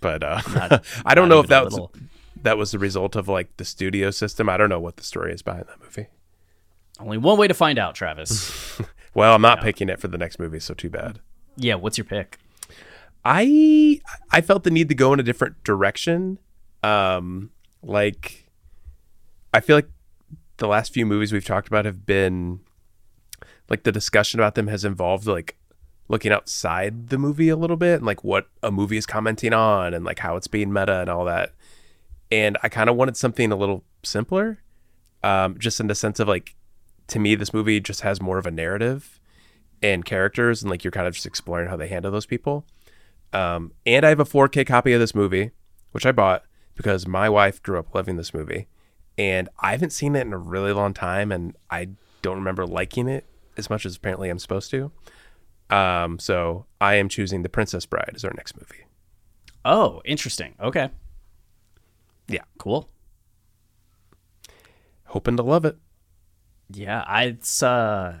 But 0.00 0.22
uh, 0.22 0.40
Not- 0.54 0.84
I 1.04 1.14
don't 1.14 1.28
know 1.28 1.40
if 1.40 1.48
that 1.48 1.64
was 1.64 1.78
that 2.42 2.56
was 2.56 2.70
the 2.70 2.78
result 2.78 3.16
of 3.16 3.28
like 3.28 3.56
the 3.56 3.64
studio 3.64 4.10
system. 4.10 4.48
I 4.48 4.56
don't 4.56 4.68
know 4.68 4.80
what 4.80 4.96
the 4.96 5.02
story 5.04 5.32
is 5.32 5.42
behind 5.42 5.66
that 5.66 5.80
movie. 5.82 6.06
Only 7.00 7.18
one 7.18 7.38
way 7.38 7.48
to 7.48 7.54
find 7.54 7.78
out, 7.78 7.94
Travis. 7.94 8.80
Well, 9.14 9.34
I'm 9.34 9.42
not 9.42 9.62
picking 9.62 9.88
it 9.88 9.98
for 9.98 10.06
the 10.06 10.18
next 10.18 10.38
movie, 10.38 10.60
so 10.60 10.74
too 10.74 10.90
bad. 10.90 11.18
yeah, 11.56 11.74
what's 11.74 11.98
your 11.98 12.04
pick? 12.04 12.38
I 13.24 14.00
I 14.30 14.40
felt 14.42 14.62
the 14.62 14.70
need 14.70 14.88
to 14.90 14.94
go 14.94 15.12
in 15.12 15.18
a 15.18 15.24
different 15.24 15.64
direction. 15.64 16.38
Um, 16.84 17.50
like 17.82 18.48
I 19.52 19.58
feel 19.60 19.76
like 19.76 19.88
the 20.58 20.68
last 20.68 20.92
few 20.92 21.04
movies 21.04 21.32
we've 21.32 21.44
talked 21.44 21.66
about 21.66 21.84
have 21.84 22.06
been 22.06 22.60
like 23.68 23.82
the 23.82 23.90
discussion 23.92 24.38
about 24.38 24.54
them 24.54 24.68
has 24.68 24.84
involved 24.84 25.26
like 25.26 25.56
looking 26.08 26.32
outside 26.32 27.08
the 27.08 27.18
movie 27.18 27.48
a 27.48 27.56
little 27.56 27.76
bit 27.76 27.96
and 27.96 28.06
like 28.06 28.24
what 28.24 28.48
a 28.62 28.70
movie 28.70 28.96
is 28.96 29.06
commenting 29.06 29.52
on 29.52 29.92
and 29.92 30.04
like 30.04 30.18
how 30.18 30.36
it's 30.36 30.46
being 30.46 30.72
meta 30.72 31.00
and 31.00 31.10
all 31.10 31.24
that. 31.24 31.52
And 32.30 32.56
I 32.62 32.68
kind 32.68 32.90
of 32.90 32.96
wanted 32.96 33.16
something 33.16 33.52
a 33.52 33.56
little 33.56 33.84
simpler, 34.02 34.58
um, 35.22 35.58
just 35.58 35.80
in 35.80 35.86
the 35.86 35.94
sense 35.94 36.18
of 36.20 36.28
like 36.28 36.54
to 37.08 37.18
me 37.18 37.34
this 37.34 37.52
movie 37.54 37.80
just 37.80 38.02
has 38.02 38.20
more 38.20 38.38
of 38.38 38.46
a 38.46 38.50
narrative 38.50 39.20
and 39.82 40.04
characters 40.04 40.62
and 40.62 40.70
like 40.70 40.84
you're 40.84 40.90
kind 40.90 41.06
of 41.06 41.14
just 41.14 41.26
exploring 41.26 41.68
how 41.68 41.76
they 41.76 41.88
handle 41.88 42.10
those 42.10 42.26
people. 42.26 42.64
Um, 43.32 43.72
and 43.84 44.06
I 44.06 44.08
have 44.08 44.20
a 44.20 44.24
4K 44.24 44.66
copy 44.66 44.92
of 44.92 45.00
this 45.00 45.14
movie, 45.14 45.50
which 45.92 46.06
I 46.06 46.12
bought 46.12 46.44
because 46.74 47.06
my 47.06 47.28
wife 47.28 47.62
grew 47.62 47.78
up 47.78 47.94
loving 47.94 48.16
this 48.16 48.32
movie, 48.32 48.68
and 49.18 49.48
I 49.60 49.72
haven't 49.72 49.90
seen 49.90 50.14
it 50.14 50.20
in 50.20 50.32
a 50.32 50.38
really 50.38 50.72
long 50.72 50.94
time, 50.94 51.32
and 51.32 51.56
I 51.70 51.88
don't 52.22 52.36
remember 52.36 52.66
liking 52.66 53.08
it 53.08 53.26
as 53.56 53.68
much 53.68 53.84
as 53.84 53.96
apparently 53.96 54.30
I'm 54.30 54.38
supposed 54.38 54.70
to. 54.70 54.92
Um, 55.70 56.18
so 56.18 56.66
I 56.80 56.94
am 56.94 57.08
choosing 57.08 57.42
The 57.42 57.48
Princess 57.48 57.84
Bride 57.86 58.12
as 58.14 58.24
our 58.24 58.32
next 58.36 58.56
movie. 58.56 58.84
Oh, 59.64 60.00
interesting. 60.04 60.54
Okay. 60.60 60.88
Yeah, 62.28 62.42
Cool. 62.58 62.88
hoping 65.06 65.36
to 65.36 65.42
love 65.42 65.64
it. 65.64 65.76
Yeah, 66.70 67.02
I, 67.06 67.24
it's 67.24 67.62
uh 67.62 68.14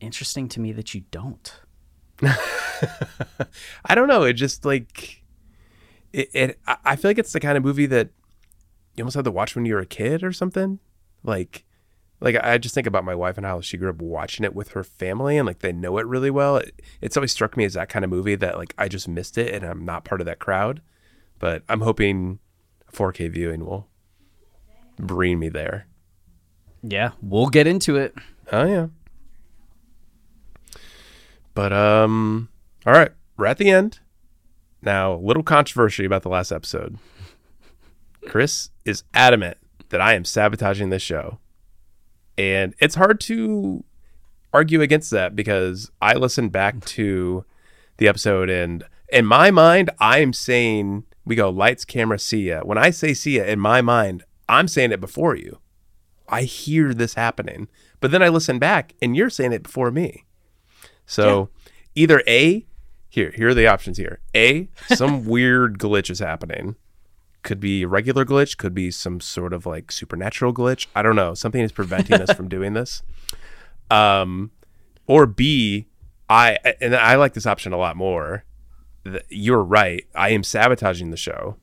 interesting 0.00 0.48
to 0.48 0.60
me 0.60 0.72
that 0.72 0.94
you 0.94 1.02
don't. 1.12 1.60
I 2.22 3.94
don't 3.94 4.08
know. 4.08 4.24
It 4.24 4.32
just 4.34 4.64
like 4.64 5.22
it. 6.12 6.28
it 6.34 6.58
I 6.66 6.76
I 6.84 6.96
feel 6.96 7.10
like 7.10 7.18
it's 7.18 7.32
the 7.32 7.40
kind 7.40 7.56
of 7.56 7.62
movie 7.64 7.86
that 7.86 8.08
you 8.96 9.02
almost 9.02 9.14
had 9.16 9.24
to 9.26 9.30
watch 9.30 9.54
when 9.54 9.64
you 9.64 9.74
were 9.74 9.80
a 9.80 9.86
kid 9.86 10.22
or 10.24 10.32
something. 10.32 10.80
Like, 11.22 11.64
like 12.20 12.36
I 12.36 12.58
just 12.58 12.74
think 12.74 12.86
about 12.86 13.04
my 13.04 13.14
wife 13.14 13.36
and 13.36 13.46
how 13.46 13.60
she 13.60 13.76
grew 13.76 13.90
up 13.90 14.00
watching 14.00 14.44
it 14.44 14.54
with 14.54 14.70
her 14.70 14.84
family, 14.84 15.36
and 15.36 15.46
like 15.46 15.60
they 15.60 15.72
know 15.72 15.98
it 15.98 16.06
really 16.06 16.30
well. 16.30 16.56
It, 16.58 16.80
it's 17.00 17.16
always 17.16 17.32
struck 17.32 17.56
me 17.56 17.64
as 17.64 17.74
that 17.74 17.88
kind 17.88 18.04
of 18.04 18.10
movie 18.10 18.34
that 18.36 18.56
like 18.56 18.74
I 18.78 18.88
just 18.88 19.08
missed 19.08 19.38
it, 19.38 19.54
and 19.54 19.64
I'm 19.64 19.84
not 19.84 20.04
part 20.04 20.20
of 20.20 20.26
that 20.26 20.38
crowd. 20.38 20.80
But 21.38 21.62
I'm 21.68 21.80
hoping 21.80 22.38
4K 22.92 23.30
viewing 23.30 23.64
will 23.64 23.88
bring 24.98 25.38
me 25.38 25.48
there. 25.48 25.86
Yeah, 26.82 27.12
we'll 27.20 27.48
get 27.48 27.66
into 27.66 27.96
it. 27.96 28.14
Oh 28.52 28.64
yeah. 28.66 28.86
But 31.54 31.72
um 31.72 32.48
all 32.86 32.92
right, 32.92 33.12
we're 33.36 33.46
at 33.46 33.58
the 33.58 33.70
end. 33.70 34.00
Now, 34.82 35.14
a 35.14 35.16
little 35.16 35.42
controversy 35.42 36.04
about 36.04 36.22
the 36.22 36.28
last 36.28 36.52
episode. 36.52 36.98
Chris 38.26 38.70
is 38.84 39.02
adamant 39.14 39.56
that 39.88 40.00
I 40.00 40.14
am 40.14 40.26
sabotaging 40.26 40.90
this 40.90 41.02
show. 41.02 41.38
And 42.36 42.74
it's 42.78 42.94
hard 42.94 43.20
to 43.20 43.84
argue 44.52 44.80
against 44.80 45.10
that 45.10 45.34
because 45.34 45.90
I 46.00 46.14
listened 46.14 46.52
back 46.52 46.84
to 46.84 47.44
the 47.96 48.08
episode 48.08 48.48
and 48.50 48.84
in 49.08 49.26
my 49.26 49.50
mind 49.50 49.90
I'm 49.98 50.32
saying 50.32 51.04
we 51.24 51.36
go 51.36 51.50
lights 51.50 51.84
camera 51.84 52.18
see 52.18 52.48
ya. 52.48 52.60
When 52.62 52.78
I 52.78 52.90
say 52.90 53.14
see 53.14 53.38
ya 53.38 53.44
in 53.44 53.60
my 53.60 53.80
mind, 53.80 54.24
I'm 54.48 54.68
saying 54.68 54.92
it 54.92 55.00
before 55.00 55.34
you. 55.34 55.58
I 56.28 56.42
hear 56.42 56.94
this 56.94 57.14
happening. 57.14 57.68
But 58.00 58.10
then 58.10 58.22
I 58.22 58.28
listen 58.28 58.58
back 58.58 58.94
and 59.00 59.16
you're 59.16 59.30
saying 59.30 59.52
it 59.52 59.62
before 59.62 59.90
me. 59.90 60.24
So 61.06 61.50
either 61.94 62.22
A, 62.26 62.66
here, 63.08 63.32
here 63.34 63.50
are 63.50 63.54
the 63.54 63.66
options 63.66 63.96
here. 63.98 64.20
A, 64.34 64.68
some 64.88 65.24
weird 65.26 65.78
glitch 65.78 66.10
is 66.10 66.18
happening. 66.18 66.76
Could 67.44 67.60
be 67.60 67.82
a 67.82 67.88
regular 67.88 68.24
glitch, 68.24 68.56
could 68.56 68.74
be 68.74 68.90
some 68.90 69.20
sort 69.20 69.52
of 69.52 69.66
like 69.66 69.92
supernatural 69.92 70.52
glitch. 70.52 70.86
I 70.96 71.02
don't 71.02 71.14
know. 71.14 71.34
Something 71.34 71.62
is 71.62 71.70
preventing 71.70 72.20
us 72.20 72.32
from 72.32 72.48
doing 72.48 72.72
this. 72.72 73.02
Um, 73.90 74.50
or 75.06 75.26
B, 75.26 75.86
I 76.28 76.58
and 76.80 76.96
I 76.96 77.14
like 77.14 77.34
this 77.34 77.46
option 77.46 77.72
a 77.72 77.76
lot 77.76 77.96
more. 77.96 78.44
You're 79.28 79.62
right. 79.62 80.04
I 80.14 80.30
am 80.30 80.42
sabotaging 80.42 81.10
the 81.10 81.16
show 81.16 81.58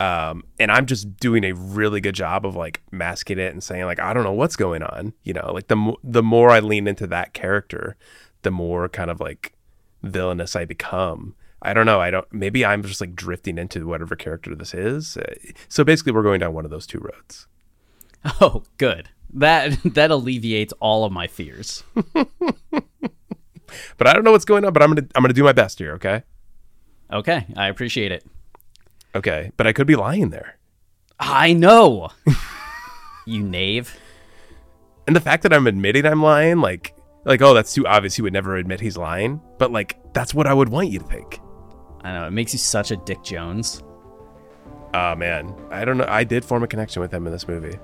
um, 0.00 0.44
and 0.60 0.70
I'm 0.70 0.86
just 0.86 1.16
doing 1.16 1.44
a 1.44 1.52
really 1.52 2.00
good 2.00 2.14
job 2.14 2.46
of 2.46 2.54
like 2.54 2.82
masking 2.92 3.38
it 3.38 3.52
and 3.52 3.62
saying 3.62 3.84
like 3.84 3.98
I 3.98 4.12
don't 4.12 4.24
know 4.24 4.32
what's 4.32 4.56
going 4.56 4.82
on. 4.82 5.12
You 5.24 5.32
know, 5.32 5.50
like 5.52 5.66
the 5.66 5.76
mo- 5.76 5.98
the 6.04 6.22
more 6.22 6.50
I 6.50 6.60
lean 6.60 6.86
into 6.86 7.06
that 7.08 7.34
character, 7.34 7.96
the 8.42 8.50
more 8.50 8.88
kind 8.88 9.10
of 9.10 9.20
like 9.20 9.54
villainous 10.02 10.54
I 10.54 10.64
become. 10.64 11.34
I 11.60 11.74
don't 11.74 11.86
know. 11.86 12.00
I 12.00 12.10
don't. 12.10 12.30
Maybe 12.32 12.64
I'm 12.64 12.82
just 12.82 13.00
like 13.00 13.14
drifting 13.16 13.58
into 13.58 13.86
whatever 13.86 14.14
character 14.16 14.54
this 14.54 14.74
is. 14.74 15.18
So 15.68 15.84
basically, 15.84 16.12
we're 16.12 16.22
going 16.22 16.40
down 16.40 16.54
one 16.54 16.64
of 16.64 16.70
those 16.70 16.86
two 16.86 17.00
roads. 17.00 17.46
Oh, 18.40 18.64
good. 18.78 19.10
That 19.32 19.78
that 19.94 20.10
alleviates 20.10 20.72
all 20.80 21.04
of 21.04 21.12
my 21.12 21.28
fears. 21.28 21.84
But 23.96 24.06
I 24.06 24.12
don't 24.12 24.24
know 24.24 24.32
what's 24.32 24.44
going 24.44 24.64
on. 24.64 24.72
But 24.72 24.82
I'm 24.82 24.90
gonna 24.90 25.06
I'm 25.14 25.22
gonna 25.22 25.34
do 25.34 25.44
my 25.44 25.52
best 25.52 25.78
here. 25.78 25.92
Okay. 25.94 26.22
Okay, 27.12 27.46
I 27.56 27.68
appreciate 27.68 28.12
it. 28.12 28.24
Okay. 29.14 29.52
But 29.56 29.66
I 29.66 29.72
could 29.72 29.86
be 29.86 29.96
lying 29.96 30.30
there. 30.30 30.58
I 31.18 31.52
know. 31.52 32.10
you 33.26 33.42
knave. 33.42 33.98
And 35.06 35.16
the 35.16 35.20
fact 35.20 35.42
that 35.42 35.52
I'm 35.52 35.66
admitting 35.66 36.06
I'm 36.06 36.22
lying, 36.22 36.60
like 36.60 36.94
like 37.24 37.42
oh 37.42 37.54
that's 37.54 37.72
too 37.74 37.86
obvious. 37.86 38.16
He 38.16 38.22
would 38.22 38.32
never 38.32 38.56
admit 38.56 38.80
he's 38.80 38.96
lying. 38.96 39.40
But 39.58 39.72
like 39.72 39.98
that's 40.12 40.34
what 40.34 40.46
I 40.46 40.54
would 40.54 40.68
want 40.68 40.90
you 40.90 40.98
to 41.00 41.04
think. 41.06 41.40
I 42.02 42.12
know 42.12 42.26
it 42.26 42.30
makes 42.30 42.52
you 42.52 42.58
such 42.58 42.90
a 42.90 42.96
Dick 42.96 43.22
Jones. 43.22 43.82
Oh 44.94 45.14
man, 45.14 45.54
I 45.70 45.84
don't 45.84 45.98
know. 45.98 46.06
I 46.08 46.24
did 46.24 46.44
form 46.44 46.62
a 46.62 46.66
connection 46.66 47.02
with 47.02 47.12
him 47.12 47.26
in 47.26 47.32
this 47.32 47.46
movie. 47.46 47.78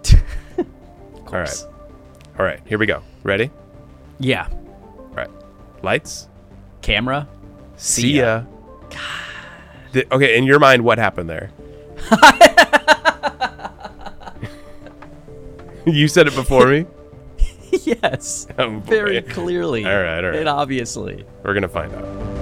All 1.26 1.40
right, 1.40 1.64
all 2.38 2.44
right. 2.44 2.60
Here 2.64 2.78
we 2.78 2.86
go. 2.86 3.02
Ready? 3.24 3.50
Yeah. 4.20 4.46
All 4.50 5.14
right. 5.16 5.30
Lights. 5.82 6.28
Camera. 6.80 7.26
See 7.76 8.18
ya. 8.18 8.44
Th- 9.92 10.06
okay, 10.12 10.38
in 10.38 10.44
your 10.44 10.60
mind, 10.60 10.84
what 10.84 10.98
happened 10.98 11.28
there? 11.28 11.50
you 15.86 16.08
said 16.08 16.26
it 16.26 16.34
before 16.34 16.66
me. 16.66 16.86
yes. 17.82 18.46
Oh. 18.58 18.78
Very 18.80 19.20
clearly. 19.22 19.84
All 19.84 20.02
right, 20.02 20.24
all 20.24 20.30
right. 20.30 20.38
And 20.38 20.48
obviously. 20.48 21.24
We're 21.42 21.54
gonna 21.54 21.68
find 21.68 21.92
out. 21.94 22.33